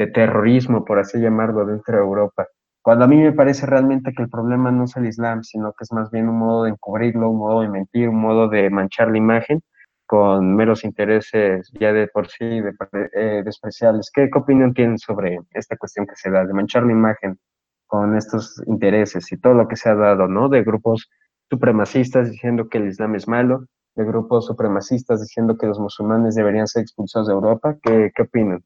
[0.00, 2.46] de terrorismo, por así llamarlo, dentro de Europa.
[2.82, 5.84] Cuando a mí me parece realmente que el problema no es el Islam, sino que
[5.84, 9.10] es más bien un modo de encubrirlo, un modo de mentir, un modo de manchar
[9.10, 9.60] la imagen
[10.06, 12.72] con meros intereses ya de por sí de,
[13.12, 14.10] eh, despreciables.
[14.12, 17.38] ¿Qué, ¿Qué opinión tienen sobre esta cuestión que se da, de manchar la imagen
[17.86, 20.48] con estos intereses y todo lo que se ha dado, ¿no?
[20.48, 21.10] De grupos
[21.50, 23.66] supremacistas diciendo que el Islam es malo,
[23.96, 27.76] de grupos supremacistas diciendo que los musulmanes deberían ser expulsados de Europa.
[27.82, 28.64] ¿Qué, qué opinan?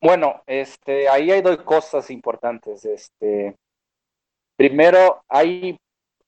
[0.00, 2.84] Bueno, este, ahí hay dos cosas importantes.
[2.84, 3.56] Este,
[4.56, 5.76] primero, hay,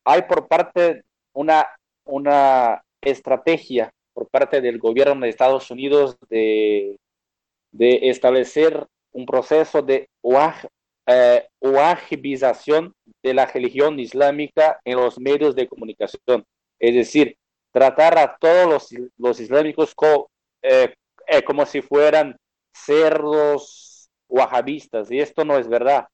[0.05, 1.03] hay por parte
[1.33, 1.67] una,
[2.05, 6.99] una estrategia por parte del gobierno de Estados Unidos de,
[7.73, 10.09] de establecer un proceso de
[11.07, 11.49] eh,
[13.23, 16.45] de la religión islámica en los medios de comunicación.
[16.79, 17.37] Es decir,
[17.73, 19.95] tratar a todos los, los islámicos
[20.63, 20.95] eh,
[21.27, 22.37] eh, como si fueran
[22.85, 26.07] cerdos wahabistas, y esto no es verdad.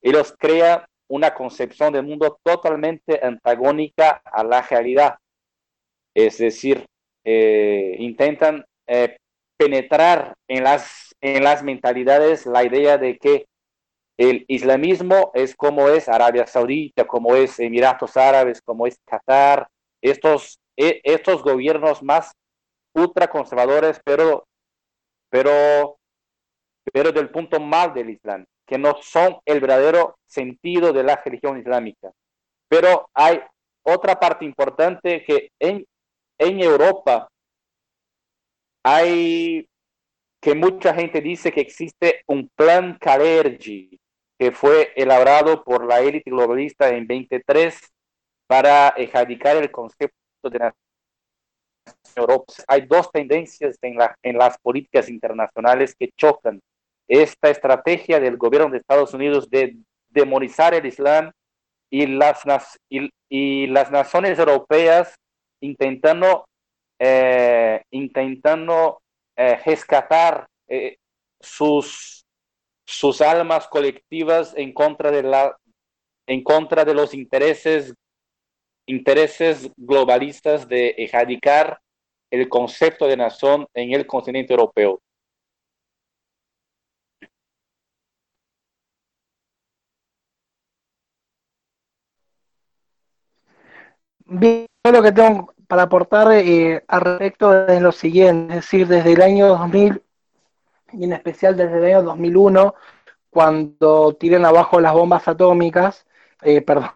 [0.00, 5.16] Ellos crean una concepción del mundo totalmente antagónica a la realidad.
[6.14, 6.86] Es decir,
[7.24, 9.16] eh, intentan eh,
[9.56, 13.46] penetrar en las, en las mentalidades la idea de que
[14.16, 19.68] el islamismo es como es Arabia Saudita, como es Emiratos Árabes, como es Qatar,
[20.02, 22.32] estos, e, estos gobiernos más
[22.94, 24.48] ultraconservadores, pero
[25.30, 25.97] pero,
[26.92, 31.58] pero del punto mal del Islam, que no son el verdadero sentido de la religión
[31.58, 32.10] islámica.
[32.68, 33.40] Pero hay
[33.82, 35.84] otra parte importante que en,
[36.38, 37.28] en Europa
[38.82, 39.66] hay
[40.40, 43.98] que mucha gente dice que existe un plan Kalergi
[44.38, 47.76] que fue elaborado por la élite globalista en 23
[48.46, 50.72] para erradicar el concepto de
[52.14, 52.52] Europa.
[52.68, 56.60] Hay dos tendencias en, la, en las políticas internacionales que chocan.
[57.08, 59.76] Esta estrategia del gobierno de Estados Unidos de
[60.10, 61.32] demonizar el Islam
[61.90, 62.44] y las,
[62.90, 65.14] y, las naciones europeas
[65.60, 66.44] intentando
[67.00, 69.00] eh, intentando
[69.36, 70.96] eh, rescatar eh,
[71.40, 72.24] sus,
[72.84, 75.56] sus almas colectivas en contra de la
[76.26, 77.94] en contra de los intereses
[78.86, 81.78] intereses globalistas de erradicar
[82.30, 85.00] el concepto de nación en el continente europeo.
[94.28, 99.12] Bien, lo que tengo para aportar eh, al respecto de lo siguiente, es decir, desde
[99.12, 100.02] el año 2000
[100.92, 102.74] y en especial desde el año 2001,
[103.30, 106.06] cuando tiran abajo las bombas atómicas,
[106.42, 106.90] eh, perdón,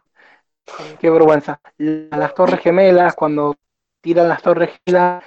[1.01, 3.57] qué vergüenza, las torres gemelas, cuando
[4.01, 5.25] tiran las torres gemelas,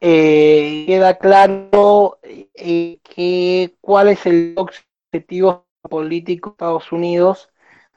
[0.00, 7.50] eh, queda claro eh, que cuál es el objetivo político de Estados Unidos,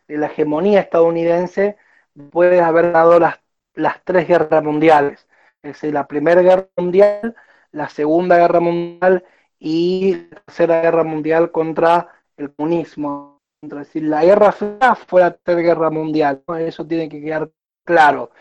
[0.07, 1.77] de la hegemonía estadounidense,
[2.13, 3.42] después de haber dado las,
[3.75, 5.27] las tres guerras mundiales.
[5.61, 7.35] Es decir, la Primera Guerra Mundial,
[7.71, 9.23] la Segunda Guerra Mundial
[9.59, 13.41] y la Tercera Guerra Mundial contra el comunismo.
[13.61, 17.49] Es decir, la Guerra Fría fue la Tercera Guerra Mundial, eso tiene que quedar
[17.85, 18.31] claro.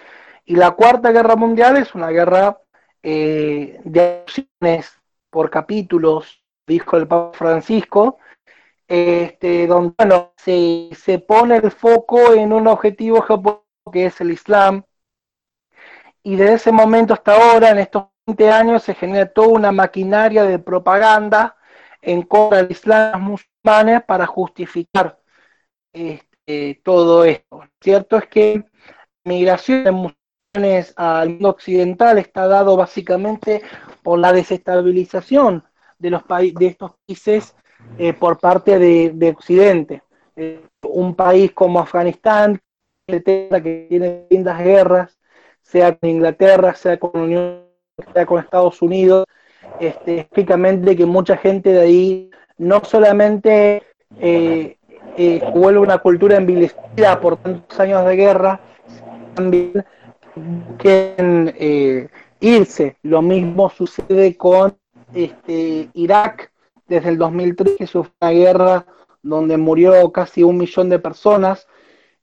[0.44, 2.59] Y la Cuarta Guerra Mundial es una guerra
[3.02, 4.92] eh, de acciones
[5.30, 8.18] por capítulos, dijo el Papa Francisco,
[8.88, 14.32] este, donde bueno, se, se pone el foco en un objetivo geopolítico que es el
[14.32, 14.84] Islam,
[16.22, 20.44] y desde ese momento hasta ahora, en estos 20 años, se genera toda una maquinaria
[20.44, 21.56] de propaganda
[22.00, 25.18] en contra del Islam musulmanes para justificar
[25.92, 27.62] este, todo esto.
[27.80, 28.64] Cierto es que
[29.24, 33.62] la migración de musulmanes al mundo occidental está dado básicamente
[34.02, 35.64] por la desestabilización
[35.98, 37.56] de, los de estos países
[37.98, 40.02] eh, por parte de, de Occidente.
[40.36, 42.60] Eh, un país como Afganistán,
[43.06, 45.18] que tiene lindas guerras,
[45.72, 47.62] sea con Inglaterra, sea con Unión,
[48.12, 49.24] sea con Estados Unidos,
[49.80, 53.82] este, que mucha gente de ahí no solamente
[54.20, 54.76] eh,
[55.16, 58.60] eh, vuelve una cultura envilecida por tantos años de guerra,
[59.34, 59.84] también
[60.76, 62.08] quieren eh,
[62.40, 62.96] irse.
[63.02, 64.76] Lo mismo sucede con
[65.14, 66.52] este, Irak
[66.86, 68.86] desde el 2003, que fue una guerra
[69.22, 71.66] donde murió casi un millón de personas,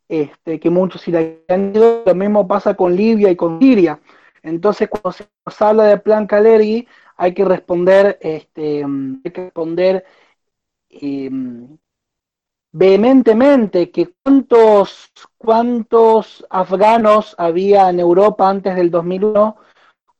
[0.09, 2.03] este, que muchos ido.
[2.05, 4.01] Lo mismo pasa con Libia y con Siria.
[4.41, 10.05] Entonces, cuando se nos habla de plan Calergi, hay que responder, este, hay que responder
[10.89, 11.29] eh,
[12.71, 19.57] vehementemente que cuántos, cuántos afganos había en Europa antes del 2001,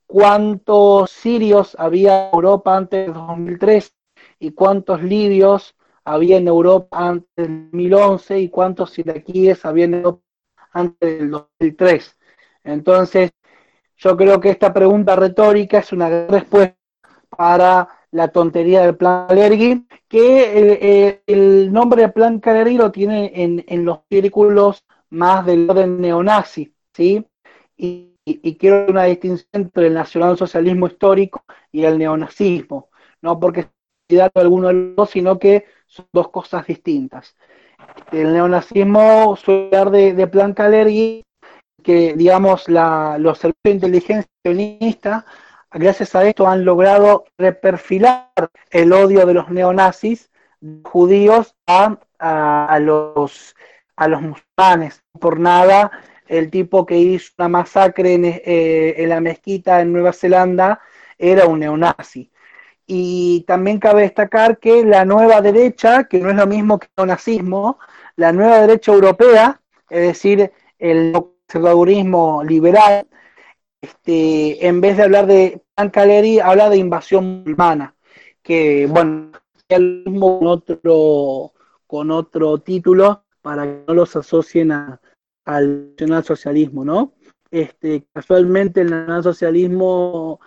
[0.06, 3.96] cuántos sirios había en Europa antes del 2003
[4.38, 5.74] y cuántos libios
[6.12, 10.22] había en Europa antes del 2011 y cuántos iraquíes había en Europa
[10.72, 12.16] antes del 2003.
[12.64, 13.30] Entonces,
[13.96, 16.76] yo creo que esta pregunta retórica es una respuesta
[17.28, 22.90] para la tontería del plan Calergi, que eh, eh, el nombre de plan Calergi lo
[22.90, 27.24] tiene en, los círculos más del orden neonazi, ¿sí?
[27.76, 28.08] Y,
[28.58, 31.42] quiero una distinción entre el nacionalsocialismo histórico
[31.72, 32.90] y el neonazismo,
[33.22, 33.68] no porque
[34.34, 37.36] alguno de los sino que son dos cosas distintas.
[38.12, 41.24] El neonazismo suele hablar de, plan Calergi,
[41.82, 45.24] que digamos la, los servicios de inteligencia sionista
[45.72, 48.30] gracias a esto han logrado reperfilar
[48.70, 50.30] el odio de los neonazis
[50.84, 53.54] judíos a, a, los,
[53.96, 55.02] a los musulmanes.
[55.18, 55.90] Por nada,
[56.26, 60.80] el tipo que hizo una masacre en, eh, en la mezquita en Nueva Zelanda
[61.18, 62.30] era un neonazi.
[62.92, 66.92] Y también cabe destacar que la nueva derecha, que no es lo mismo que el
[66.96, 67.78] neonazismo,
[68.16, 73.06] la nueva derecha europea, es decir, el conservadurismo liberal,
[73.80, 75.62] este, en vez de hablar de
[75.92, 77.94] Caleri, habla de invasión musulmana,
[78.42, 79.30] que bueno,
[79.68, 81.52] con otro,
[81.86, 87.12] con otro título para que no los asocien al nacionalsocialismo, ¿no?
[87.52, 90.40] Este, casualmente el nacionalsocialismo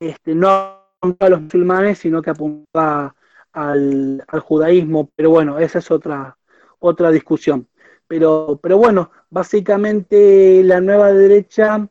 [0.00, 0.81] este, no
[1.18, 3.14] a los musulmanes, sino que apunta
[3.52, 6.36] al, al, judaísmo, pero bueno, esa es otra,
[6.78, 7.68] otra discusión.
[8.06, 11.88] Pero, pero bueno, básicamente la nueva derecha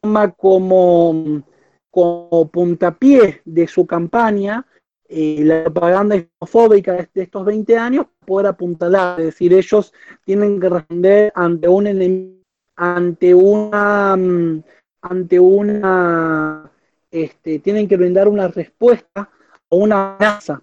[0.00, 1.42] toma como,
[1.90, 4.66] como puntapié de su campaña
[5.12, 9.92] eh, la propaganda islamofóbica de, estos 20 años poder apuntalar, es decir, ellos
[10.24, 12.44] tienen que responder ante un
[12.76, 14.62] ante una mm,
[15.02, 16.70] ante una
[17.10, 19.30] este, tienen que brindar una respuesta
[19.68, 20.62] o una amenaza.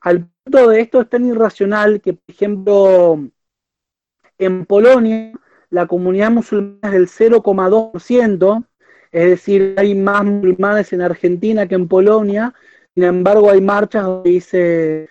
[0.00, 3.18] Al punto de esto es tan irracional que, por ejemplo,
[4.38, 5.32] en Polonia
[5.70, 8.64] la comunidad musulmana es del 0,2%,
[9.10, 12.54] Es decir, hay más musulmanes en Argentina que en Polonia,
[12.94, 15.08] sin embargo hay marchas donde dice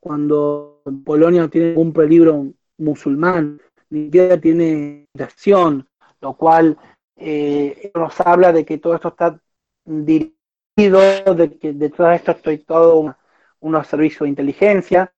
[0.00, 2.46] cuando Polonia no tiene ningún peligro
[2.78, 3.60] musulmán,
[3.90, 5.86] ni siquiera tiene acción,
[6.20, 6.76] lo cual
[7.18, 9.38] eh, nos habla de que todo esto está
[9.84, 11.00] dirigido,
[11.34, 13.16] de que de esto estoy todo
[13.60, 15.12] unos servicios de inteligencia,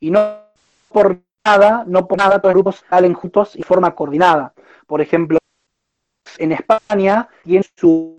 [0.00, 0.38] y no
[0.90, 4.54] por nada, no por nada todos los grupos salen juntos y forma coordinada.
[4.86, 5.38] Por ejemplo,
[6.38, 8.18] en España tiene su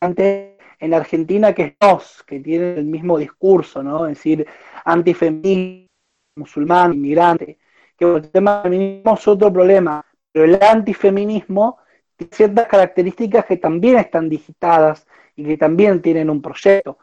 [0.00, 4.06] en Argentina que es dos, que tiene el mismo discurso, ¿no?
[4.06, 4.46] Es decir,
[4.84, 5.92] antifeminista,
[6.36, 7.58] musulmán, inmigrante,
[7.96, 11.78] que el tema del feminismo es otro problema, pero el antifeminismo
[12.16, 15.06] tiene ciertas características que también están digitadas
[15.36, 16.98] y que también tienen un proyecto.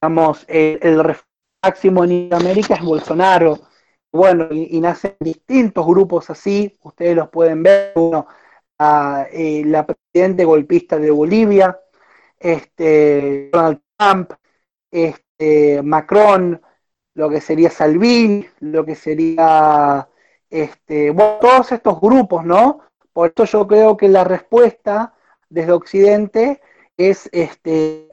[0.00, 1.16] Digamos, el, el
[1.62, 3.58] máximo en América es Bolsonaro,
[4.14, 8.28] bueno, y, nacen distintos grupos así, ustedes los pueden ver, uno,
[8.78, 11.80] a, eh, la presidente golpista de Bolivia,
[12.38, 14.32] este, Donald Trump,
[14.90, 16.62] este, Macron,
[17.14, 20.08] lo que sería Salvini, lo que sería,
[20.54, 22.78] este, bueno, todos estos grupos, ¿no?
[23.12, 25.12] Por eso yo creo que la respuesta
[25.48, 26.60] desde Occidente
[26.96, 28.08] es este,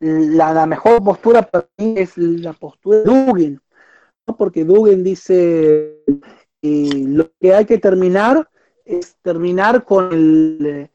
[0.00, 3.60] la, mejor postura para mí es la postura de Dugin,
[4.26, 4.36] ¿no?
[4.36, 6.02] porque Dugin dice
[6.62, 8.50] eh, lo que hay que terminar
[8.84, 10.90] es terminar con el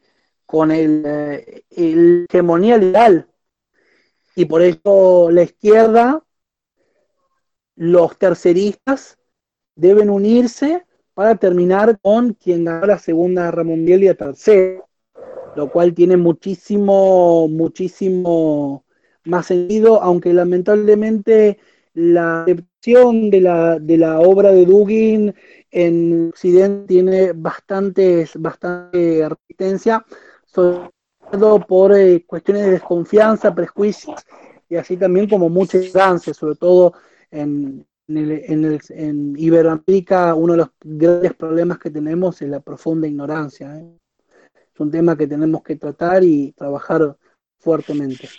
[0.46, 3.30] con el, eh, hegemonía legal.
[4.36, 6.22] Y por eso la izquierda,
[7.78, 9.18] los terceristas,
[9.82, 10.86] deben unirse
[11.16, 14.86] para terminar con quien ganó la Segunda Guerra Mundial y la Tercera,
[15.56, 18.86] lo cual tiene muchísimo, muchísimo
[19.26, 21.58] más sentido, aunque lamentablemente
[21.94, 25.34] la acepción de la, de la obra de Dugin
[25.72, 30.06] en Occidente tiene bastante resistencia,
[30.46, 30.92] sobre
[31.32, 34.22] todo por eh, cuestiones de desconfianza, prejuicios
[34.70, 36.94] y así también como mucha ignorancia, sobre todo
[37.32, 43.76] en, en, Iberoamérica uno de los grandes problemas que tenemos es la profunda ignorancia.
[43.78, 43.98] ¿eh?
[44.74, 47.18] Es un tema que tenemos que tratar y trabajar
[47.60, 48.30] fuertemente.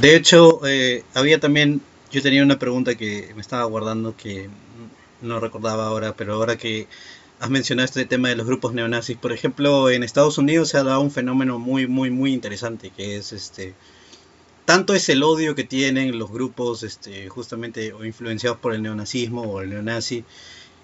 [0.00, 1.80] De hecho, eh, había también,
[2.10, 4.48] yo tenía una pregunta que me estaba guardando que
[5.22, 6.86] no recordaba ahora, pero ahora que
[7.40, 9.16] has mencionado este tema de los grupos neonazis.
[9.16, 13.16] Por ejemplo, en Estados Unidos se ha dado un fenómeno muy, muy, muy interesante, que
[13.16, 13.74] es este
[14.64, 19.42] tanto es el odio que tienen los grupos este, justamente o influenciados por el neonazismo
[19.42, 20.24] o el neonazi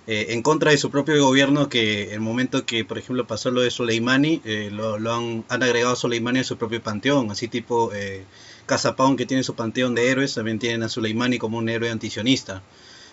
[0.06, 3.62] eh, en contra de su propio gobierno que el momento que por ejemplo pasó lo
[3.62, 8.24] de Soleimani eh, lo, han, agregado Soleimani a su propio panteón así tipo eh,
[8.66, 11.90] Casa Pound que tiene su panteón de héroes también tienen a Soleimani como un héroe
[11.90, 12.62] antisionista.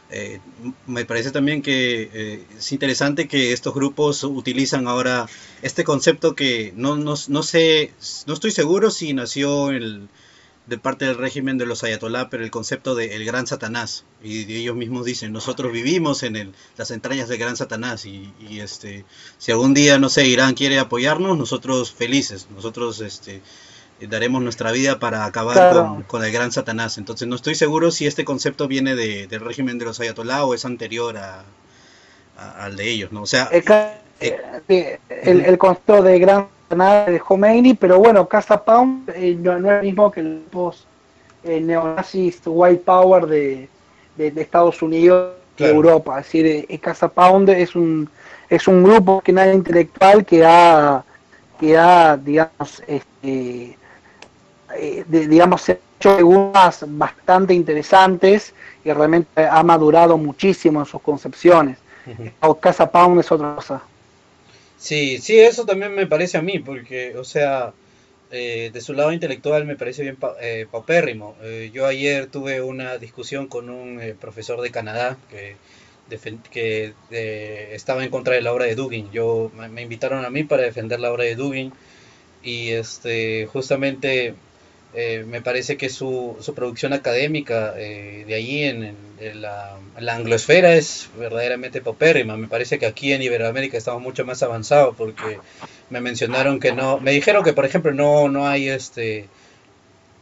[0.10, 0.40] Eh,
[0.86, 5.28] me parece también que es interesante que estos grupos utilizan ahora
[5.62, 7.92] este concepto que no, no, no sé,
[8.26, 10.08] no estoy seguro si nació el,
[10.68, 14.04] de parte del régimen de los ayatolá, pero el concepto de el gran Satanás.
[14.22, 18.60] Y ellos mismos dicen, nosotros vivimos en el, las entrañas del gran Satanás y, y,
[18.60, 19.06] este,
[19.38, 23.42] si algún día, no sé, Irán quiere apoyarnos, nosotros felices, nosotros este,
[24.02, 26.98] daremos nuestra vida para acabar con, el gran Satanás.
[26.98, 30.54] Entonces no estoy seguro si este concepto viene de, del régimen de los ayatolá o
[30.54, 31.46] es anterior a,
[32.38, 33.22] al de ellos, ¿no?
[33.22, 33.50] O sea...
[34.20, 39.54] Eh, el, el, concepto de gran Satanás de Khomeini, pero bueno, Casa Pound eh, no,
[39.58, 40.84] es el mismo que el post
[41.46, 43.70] neonazis White Power de,
[44.18, 46.20] de, Estados Unidos y Europa.
[46.20, 48.10] Es decir, Casa Pound es un,
[48.50, 51.06] es un grupo que nada intelectual que ha,
[51.58, 53.78] que ha digamos, este,
[54.76, 58.54] eh, digamos, hecho algunas bastante interesantes
[58.84, 61.78] y realmente ha madurado muchísimo en sus concepciones.
[62.42, 63.82] O Casa Pound es otra cosa.
[64.78, 67.74] Sí, sí, eso también me parece a mí, porque, o sea,
[68.32, 71.36] eh, de su lado intelectual me parece bien eh, paupérrimo.
[71.74, 75.56] yo ayer tuve una discusión con un profesor de Canadá que,
[76.52, 76.94] que
[77.76, 79.12] estaba en contra de la obra de Dugin.
[79.12, 81.74] Yo, me invitaron a mí para defender la obra de Dugin
[82.44, 84.36] y este justamente
[85.00, 88.96] eh, me parece que su, su producción académica eh, de allí en,
[89.36, 92.36] la, anglosfera es verdaderamente paupérrima.
[92.36, 95.38] Me parece que aquí en Iberoamérica estamos mucho más avanzados porque
[95.92, 99.30] me mencionaron que no, me dijeron que por ejemplo no, no hay este,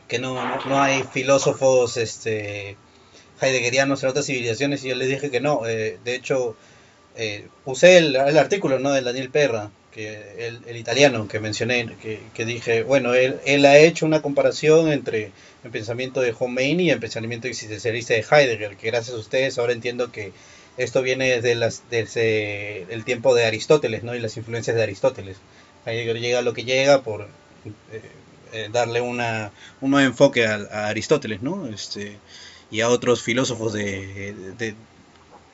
[0.09, 0.35] que no,
[0.65, 2.75] no, hay filósofos este,
[3.39, 5.65] heideggerianos en otras civilizaciones y yo les dije que no.
[5.65, 6.57] Eh, de hecho,
[7.63, 8.91] usé el, el artículo ¿no?
[8.91, 11.95] de Daniel Perra que el, italiano que mencioné,
[12.33, 15.31] que, dije, bueno, él, él, ha hecho una comparación entre
[15.63, 19.71] el pensamiento de Khomeini y el pensamiento existencialista de Heidegger, que gracias a ustedes ahora
[19.71, 20.33] entiendo que
[20.75, 24.13] esto viene desde, las, desde el tiempo de Aristóteles, ¿no?
[24.13, 25.37] Y las influencias de Aristóteles.
[25.85, 28.01] Heidegger llega a lo que llega por eh,
[28.51, 31.67] eh, darle una, un nuevo enfoque a, Aristóteles, ¿no?
[31.67, 32.17] Este,
[32.69, 34.75] y a otros filósofos de,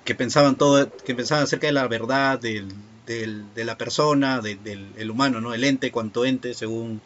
[0.04, 2.74] que pensaban todo, que pensaban acerca de la verdad, del,
[3.12, 5.54] de la persona, del humano, ¿no?
[5.54, 7.02] El ente, cuanto ente, según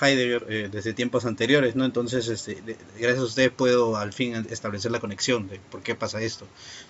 [0.00, 1.84] Heidegger eh, desde tiempos anteriores, ¿no?
[1.84, 2.58] Entonces, este,
[2.98, 6.46] gracias a ustedes puedo al fin establecer la conexión de por qué pasa esto.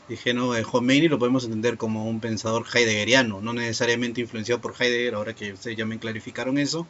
[0.09, 4.75] Dije, no, eh, Khomeini lo podemos entender como un pensador heideggeriano, no necesariamente influenciado por
[4.79, 6.87] Heidegger, ahora que ustedes ya me clarificaron eso,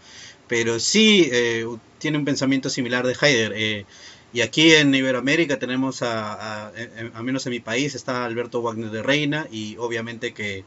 [0.48, 1.66] pero sí eh,
[1.98, 3.52] tiene un pensamiento similar de Heidegger.
[3.54, 3.84] Eh,
[4.32, 6.72] y aquí en Iberoamérica tenemos, a, a,
[7.14, 10.64] a, menos en mi país, está Alberto Wagner de Reina y obviamente que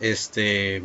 [0.00, 0.82] este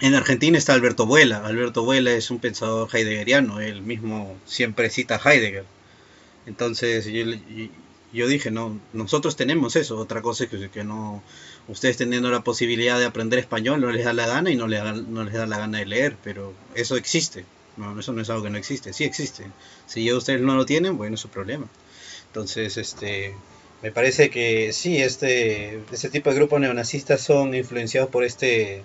[0.00, 1.46] en Argentina está Alberto Vuela.
[1.46, 5.64] Alberto Vuela es un pensador heideggeriano, él mismo siempre cita Heidegger.
[6.46, 7.06] Entonces
[8.12, 11.22] yo, dije, no, nosotros tenemos eso, otra cosa es que, no,
[11.66, 14.82] ustedes teniendo la posibilidad de aprender español no les da la gana y no les
[14.82, 17.44] da, la gana de leer, pero eso existe,
[17.76, 19.46] no, eso no es algo que no existe, sí existe.
[19.86, 21.66] Si ustedes no lo tienen, bueno, es su problema.
[22.28, 23.34] Entonces, este,
[23.86, 28.82] me parece que sí, este, este tipo de grupos neonazistas son influenciados por este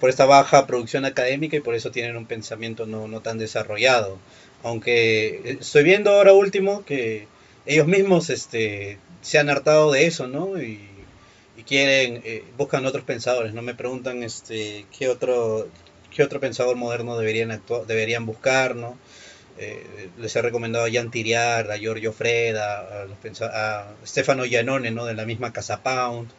[0.00, 4.18] por esta baja producción académica y por eso tienen un pensamiento no, no tan desarrollado.
[4.62, 7.26] Aunque estoy viendo ahora último que
[7.66, 10.60] ellos mismos este, se han hartado de eso, ¿no?
[10.62, 10.88] Y,
[11.66, 13.60] quieren, eh, buscan otros pensadores, ¿no?
[13.60, 15.68] Me preguntan este, qué otro,
[16.10, 18.96] qué otro pensador moderno deberían, deberían buscar, ¿no?
[19.60, 23.06] Eh, les he recomendado a Jan Tiriar, a Giorgio Freda, a,
[23.44, 25.04] a Stefano Giannone, ¿no?
[25.04, 26.30] De la misma Casa Pound.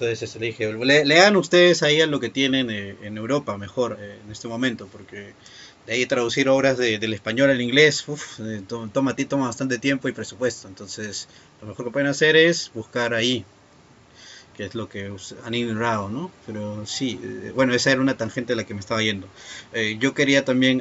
[0.00, 0.72] Entonces le dije,
[1.04, 4.86] lean ustedes ahí a lo que tienen eh, en Europa mejor eh, en este momento,
[4.86, 5.34] porque
[5.86, 10.12] de ahí traducir obras del español al inglés uf, eh, toma, toma bastante tiempo y
[10.12, 10.68] presupuesto.
[10.68, 11.28] Entonces
[11.60, 13.44] lo mejor que pueden hacer es buscar ahí,
[14.56, 15.12] que es lo que
[15.44, 16.30] han ignorado, ¿no?
[16.46, 17.18] Pero sí,
[17.56, 19.26] bueno, esa era una tangente de la que me estaba yendo.
[19.98, 20.80] yo quería también,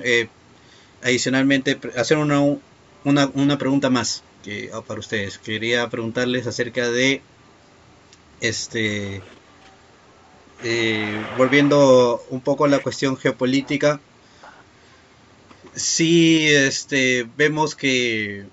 [1.08, 2.42] adicionalmente, hacer una,
[3.04, 5.38] una, una pregunta más que, ah, para ustedes.
[5.38, 7.22] Quería preguntarles acerca de
[8.42, 9.22] este,
[10.64, 14.00] eh, volviendo un poco a la cuestión geopolítica,
[15.76, 18.46] sí este, vemos que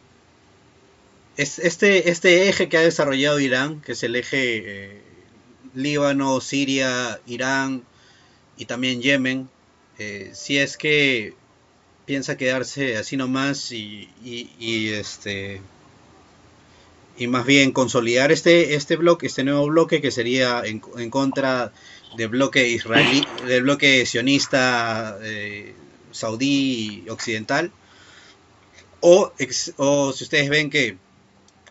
[1.36, 5.02] este, este eje que ha desarrollado Irán, que es el eje eh,
[5.74, 7.82] Líbano, Siria, Irán
[8.56, 9.48] y también Yemen,
[9.98, 11.35] eh, si es que
[12.06, 15.60] piensa quedarse así nomás y, y este
[17.16, 21.72] y más bien consolidar este, este bloque, este nuevo bloque que sería en, contra
[22.16, 25.74] del bloque israelí, del bloque sionista eh,
[26.10, 27.72] saudí occidental,
[29.01, 29.32] o,
[29.76, 30.97] o si ustedes ven que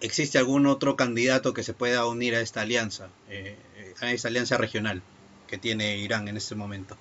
[0.01, 3.57] existe algún otro candidato que se pueda unir a esta alianza, eh,
[3.99, 5.01] a esta alianza regional
[5.47, 6.97] que tiene Irán en este momento.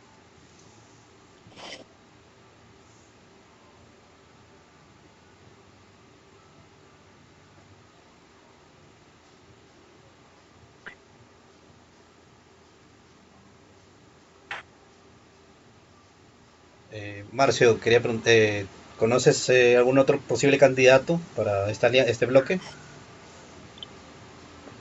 [17.42, 18.66] Marcio, quería preguntar, eh,
[19.00, 22.60] ¿conoces eh, algún otro posible candidato para este bloque?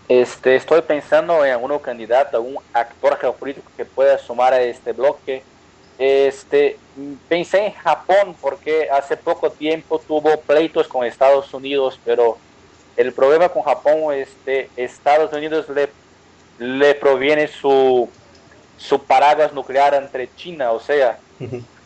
[0.08, 5.42] Este, estoy pensando en algún candidato, algún actor geopolítico que pueda sumar a este bloque.
[5.98, 6.78] Este,
[7.28, 12.38] pensé en Japón porque hace poco tiempo tuvo pleitos con Estados Unidos, pero
[12.96, 15.90] el problema con Japón, este, Estados Unidos le,
[16.60, 18.08] le proviene su,
[18.82, 21.20] su paraguas nuclear entre China, o sea,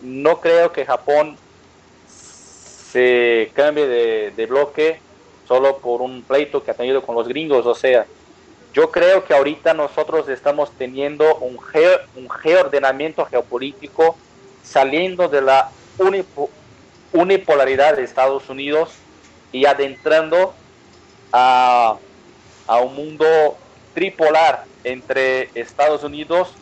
[0.01, 1.37] no creo que Japón
[2.07, 3.87] se cambie
[4.31, 4.99] de, bloque
[5.47, 7.65] solo por un pleito que ha tenido con los gringos.
[7.65, 8.05] O sea,
[8.73, 11.59] yo creo que ahorita nosotros estamos teniendo un,
[12.15, 14.15] un reordenamiento geopolítico
[14.63, 15.69] saliendo de la
[17.11, 18.93] unipolaridad de Estados Unidos
[19.51, 20.53] y adentrando
[21.33, 21.97] a,
[22.67, 23.57] a un mundo
[23.93, 26.53] tripolar entre Estados Unidos,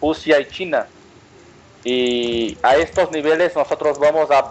[0.00, 0.86] Rusia y China.
[1.84, 4.50] Y a estos niveles nosotros vamos a,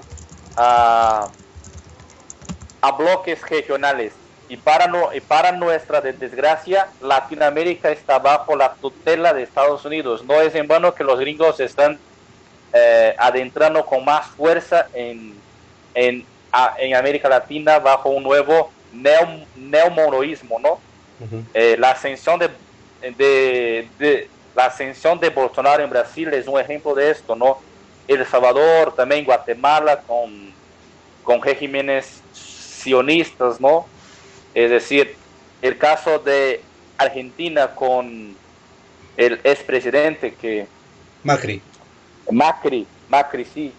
[2.81, 4.13] a, bloques regionales.
[4.49, 10.23] Y para, no, y para nuestra desgracia, Latinoamérica está bajo la tutela de Estados Unidos.
[10.23, 11.99] No es en vano que los gringos están
[12.73, 15.35] eh, adentrando con más fuerza en,
[15.93, 16.25] en,
[16.77, 20.79] en, América Latina bajo un nuevo neo, neomonoísmo, ¿no?
[21.53, 22.49] Eh, la ascensión de,
[23.97, 27.59] de la ascensión de Bolsonaro en Brasil es un ejemplo de esto, ¿no?
[28.07, 30.51] El Salvador, también Guatemala, con,
[31.21, 33.85] con regímenes sionistas, ¿no?
[34.55, 35.15] Es decir,
[35.61, 36.61] el caso de
[36.97, 38.35] Argentina con
[39.15, 40.65] el expresidente que...
[41.23, 41.61] Macri.
[42.31, 43.71] Macri, Macri sí.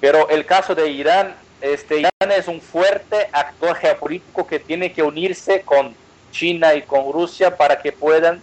[0.00, 5.04] Pero el caso de Irán, este, Irán es un fuerte actor geopolítico que tiene que
[5.04, 5.94] unirse con
[6.32, 8.42] China y con Rusia para que puedan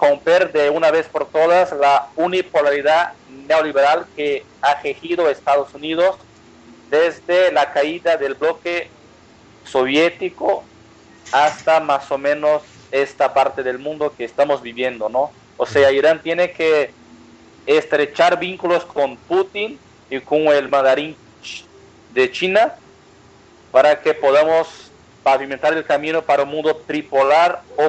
[0.00, 6.16] romper de una vez por todas la unipolaridad neoliberal que ha regido Estados Unidos
[6.90, 8.88] desde la caída del bloque
[9.64, 10.64] soviético
[11.32, 15.32] hasta más o menos esta parte del mundo que estamos viviendo, ¿no?
[15.56, 16.92] O sea, Irán tiene que
[17.66, 19.78] estrechar vínculos con Putin
[20.10, 21.16] y con el mandarín
[22.12, 22.74] de China
[23.72, 24.92] para que podamos
[25.22, 27.86] pavimentar el camino para un mundo tripolar o,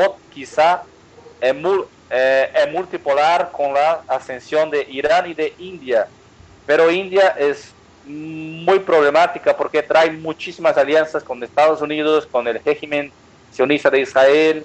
[0.00, 0.82] o quizá
[2.10, 6.06] eh, multipolar con la ascensión de Irán y de India.
[6.66, 7.72] Pero India es
[8.06, 13.10] muy problemática porque trae muchísimas alianzas con Estados Unidos, con el régimen
[13.50, 14.64] sionista de Israel,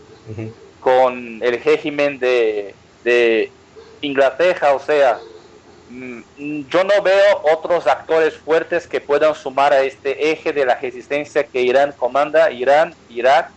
[0.80, 2.73] con el régimen de,
[3.03, 3.51] de
[4.01, 5.19] Inglaterra, o sea,
[5.89, 6.22] mm,
[6.69, 11.43] yo no veo otros actores fuertes que puedan sumar a este eje de la resistencia
[11.43, 13.51] que Irán comanda, Irán, Irak,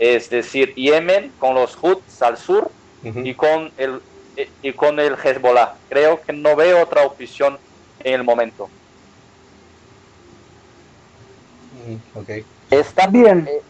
[0.00, 2.70] es decir, Yemen con los Houthis al sur
[3.04, 4.00] y con el
[4.62, 5.74] y con el Hezbollah.
[5.90, 7.58] Creo que no veo otra opción
[8.02, 8.68] en el momento.
[12.14, 12.44] Okay.
[12.70, 13.46] Está bien.
[13.46, 13.62] Eh,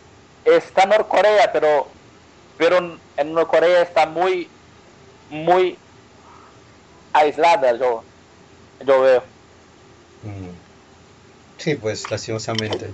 [0.44, 1.89] está Norcorea, pero
[2.57, 4.48] pero en Norcorea está muy
[5.31, 5.77] muy
[7.12, 8.05] aislada, yo
[8.86, 9.23] yo veo.
[11.59, 12.90] Sí, pues lastimosamente.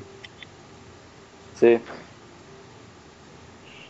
[1.61, 1.79] Sí.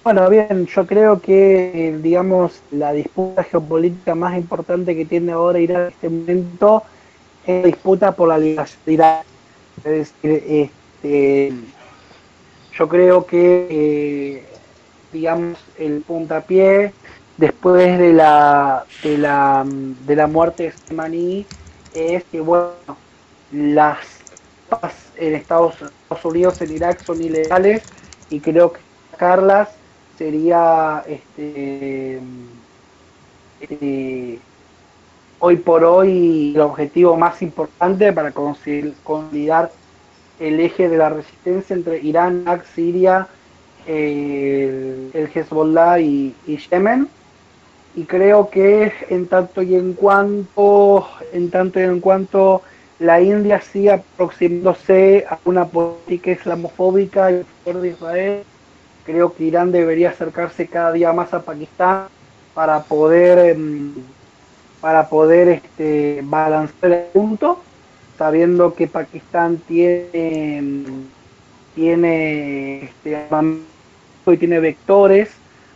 [0.06, 5.82] Bueno, bien, yo creo que, digamos, la disputa geopolítica más importante que tiene ahora Irán
[5.82, 6.84] en este momento
[7.44, 9.22] es la disputa por la libertad.
[9.78, 10.70] Es decir,
[11.02, 11.52] este,
[12.78, 14.44] yo creo que, eh,
[15.12, 16.92] digamos, el puntapié
[17.36, 21.46] después de la, de la, de la muerte de Soleimani
[21.96, 22.76] es que, bueno,
[23.50, 24.06] las
[24.68, 25.74] paz en Estados
[26.22, 27.82] Unidos, en Irak son ilegales
[28.30, 28.78] y creo que
[29.18, 29.68] Carlas
[30.18, 32.20] sería este,
[33.60, 34.38] eh,
[35.38, 39.70] hoy por hoy el objetivo más importante para consolidar
[40.38, 42.44] el eje de la resistencia entre Irán,
[42.74, 43.26] Siria,
[43.86, 47.08] el, Hezbollah y, Yemen.
[47.94, 52.60] Y creo que en tanto y en cuanto, en tanto y en cuanto
[52.98, 58.42] la India siga aproximándose a una política islamofóbica y por de Israel,
[59.06, 62.08] Creo que Irán debería acercarse cada día más a Pakistán
[62.54, 63.94] para poder em,
[64.80, 67.62] para poder este, balancear el punto,
[68.18, 70.84] sabiendo que Pakistán tiene em,
[71.76, 73.16] tiene este,
[74.26, 75.30] y tiene vectores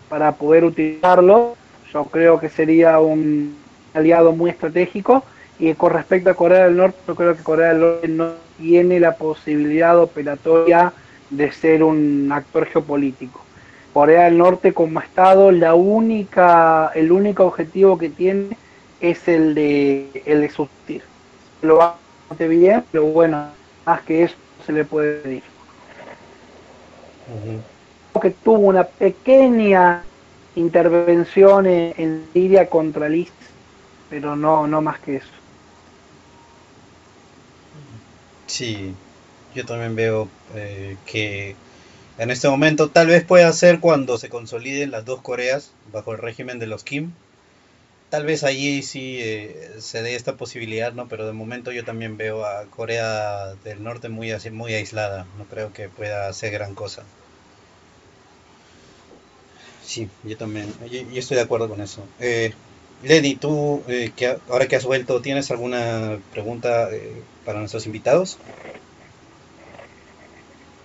[0.09, 1.57] para poder utilizarlo.
[1.93, 3.57] Yo creo que sería un
[3.95, 5.23] aliado muy estratégico.
[5.59, 8.99] Y con respecto a Corea del Norte, yo creo que Corea del Norte no tiene
[8.99, 10.93] la posibilidad operatoria
[11.31, 13.41] de ser un actor geopolítico.
[13.93, 18.57] Corea del Norte como Estado, la única, el único objetivo que tiene
[19.01, 21.03] es el de, el de subsistir.
[21.63, 21.97] Lo va
[22.29, 23.49] bastante bien, pero bueno,
[23.85, 25.43] más que eso se le puede pedir.
[28.21, 30.03] Que tuvo una pequeña
[30.55, 33.33] intervención en, en Siria contra el ISIS,
[34.11, 35.29] pero no, no más que eso.
[38.47, 38.95] Sí,
[39.55, 41.55] yo también veo eh, que
[42.19, 46.19] en este momento tal vez pueda ser cuando se consoliden las dos Coreas bajo el
[46.19, 47.13] régimen de los Kim.
[48.11, 51.09] Tal vez allí sí eh, se dé esta posibilidad, ¿no?
[51.09, 55.27] Pero de momento yo también veo a Corea del Norte muy muy aislada.
[55.39, 57.05] No creo que pueda hacer gran cosa.
[59.83, 62.05] Sí, yo también, yo, estoy de acuerdo con eso.
[62.21, 62.53] Eh,
[63.41, 66.91] tú, eh, que ahora que has vuelto, ¿tienes alguna pregunta
[67.45, 68.39] para nuestros invitados?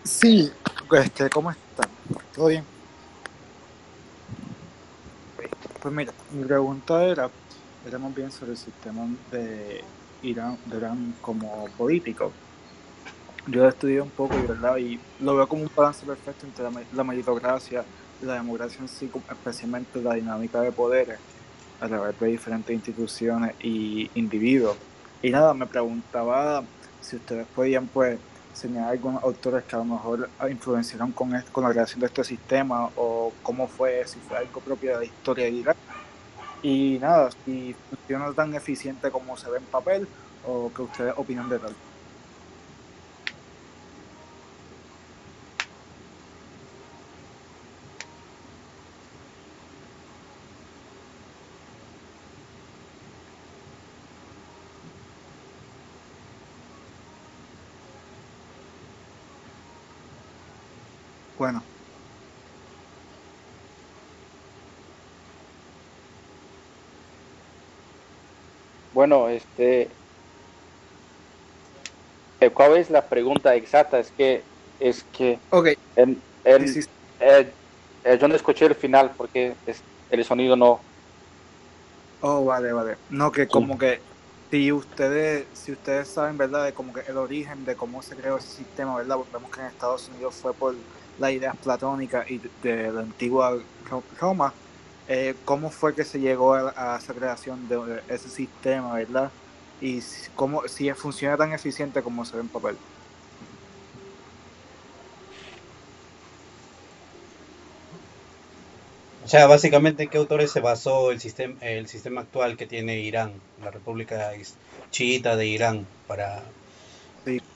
[0.05, 0.51] Sí,
[0.91, 1.89] este, ¿cómo están?
[2.35, 2.63] ¿Todo bien?
[5.81, 7.27] Pues mira, mi pregunta era,
[7.87, 9.83] era más bien sobre el sistema de
[10.21, 12.31] Irán, de Irán como político.
[13.47, 14.77] Yo he estudiado un poco ¿verdad?
[14.77, 17.83] y lo veo como un balance perfecto entre la, meritocracia
[18.21, 21.17] y la democracia en sí, especialmente la dinámica de poderes
[21.81, 24.77] a través de diferentes instituciones y individuos.
[25.23, 26.63] Y nada, me preguntaba
[27.01, 28.19] si ustedes podían pues
[28.55, 32.89] señalar algunos autores que a lo mejor influenciaron con, con la creación de este sistema
[32.95, 35.77] o cómo fue, si fue algo propio de la historia de Irak.
[36.61, 40.07] Y nada, si funciona tan eficiente como se ve en papel
[40.47, 41.75] o que ustedes opinan de tal.
[61.37, 61.69] Bueno,
[68.91, 69.99] Bueno, este,
[72.39, 73.99] eh, ¿cuál es la pregunta exacta?
[73.99, 74.47] Es que,
[74.79, 75.67] es que, ok.
[75.95, 76.65] em, el-
[77.19, 77.57] eh,
[78.03, 80.85] eh, yo no escuché el final porque es- el sonido no.
[82.19, 82.99] Oh, vale, vale.
[83.07, 84.03] No, que como que
[84.49, 86.65] si ustedes, si ustedes saben, ¿verdad?
[86.65, 89.17] De como que el origen de cómo se creó ese sistema, ¿verdad?
[89.17, 90.75] Porque vemos que en Estados Unidos fue por
[91.17, 94.55] las ideas platónicas y de, la antigua Ro- Roma.
[95.07, 99.33] Eh, ¿Cómo fue que se llegó a, a esa creación de ese sistema, ¿verdad?
[99.79, 100.01] Y
[100.33, 102.79] cómo, si funciona tan eficiente como se ve en papel.
[109.19, 112.99] O sea, básicamente, ¿en qué autores se basó el sistema, el sistema actual que tiene
[113.01, 114.31] Irán, la República
[114.89, 116.53] Chiita de Irán, para...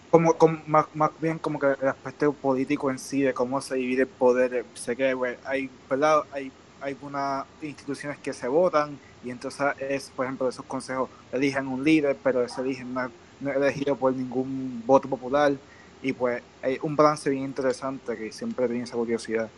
[0.10, 3.76] Como, como- más, más bien como que el aspecto político en sí, de cómo se
[3.76, 4.54] divide el poder.
[4.56, 6.24] eh, Sé que pues, hay, ¿verdad?
[6.32, 11.84] hay algunas instituciones que se votan y entonces es, por ejemplo, esos consejos eligen un
[11.84, 15.60] líder, pero ese líder no, no elegido por ningún voto popular
[16.02, 19.54] y pues hay un balance bien interesante que siempre tiene esa curiosidad.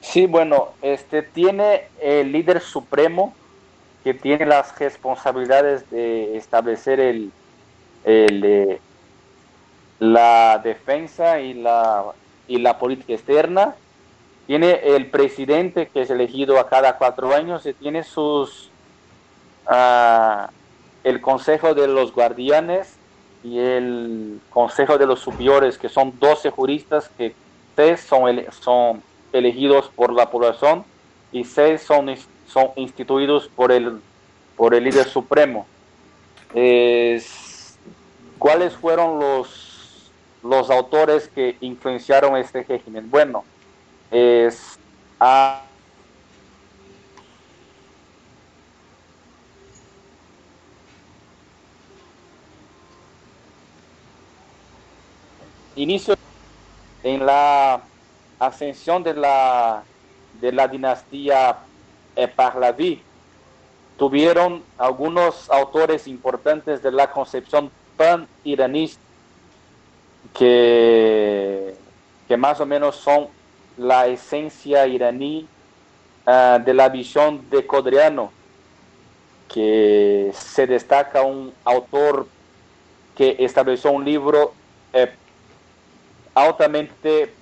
[0.00, 3.38] Sí, bueno, este tiene el líder supremo
[4.04, 7.34] que tiene las responsabilidades de establecer el,
[8.04, 8.82] el, eh,
[9.98, 12.04] la defensa y la,
[12.46, 13.76] y la política externa.
[14.46, 18.74] Tiene el presidente que es elegido a cada cuatro años y tiene sus
[19.66, 20.50] ah,
[21.02, 23.00] el consejo de los guardianes
[23.42, 27.36] y el consejo de los superiores que son 12 juristas que
[27.76, 30.86] seis son, son elegidos por la población
[31.30, 32.14] y seis son,
[32.44, 34.02] son instituidos por el,
[34.56, 35.66] por el líder supremo.
[36.52, 37.78] Es-
[38.38, 39.67] ¿Cuáles fueron los,
[40.42, 43.10] los autores que influenciaron este régimen?
[43.10, 43.44] Bueno,
[44.10, 44.78] es
[45.20, 45.64] a
[55.74, 56.14] inicio
[57.02, 57.82] en la
[58.38, 59.84] ascensión de la,
[60.40, 61.58] de la dinastía
[62.34, 63.02] Pahlaví,
[63.96, 68.90] tuvieron algunos autores importantes de la concepción pan-iraní
[70.34, 71.74] que,
[72.26, 73.28] que más o menos son
[73.76, 75.46] la esencia iraní
[76.26, 78.32] ah, de la visión de Codriano,
[79.48, 82.26] que se destaca un autor
[83.16, 84.52] que estableció un libro
[84.92, 85.12] eh,
[86.34, 87.32] altamente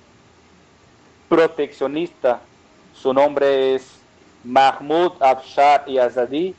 [1.29, 2.41] proteccionista.
[2.93, 3.99] Su nombre es
[4.43, 6.55] Mahmoud Afshar y Azadi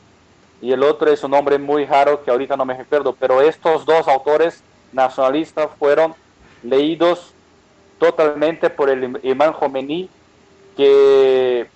[0.61, 3.85] y el otro es un nombre muy raro que ahorita no me recuerdo, pero estos
[3.85, 6.15] dos autores nacionalistas fueron
[6.61, 7.35] leídos
[7.97, 10.09] totalmente por el im- imán Khomeini
[10.75, 11.69] que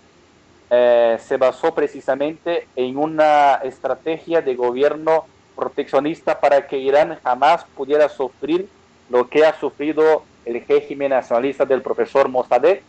[0.70, 5.26] eh, se basó precisamente en una estrategia de gobierno
[5.56, 8.70] proteccionista para que Irán jamás pudiera sufrir
[9.08, 12.84] lo que ha sufrido el régimen nacionalista del profesor Mossadegh,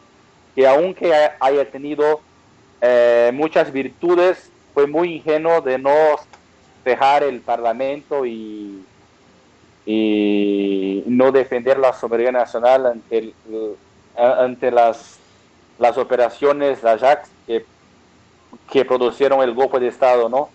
[0.55, 2.21] que aunque ha- haya tenido
[2.81, 5.95] eh, muchas virtudes, fue muy ingenuo de no
[6.85, 8.87] dejar el parlamento y,
[9.87, 13.35] y no defender la soberanía nacional ante, el-
[14.17, 15.19] ante las,
[15.79, 17.65] las operaciones de Ajax que,
[18.73, 20.49] que produjeron el golpe de Estado, ¿no?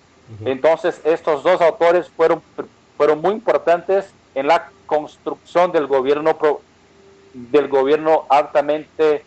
[0.46, 2.42] Entonces, estos dos autores fueron,
[2.98, 6.62] fueron muy importantes en la construcción del gobierno, pro-
[7.34, 9.24] del gobierno altamente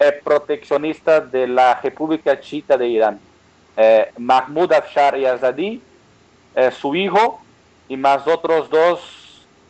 [0.00, 3.20] eh, proteccionista de la República Chiita de Irán.
[3.76, 5.80] Eh, Mahmoud Afshar y Azadi,
[6.56, 7.40] eh, su hijo,
[7.90, 9.00] y más otros dos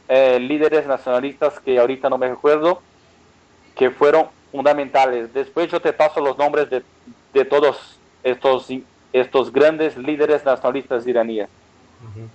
[0.06, 2.82] eh, líderes nacionalistas que ahorita no me recuerdo,
[3.74, 5.32] que fueron fundamentales.
[5.32, 6.82] Después yo te paso los nombres de,
[7.32, 8.68] de todos estos,
[9.14, 11.48] estos grandes líderes nacionalistas iraníes.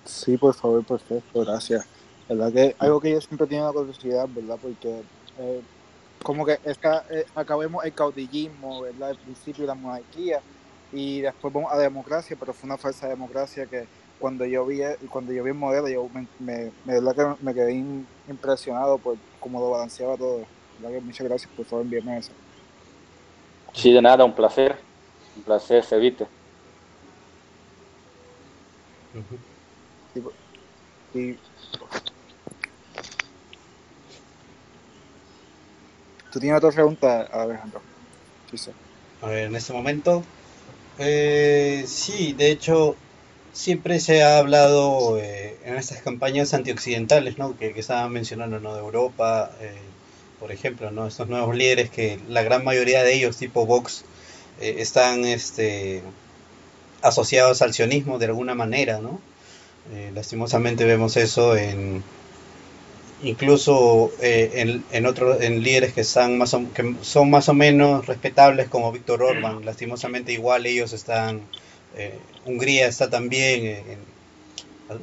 [0.03, 1.85] Sí, por favor, perfecto, gracias.
[2.27, 4.57] ¿Verdad que algo que yo siempre tengo la curiosidad, ¿verdad?
[4.59, 5.01] Porque
[5.37, 5.61] eh,
[6.23, 9.09] como que esta, eh, acabemos el caudillismo, ¿verdad?
[9.09, 10.39] Al principio la monarquía
[10.91, 13.85] y después vamos a la democracia, pero fue una falsa democracia que
[14.17, 17.53] cuando yo vi cuando yo vi el modelo, yo me, me, me- verdad que me
[17.53, 20.43] quedé im- impresionado por cómo lo balanceaba todo.
[20.77, 22.35] ¿Verdad que muchas gracias, por favor, envíame eso.
[23.73, 24.85] Sí, de nada, un placer.
[25.35, 26.27] Un placer, Cevite.
[30.13, 30.35] Sí, por-
[31.13, 31.35] y-
[36.31, 37.83] ¿Tú tienes otra pregunta, Alejandro?
[38.49, 38.71] Sí, sí.
[39.21, 40.21] A ver, en este momento.
[40.97, 42.97] eh, sí, de hecho,
[43.55, 47.57] siempre se ha hablado eh, en estas campañas antioccidentales, ¿no?
[47.57, 48.75] Que, que estaban mencionando, ¿no?
[48.75, 49.71] De Europa, eh,
[50.39, 51.07] por ejemplo, ¿no?
[51.07, 54.03] Estos nuevos líderes que la gran mayoría de ellos, tipo Vox,
[54.59, 56.03] eh, están este,
[57.01, 59.19] asociados al sionismo de alguna manera, ¿no?
[59.93, 62.03] Eh, lastimosamente vemos eso en
[63.23, 67.53] incluso eh, en, en otros en líderes que están más o, que son más o
[67.53, 71.41] menos respetables como Víctor Orban lastimosamente igual ellos están
[71.97, 73.83] eh, Hungría está también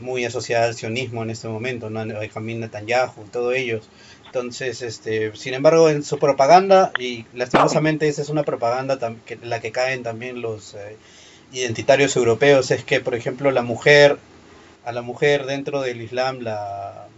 [0.00, 3.88] muy asociada al sionismo en este momento no Benjamin Netanyahu todos ellos
[4.26, 9.60] entonces este sin embargo en su propaganda y lastimosamente esa es una propaganda que, la
[9.60, 10.96] que caen también los eh,
[11.52, 14.18] identitarios europeos es que por ejemplo la mujer
[14.84, 17.08] a la mujer dentro del Islam la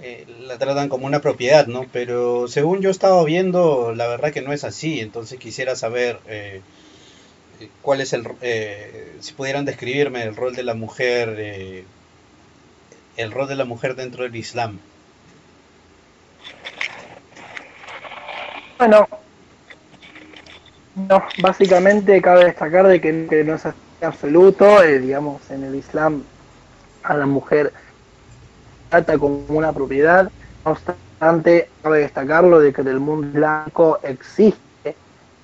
[0.00, 0.26] eh,
[0.58, 1.86] tratan como una propiedad, ¿no?
[1.92, 5.00] Pero según yo he estado viendo, la verdad que no es así.
[5.00, 6.60] Entonces quisiera saber eh,
[7.82, 11.84] cuál es el, eh, si pudieran describirme el rol de la mujer, eh,
[13.16, 14.78] el rol de la mujer dentro del Islam.
[18.78, 19.08] Bueno,
[20.94, 23.12] no, básicamente cabe destacar de que,
[23.44, 23.62] no es
[24.00, 26.22] absoluto, eh, digamos, en el Islam
[27.02, 27.72] a la mujer
[28.88, 30.30] trata como una propiedad,
[30.64, 34.60] no obstante, cabe destacarlo de que en el mundo islámico existe,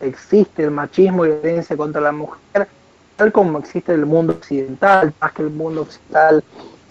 [0.07, 2.69] existe el machismo y violencia contra la mujer,
[3.17, 6.43] tal como existe en el mundo occidental, más que el mundo occidental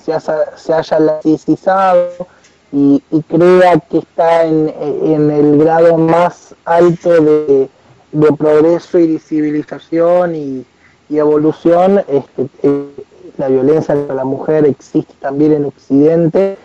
[0.04, 0.98] se, haya, se haya
[2.72, 7.70] y, crea que está en, en, el grado más alto de,
[8.38, 10.66] progreso y de civilización y,
[11.10, 12.86] y evolución, este, eh,
[13.38, 16.58] la violencia contra la mujer existe también en Occidente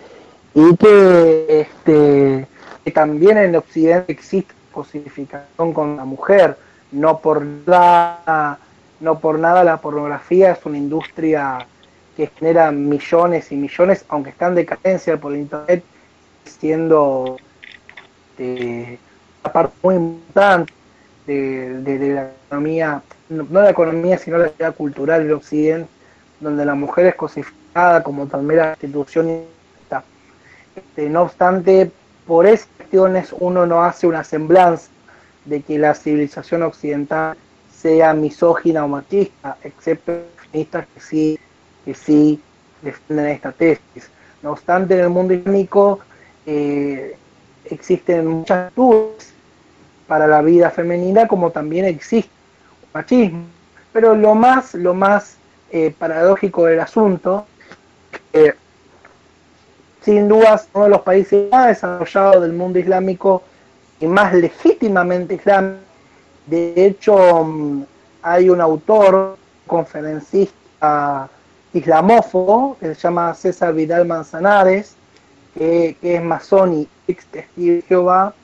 [0.54, 2.46] y que, este,
[2.84, 6.56] que también en Occidente existe cosificación con la mujer.
[6.92, 8.59] No por, nada,
[9.00, 11.66] no por nada la pornografía es una industria
[12.16, 15.82] que genera millones y millones, aunque está en decadencia por internet,
[16.44, 17.36] siendo
[18.38, 18.98] eh,
[19.42, 20.72] una parte muy importante
[21.26, 25.90] de, de, de, la economía, no, no la economía, sino la vida cultural del Occidente,
[26.40, 29.26] donde la mujer es cosificada como tal mera institución.
[30.76, 31.90] Este, no obstante,
[32.28, 34.90] por esas cuestiones uno no hace una semblanza
[35.46, 37.36] de que la civilización occidental
[37.74, 41.38] sea misógina o machista, excepto feministas que sí,
[41.86, 42.40] que sí
[42.82, 44.10] defienden esta tesis.
[44.42, 46.00] No obstante, en el mundo islámico
[46.44, 47.16] eh,
[47.64, 49.32] existen muchas actitudes
[50.06, 52.30] para la vida femenina, como también existe
[52.92, 53.44] machismo.
[53.92, 55.38] Pero lo más, lo más
[55.70, 57.46] eh, paradójico del asunto,
[58.34, 58.52] eh,
[60.02, 63.42] sin dudas uno de los países más desarrollados del mundo islámico
[64.00, 65.80] y más legítimamente islámico.
[66.46, 67.82] De hecho, mm,
[68.22, 71.28] hay un autor, conferencista
[71.72, 74.94] islamófobo, que se llama César Vidal Manzanares,
[75.54, 78.34] que, que es masón y ex testigo de Jehová,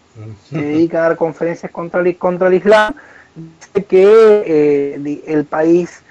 [0.49, 2.95] se dedica a dar conferencias contra el, contra el Islam,
[3.35, 6.03] dice que eh, el país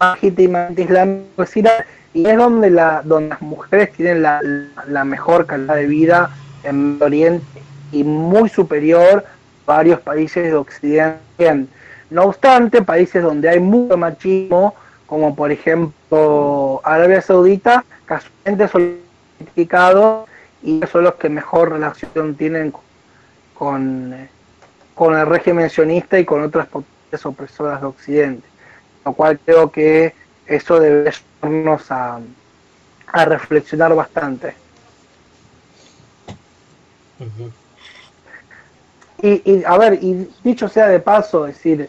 [0.00, 4.40] legítimamente islámico es Irán, y es donde, la, donde las mujeres tienen la,
[4.86, 6.30] la mejor calidad de vida
[6.64, 7.62] en Medio Oriente
[7.92, 9.24] y muy superior
[9.66, 11.68] a varios países de Occidente.
[12.10, 14.74] No obstante, países donde hay mucho machismo,
[15.06, 18.96] como por ejemplo Arabia Saudita, casualmente son
[19.38, 20.28] identificados
[20.62, 22.72] y son los que mejor relación tienen
[23.54, 24.28] con,
[24.94, 28.48] con el régimen sionista y con otras potencias opresoras de Occidente.
[29.04, 30.14] Lo cual creo que
[30.50, 32.18] eso debe llevarnos a,
[33.12, 34.54] a reflexionar bastante.
[37.20, 37.52] Uh -huh.
[39.22, 41.88] Y, y, a ver, y dicho sea de paso, es decir,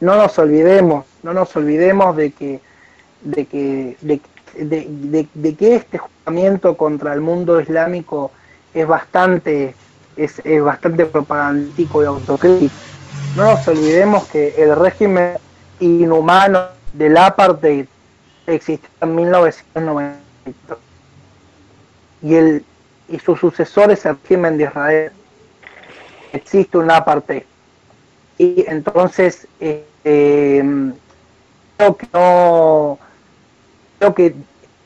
[0.00, 2.60] no nos olvidemos, no nos olvidemos de que,
[3.22, 4.20] de que, de,
[4.56, 8.30] de, de, de que este juzgamiento contra el mundo islámico
[8.72, 9.74] es bastante,
[10.16, 12.74] es, es bastante propagandístico y autocrítico.
[13.36, 15.36] No nos olvidemos que el régimen
[15.80, 17.86] inhumano del apartheid
[18.54, 20.18] existió en 1990
[22.22, 22.64] y el
[23.08, 25.12] y sus sucesores el régimen de Israel.
[26.32, 27.44] Existe un apartheid
[28.36, 30.92] y entonces eh, eh,
[31.76, 32.98] creo que no
[33.98, 34.34] creo que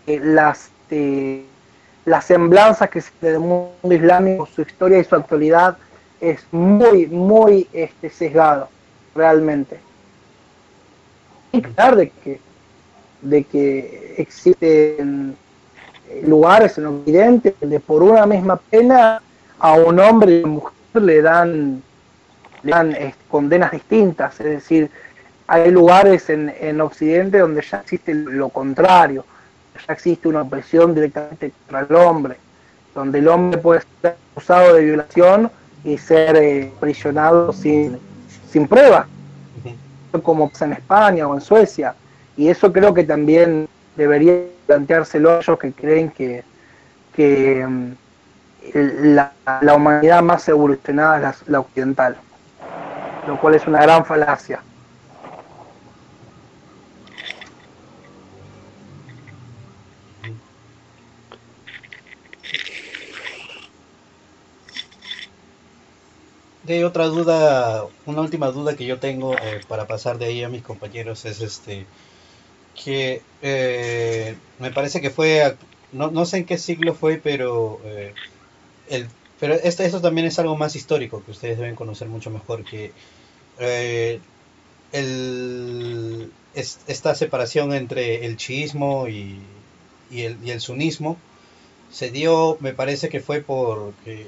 [0.07, 1.45] eh, las eh,
[2.05, 5.77] las semblanzas que se del mundo islámico su historia y su actualidad
[6.21, 8.69] es muy muy este sesgado
[9.15, 9.81] realmente.
[11.75, 12.41] Claro de que,
[13.23, 15.36] de que existen
[16.27, 19.23] lugares en Occidente donde por una misma pena
[19.59, 21.82] a un hombre y a una mujer le dan,
[22.62, 24.90] le dan eh, condenas distintas, es decir,
[25.47, 29.24] hay lugares en, en Occidente donde ya existe lo contrario,
[29.86, 32.36] ya existe una opresión directamente contra el hombre,
[32.94, 35.51] donde el hombre puede ser acusado de violación
[35.85, 37.99] y ser eh, prisionado sin,
[38.51, 39.07] sin prueba,
[40.23, 41.94] como pasa en España o en Suecia.
[42.43, 46.43] Y eso creo que también debería planteárselo a ellos que creen que,
[47.14, 47.93] que mm,
[49.14, 52.16] la, la, humanidad más evolucionada es la, occidental,
[53.28, 54.60] lo cual es una gran falacia.
[66.64, 70.48] De otra duda, una última duda que yo tengo eh, para pasar de ahí a
[70.48, 71.86] mis compañeros es este
[72.74, 75.57] que eh, me parece que fue,
[75.93, 78.12] no, no, sé en qué siglo fue, pero eh,
[78.89, 79.09] el,
[79.40, 82.93] pero esto, esto también es algo más histórico que ustedes deben conocer mucho mejor que
[84.93, 89.39] el, es, esta separación entre el chiismo y,
[90.11, 91.16] y, el, y el sunismo
[91.90, 94.27] se dio, me parece que fue porque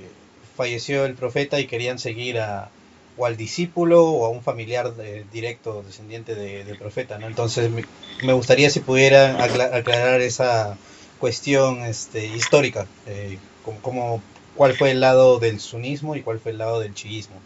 [0.56, 2.70] falleció el profeta y querían seguir a,
[3.16, 4.92] o al discípulo o a un familiar
[5.32, 7.26] directo descendiente del profeta, ¿no?
[7.26, 10.76] Entonces me, gustaría si pudieran aclarar esa
[11.18, 13.38] cuestión este, histórica, eh,
[13.82, 14.20] como,
[14.56, 17.36] cuál fue el lado del sunismo y cuál fue el lado del chiismo.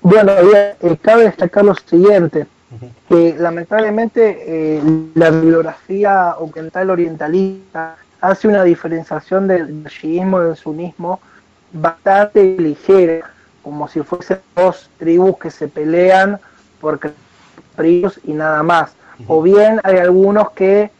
[0.00, 2.46] Bueno, eh, cabe destacar lo siguiente,
[3.08, 4.82] que lamentablemente eh,
[5.14, 11.20] la bibliografía occidental orientalista hace una diferenciación del shiismo y del sunismo
[11.72, 13.30] bastante ligera,
[13.62, 16.38] como si fuesen dos tribus que se pelean
[16.80, 17.00] por
[17.76, 18.94] tribus y nada más.
[19.26, 20.90] O bien hay algunos que,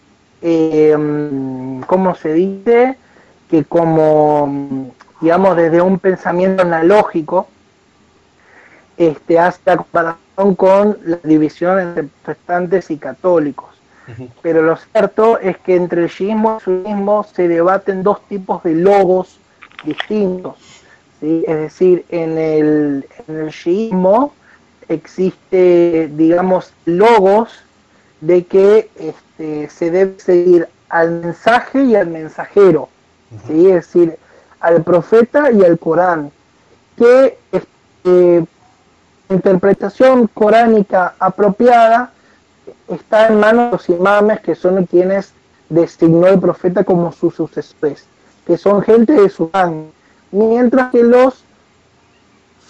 [0.42, 0.96] eh,
[1.86, 2.96] ¿cómo se dice?
[3.50, 7.48] Que como, digamos, desde un pensamiento analógico,
[8.96, 13.70] este, hace la comparación con la división entre protestantes y católicos.
[14.42, 18.62] Pero lo cierto es que entre el shiismo y el sunismo se debaten dos tipos
[18.62, 19.38] de logos
[19.84, 20.56] distintos.
[21.20, 21.44] ¿sí?
[21.46, 24.32] Es decir, en el, en el shiismo
[24.88, 27.50] existe, digamos, logos
[28.20, 32.88] de que este, se debe seguir al mensaje y al mensajero,
[33.46, 33.68] ¿sí?
[33.68, 34.16] es decir,
[34.60, 36.30] al profeta y al Corán,
[36.96, 38.44] que este,
[39.28, 42.12] interpretación coránica apropiada
[42.88, 45.32] está en manos de los imames que son quienes
[45.68, 48.06] designó el profeta como sus sucesores,
[48.46, 49.50] que son gente de su
[50.30, 51.44] mientras que los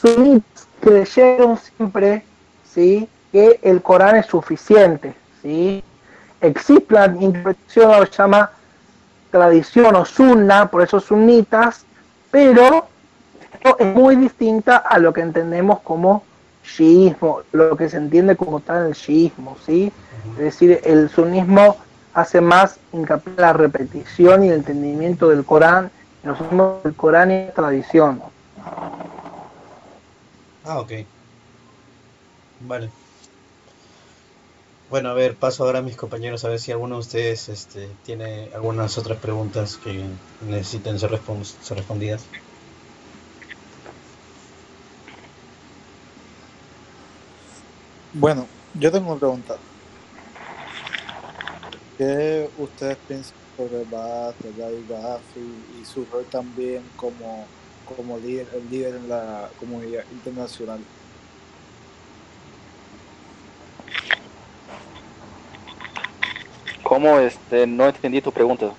[0.00, 2.24] sunitas creyeron siempre
[2.68, 3.08] ¿sí?
[3.30, 5.14] que el Corán es suficiente.
[5.40, 5.82] ¿sí?
[6.40, 8.50] Existe la interpretación, se llama
[9.30, 11.86] tradición o sunna, por eso sunitas,
[12.30, 12.86] pero
[13.78, 16.24] es muy distinta a lo que entendemos como
[16.64, 19.92] shiismo, lo que se entiende como tal el shiismo, ¿sí?
[20.32, 21.76] Es decir, el sunismo
[22.14, 25.90] hace más hincapié en la repetición y el entendimiento del Corán,
[26.22, 28.22] nosotros el Corán y la tradición.
[30.64, 30.92] Ah, ok.
[32.60, 32.90] Vale.
[34.90, 37.88] Bueno, a ver, paso ahora a mis compañeros a ver si alguno de ustedes este,
[38.04, 40.04] tiene algunas otras preguntas que
[40.46, 41.18] necesiten ser,
[41.62, 42.22] ser respondidas.
[48.12, 49.56] Bueno, yo tengo una pregunta.
[51.96, 54.36] ¿Qué ustedes piensan sobre Baath,
[55.36, 57.46] y, y su rol también como,
[57.84, 60.80] como líder, el líder en la comunidad internacional?
[66.82, 67.18] ¿Cómo?
[67.18, 68.74] Este, no entendí tu pregunta.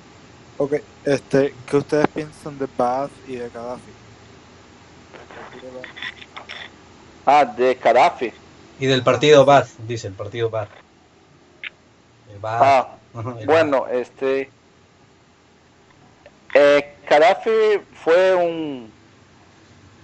[0.57, 3.91] Ok, este, ¿qué ustedes piensan de Baath y de Gaddafi?
[7.25, 8.33] Ah, de Gaddafi.
[8.79, 10.67] Y del partido Bad, dice el partido Bad.
[12.43, 12.97] Ah,
[13.45, 14.49] bueno, este.
[16.53, 18.91] Eh, Gaddafi fue un.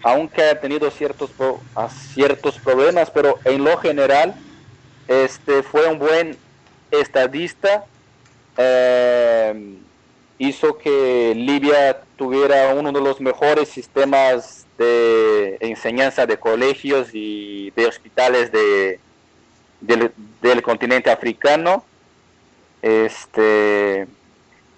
[0.02, 1.32] Aunque ha tenido ciertos,
[2.14, 4.34] ciertos problemas, pero en lo general,
[5.08, 6.38] este fue un buen
[6.90, 7.84] estadista.
[8.58, 9.78] Eh,
[10.38, 17.86] hizo que Libia tuviera uno de los mejores sistemas de enseñanza de colegios y de
[17.86, 19.00] hospitales de,
[19.82, 21.84] del, continente africano.
[22.82, 24.08] Este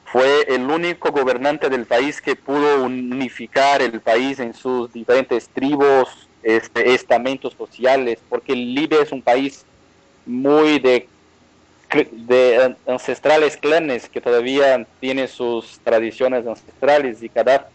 [0.06, 6.28] fue el único gobernante del país que pudo unificar el país en sus diferentes tribus,
[6.44, 9.64] este, estamentos sociales, porque Libia es un país
[10.26, 11.08] muy de,
[12.12, 17.70] de ancestrales clanes que todavía tiene sus tradiciones ancestrales y cada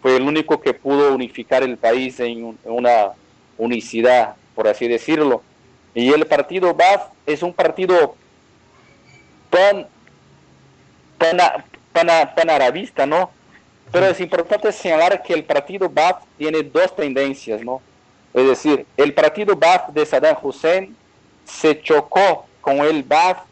[0.00, 3.12] fue el único que pudo unificar el país en una
[3.58, 5.42] unicidad, por así decirlo.
[5.94, 8.16] Y el partido BAF es un partido
[9.54, 9.86] pan,
[11.92, 13.30] pan, pan, arabista, ¿no?
[13.92, 17.80] Pero es importante señalar que el partido Baath tiene dos tendencias, ¿no?
[18.32, 20.96] Es decir, el partido Baath de Saddam Hussein
[21.44, 23.44] se chocó con el Baath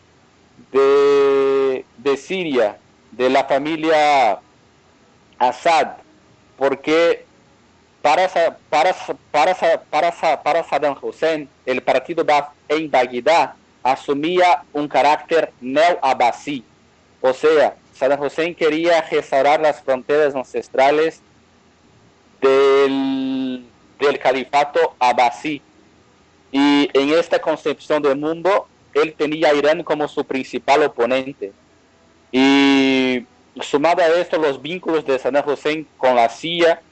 [0.72, 2.76] de, de Siria,
[3.12, 4.40] de la familia
[5.38, 5.98] Assad,
[6.56, 7.24] porque
[8.00, 8.28] para,
[8.68, 8.92] para,
[9.30, 9.54] para,
[9.88, 16.64] para, para Saddam Hussein, el partido Baath en Bagdad asumía un carácter neo-abasí,
[17.20, 21.20] o sea, Saddam Hussein quería restaurar las fronteras ancestrales
[22.40, 23.64] del,
[24.00, 25.62] del califato abasí.
[26.50, 31.52] Y en esta concepción del mundo, él tenía Irán como su principal oponente.
[32.32, 33.24] Y
[33.60, 36.82] sumado a esto, los vínculos de Saddam Hussein con la CIA,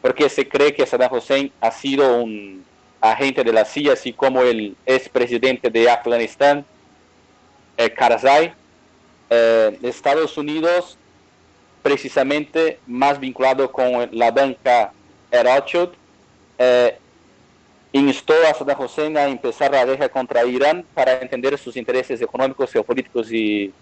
[0.00, 2.64] porque se cree que Saddam Hussein ha sido un
[3.00, 6.64] agente de la CIA, así como el expresidente de Afganistán,
[7.76, 8.52] eh, Karzai,
[9.30, 10.98] eh, Estados Unidos,
[11.82, 14.92] precisamente más vinculado con la banca
[15.32, 15.92] Rothschild,
[16.58, 16.98] eh,
[17.92, 22.70] instó a Saddam Hussein a empezar la guerra contra Irán para entender sus intereses económicos,
[22.70, 23.72] geopolíticos y,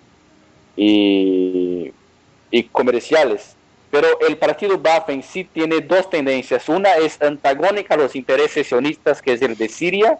[0.76, 1.92] y,
[2.50, 3.57] y comerciales.
[3.90, 6.68] Pero el partido Baath en sí tiene dos tendencias.
[6.68, 10.18] Una es antagónica a los intereses sionistas, que es el de Siria,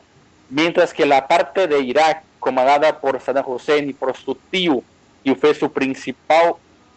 [0.48, 4.82] mientras que la parte de Irak, comandada por Saddam Hussein y por su tío,
[5.22, 6.54] y fue su principal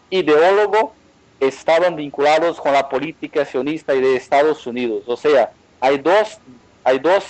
[0.08, 0.94] ideólogo,
[1.40, 5.04] estaban vinculados con la política sionista y de Estados Unidos.
[5.06, 5.50] O sea,
[5.80, 6.38] hay dos,
[6.84, 7.24] hay dos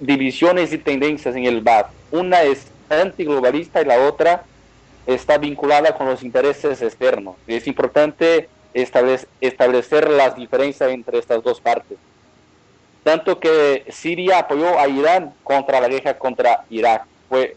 [0.00, 1.90] divisiones y tendencias en el Baath.
[2.10, 4.44] Una es antiglobalista y la otra
[5.06, 7.36] está vinculada con los intereses externos.
[7.46, 11.98] Es importante establecer, las diferencias entre estas dos partes.
[13.04, 17.04] Tanto que Siria apoyó a Irán contra la guerra contra Irak.
[17.28, 17.56] Fue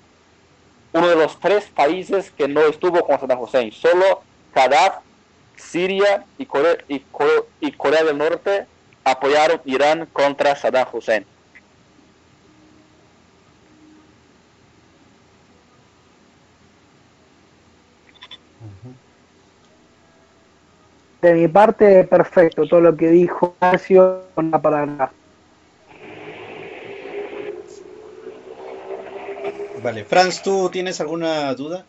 [0.91, 3.71] uno de los tres países que no estuvo con Saddam Hussein.
[3.71, 4.23] Solo
[4.53, 4.99] Gaddafi,
[5.55, 7.03] Siria y Corea, y,
[7.61, 8.65] y Corea del Norte
[9.03, 11.25] apoyaron Irán contra Saddam Hussein.
[21.21, 22.67] De mi parte, perfecto.
[22.67, 25.11] Todo lo que dijo Ignacio, una para
[29.83, 31.85] Vale, Franz, ¿tú tienes alguna duda?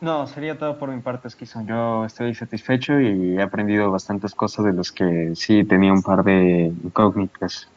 [0.00, 1.60] No, sería todo por mi parte, Esquizo.
[1.66, 6.22] Yo estoy satisfecho y he aprendido bastantes cosas de los que sí tenía un par
[6.22, 7.68] de incógnitas.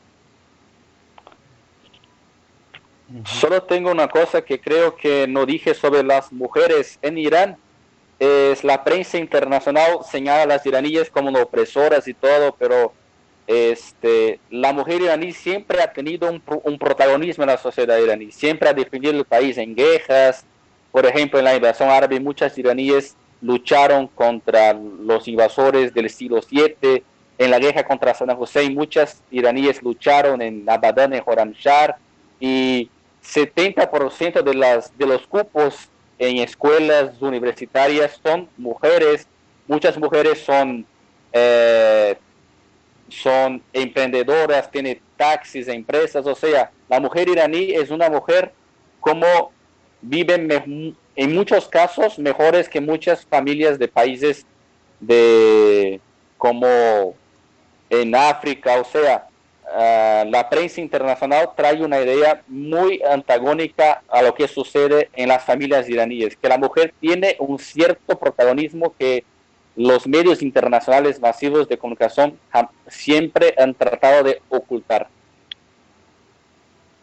[3.26, 7.58] Solo tengo una cosa que creo que no dije sobre las mujeres en Irán.
[8.22, 12.94] Es la prensa internacional señala a las iraníes como opresoras y todo, pero
[13.48, 18.70] este, la mujer iraní siempre ha tenido un, un, protagonismo en la sociedad iraní, siempre
[18.70, 20.46] ha defendido el país en guerras.
[20.92, 27.04] Por ejemplo, en la invasión árabe, muchas iraníes lucharon contra los invasores del siglo VII.
[27.40, 31.96] En la guerra contra Saddam Hussein, muchas iraníes lucharon en Abadan, en Joramshar,
[32.40, 32.88] y
[33.26, 35.90] 70% de, las, de los cupos
[36.22, 39.28] en escuelas universitarias son mujeres.
[39.68, 40.86] Muchas mujeres son
[41.34, 42.16] eh,
[43.10, 48.54] son emprendedoras, tiene taxis, empresas, o sea, la mujer iraní es una mujer
[49.00, 49.52] como
[50.02, 54.46] viven en muchos casos mejores que muchas familias de países
[55.00, 56.00] de
[56.38, 57.16] como
[57.90, 59.28] en África, o sea,
[59.74, 65.44] uh, la prensa internacional trae una idea muy antagónica a lo que sucede en las
[65.44, 69.24] familias iraníes, que la mujer tiene un cierto protagonismo que
[69.76, 72.38] los medios internacionales masivos de comunicación
[72.88, 75.08] siempre han tratado de ocultar.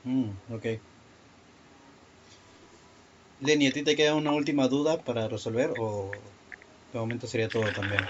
[0.05, 0.67] Mm, ok.
[3.41, 6.11] Lenny, ¿a ti te queda una última duda para resolver o
[6.93, 8.01] de momento sería todo también?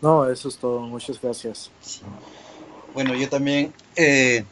[0.00, 0.80] No, eso es todo.
[0.80, 1.70] Muchas gracias.
[2.94, 4.44] Bueno, yo también, eh,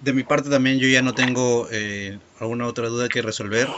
[0.00, 3.68] de mi parte también yo ya no tengo eh, alguna otra duda que resolver.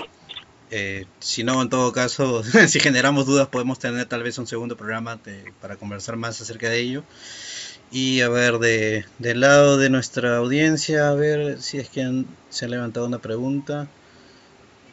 [0.71, 4.77] Eh, si no, en todo caso, si generamos dudas, podemos tener tal vez un segundo
[4.77, 7.05] programa de, para conversar más acerca de ello.
[7.91, 12.27] Y a ver, de, del lado de nuestra audiencia, a ver si es que han,
[12.51, 13.89] se ha levantado una pregunta.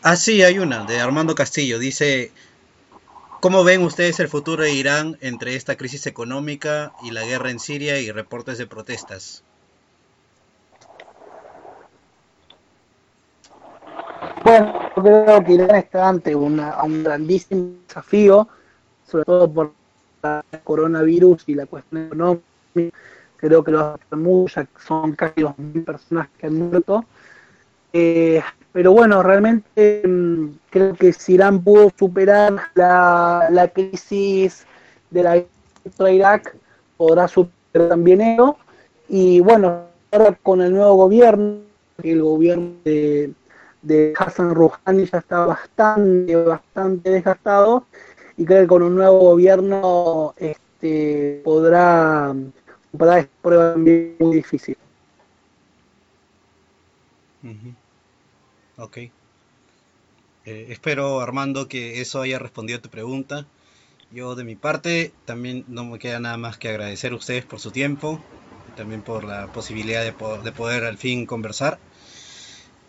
[0.01, 1.79] Ah, sí, hay una, de Armando Castillo.
[1.79, 2.31] Dice,
[3.45, 7.59] ¿cómo ven ustedes el futuro de Irán entre esta crisis económica y la guerra en
[7.59, 9.43] Siria y reportes de protestas?
[14.43, 18.47] Bueno, yo creo que Irán está ante una, un grandísimo desafío,
[19.05, 19.73] sobre todo por
[20.23, 22.41] el coronavirus y la cuestión económica.
[23.38, 27.05] Creo que los muchas son casi 2.000 personas que han muerto.
[27.93, 28.41] Eh,
[28.76, 34.65] pero bueno, realmente mm, creo que si Irán pudo superar la, la crisis
[35.11, 36.57] de la guerra Irak,
[36.97, 38.57] podrá superar también eso.
[39.07, 39.84] Y bueno,
[40.43, 41.60] con el nuevo gobierno,
[42.03, 43.31] el gobierno de,
[43.81, 47.85] de Hassan Rouhani ya está bastante, bastante desgastado
[48.35, 52.35] y creo que con un nuevo gobierno este, podrá
[52.91, 54.76] superar esta prueba también muy difícil.
[58.77, 58.97] Ok.
[58.97, 59.11] Eh,
[60.69, 63.45] espero, Armando, que eso haya respondido a tu pregunta.
[64.11, 67.60] Yo, de mi parte, también no me queda nada más que agradecer a ustedes por
[67.60, 68.19] su tiempo,
[68.77, 71.80] también por la posibilidad de, po- de poder al fin conversar.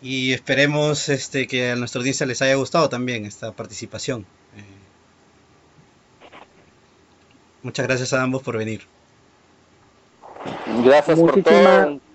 [0.01, 4.21] Y esperemos este, que a nuestra audiencia les haya gustado también esta participación.
[4.55, 4.63] Eh,
[7.63, 8.81] muchas gracias a ambos por venir.
[10.83, 12.06] Gracias por Muchísimas- todo.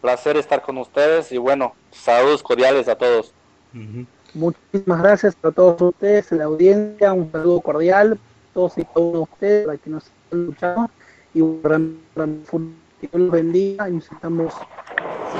[0.00, 3.32] Placer estar con ustedes y bueno, saludos cordiales a todos.
[3.74, 4.06] Ujú.
[4.34, 9.00] Muchísimas gracias a todos ustedes, a la audiencia, un saludo cordial, a todos y cada
[9.00, 10.90] uno de ustedes, para que nos escuchando,
[11.34, 14.54] y que Dios los bendiga, y nos estamos,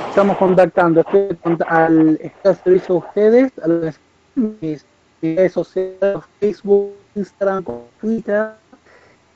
[0.09, 3.99] estamos contactando, estoy, al, estoy al servicio de ustedes, a las
[4.35, 4.85] mis
[5.21, 7.65] redes sociales, Facebook, Instagram,
[7.99, 8.51] Twitter,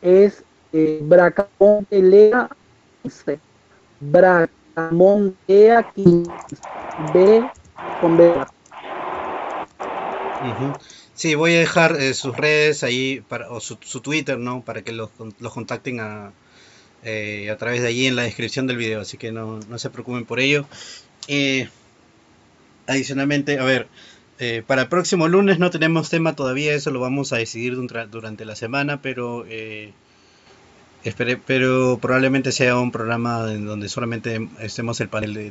[0.02, 0.44] es
[0.74, 2.50] eh, Bracamontelea
[4.76, 6.58] 15, Bracamontea 15,
[6.98, 7.52] B
[8.00, 8.34] con B.
[11.14, 14.64] Sí, voy a dejar eh, sus redes ahí para, o su, Twitter, ¿no?
[14.64, 16.34] Para que los, los contacten a,
[17.04, 19.90] eh, a través de allí en la descripción del video, así que no, no se
[19.90, 20.68] preocupen por ello.
[21.28, 21.70] Eh,
[22.88, 23.88] adicionalmente, a ver,
[24.68, 28.45] para el próximo lunes no tenemos tema todavía, eso lo vamos a decidir dura- durante
[28.45, 29.45] la semana, pero
[31.06, 35.43] espere- pero probablemente sea un programa en donde solamente estemos el panel de